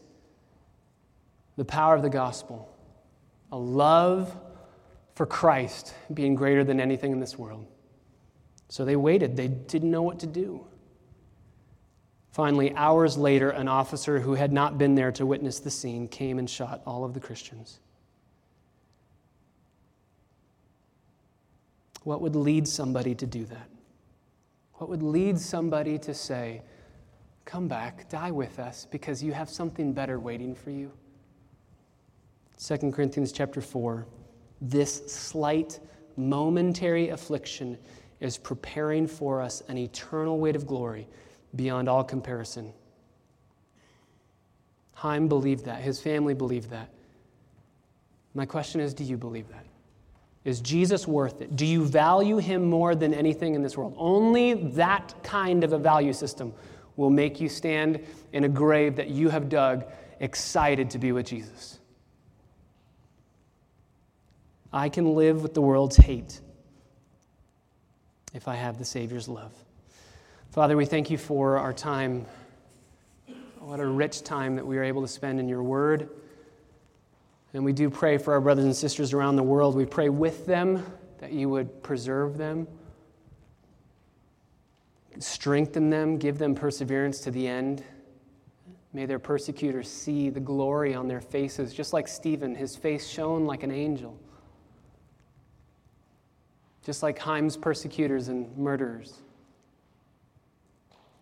the 1.56 1.64
power 1.64 1.94
of 1.94 2.02
the 2.02 2.10
gospel, 2.10 2.68
a 3.52 3.58
love 3.58 4.36
for 5.14 5.26
Christ 5.26 5.94
being 6.12 6.34
greater 6.34 6.64
than 6.64 6.80
anything 6.80 7.12
in 7.12 7.20
this 7.20 7.38
world. 7.38 7.66
So 8.68 8.84
they 8.84 8.96
waited. 8.96 9.36
They 9.36 9.48
didn't 9.48 9.90
know 9.90 10.02
what 10.02 10.18
to 10.20 10.26
do. 10.26 10.66
Finally, 12.32 12.74
hours 12.74 13.16
later, 13.16 13.50
an 13.50 13.68
officer 13.68 14.18
who 14.18 14.34
had 14.34 14.52
not 14.52 14.76
been 14.76 14.96
there 14.96 15.12
to 15.12 15.24
witness 15.24 15.60
the 15.60 15.70
scene 15.70 16.08
came 16.08 16.40
and 16.40 16.50
shot 16.50 16.82
all 16.84 17.04
of 17.04 17.14
the 17.14 17.20
Christians. 17.20 17.78
What 22.04 22.20
would 22.20 22.36
lead 22.36 22.68
somebody 22.68 23.14
to 23.16 23.26
do 23.26 23.44
that? 23.46 23.68
What 24.74 24.88
would 24.90 25.02
lead 25.02 25.38
somebody 25.38 25.98
to 25.98 26.14
say, 26.14 26.62
Come 27.44 27.68
back, 27.68 28.08
die 28.08 28.30
with 28.30 28.58
us, 28.58 28.86
because 28.90 29.22
you 29.22 29.32
have 29.32 29.50
something 29.50 29.92
better 29.92 30.18
waiting 30.18 30.54
for 30.54 30.70
you? 30.70 30.90
2 32.58 32.90
Corinthians 32.90 33.32
chapter 33.32 33.60
4. 33.60 34.06
This 34.60 35.02
slight, 35.06 35.80
momentary 36.16 37.10
affliction 37.10 37.76
is 38.20 38.38
preparing 38.38 39.06
for 39.06 39.42
us 39.42 39.62
an 39.68 39.76
eternal 39.76 40.38
weight 40.38 40.56
of 40.56 40.66
glory 40.66 41.06
beyond 41.56 41.88
all 41.88 42.02
comparison. 42.02 42.72
Haim 44.94 45.28
believed 45.28 45.66
that. 45.66 45.82
His 45.82 46.00
family 46.00 46.32
believed 46.32 46.70
that. 46.70 46.88
My 48.32 48.46
question 48.46 48.80
is 48.80 48.94
do 48.94 49.04
you 49.04 49.16
believe 49.16 49.48
that? 49.48 49.66
Is 50.44 50.60
Jesus 50.60 51.08
worth 51.08 51.40
it? 51.40 51.56
Do 51.56 51.64
you 51.64 51.84
value 51.84 52.36
him 52.36 52.68
more 52.68 52.94
than 52.94 53.14
anything 53.14 53.54
in 53.54 53.62
this 53.62 53.76
world? 53.76 53.94
Only 53.96 54.54
that 54.54 55.14
kind 55.22 55.64
of 55.64 55.72
a 55.72 55.78
value 55.78 56.12
system 56.12 56.52
will 56.96 57.10
make 57.10 57.40
you 57.40 57.48
stand 57.48 58.04
in 58.32 58.44
a 58.44 58.48
grave 58.48 58.96
that 58.96 59.08
you 59.08 59.30
have 59.30 59.48
dug 59.48 59.84
excited 60.20 60.90
to 60.90 60.98
be 60.98 61.12
with 61.12 61.26
Jesus. 61.26 61.78
I 64.72 64.88
can 64.88 65.14
live 65.14 65.42
with 65.42 65.54
the 65.54 65.62
world's 65.62 65.96
hate 65.96 66.40
if 68.34 68.48
I 68.48 68.56
have 68.56 68.78
the 68.78 68.84
Savior's 68.84 69.28
love. 69.28 69.52
Father, 70.50 70.76
we 70.76 70.84
thank 70.84 71.10
you 71.10 71.16
for 71.18 71.58
our 71.58 71.72
time. 71.72 72.26
What 73.60 73.80
a 73.80 73.86
rich 73.86 74.24
time 74.24 74.56
that 74.56 74.66
we 74.66 74.76
are 74.76 74.84
able 74.84 75.02
to 75.02 75.08
spend 75.08 75.40
in 75.40 75.48
your 75.48 75.62
word. 75.62 76.10
And 77.54 77.64
we 77.64 77.72
do 77.72 77.88
pray 77.88 78.18
for 78.18 78.34
our 78.34 78.40
brothers 78.40 78.64
and 78.64 78.76
sisters 78.76 79.14
around 79.14 79.36
the 79.36 79.42
world. 79.42 79.74
We 79.74 79.86
pray 79.86 80.10
with 80.10 80.44
them 80.44 80.84
that 81.18 81.32
you 81.32 81.48
would 81.48 81.82
preserve 81.82 82.36
them, 82.36 82.68
strengthen 85.20 85.88
them, 85.88 86.18
give 86.18 86.36
them 86.36 86.54
perseverance 86.54 87.20
to 87.20 87.30
the 87.30 87.48
end. 87.48 87.82
May 88.92 89.06
their 89.06 89.18
persecutors 89.18 89.90
see 89.90 90.28
the 90.28 90.40
glory 90.40 90.94
on 90.94 91.08
their 91.08 91.20
faces, 91.20 91.72
just 91.72 91.92
like 91.92 92.08
Stephen, 92.08 92.54
his 92.54 92.76
face 92.76 93.08
shone 93.08 93.46
like 93.46 93.62
an 93.62 93.70
angel 93.70 94.18
just 96.84 97.02
like 97.02 97.18
Haim's 97.18 97.56
persecutors 97.56 98.28
and 98.28 98.56
murderers. 98.56 99.22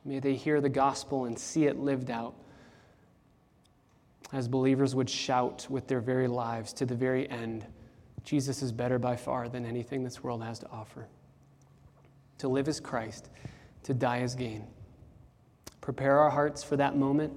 May 0.04 0.18
they 0.18 0.34
hear 0.34 0.60
the 0.60 0.68
gospel 0.68 1.26
and 1.26 1.38
see 1.38 1.66
it 1.66 1.78
lived 1.78 2.10
out 2.10 2.34
as 4.32 4.48
believers 4.48 4.94
would 4.94 5.10
shout 5.10 5.66
with 5.68 5.86
their 5.88 6.00
very 6.00 6.28
lives 6.28 6.72
to 6.72 6.86
the 6.86 6.94
very 6.94 7.28
end 7.30 7.66
Jesus 8.24 8.62
is 8.62 8.72
better 8.72 8.98
by 8.98 9.16
far 9.16 9.48
than 9.48 9.66
anything 9.66 10.04
this 10.04 10.22
world 10.22 10.42
has 10.42 10.58
to 10.60 10.70
offer. 10.70 11.08
To 12.38 12.48
live 12.48 12.68
as 12.68 12.80
Christ, 12.80 13.30
to 13.84 13.94
die 13.94 14.20
as 14.20 14.34
gain. 14.34 14.66
Prepare 15.80 16.18
our 16.18 16.30
hearts 16.30 16.62
for 16.62 16.76
that 16.76 16.96
moment, 16.96 17.32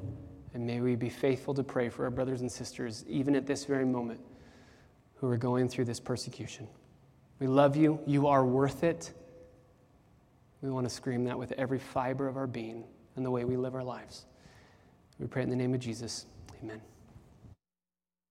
and 0.54 0.66
may 0.66 0.82
we 0.82 0.96
be 0.96 1.10
faithful 1.10 1.54
to 1.56 1.64
pray 1.64 1.89
for 1.89 2.04
our 2.06 2.12
brothers 2.12 2.41
and 2.41 2.52
sisters, 2.52 3.04
even 3.08 3.36
at 3.36 3.48
this 3.48 3.66
very 3.66 3.86
moment, 3.86 4.20
who 5.16 5.28
are 5.28 5.38
going 5.38 5.68
through 5.68 5.86
this 5.86 6.00
persecution. 6.00 6.68
We 7.39 7.48
love 7.48 7.76
you. 7.76 8.00
You 8.06 8.28
are 8.28 8.46
worth 8.46 8.84
it. 8.84 9.12
We 10.62 10.70
want 10.70 10.88
to 10.88 10.93
scream 10.93 11.24
that 11.26 11.38
with 11.38 11.52
every 11.54 11.80
fiber 11.80 12.28
of 12.28 12.38
our 12.38 12.48
being 12.48 12.84
and 13.16 13.26
the 13.26 13.32
way 13.32 13.43
we 13.43 13.58
live 13.58 13.76
our 13.76 13.84
lives. 13.84 14.26
We 15.20 15.28
pray 15.28 15.43
in 15.43 15.50
the 15.50 15.56
name 15.56 15.74
of 15.74 15.80
Jesus. 15.80 16.26
Amen. 16.66 16.95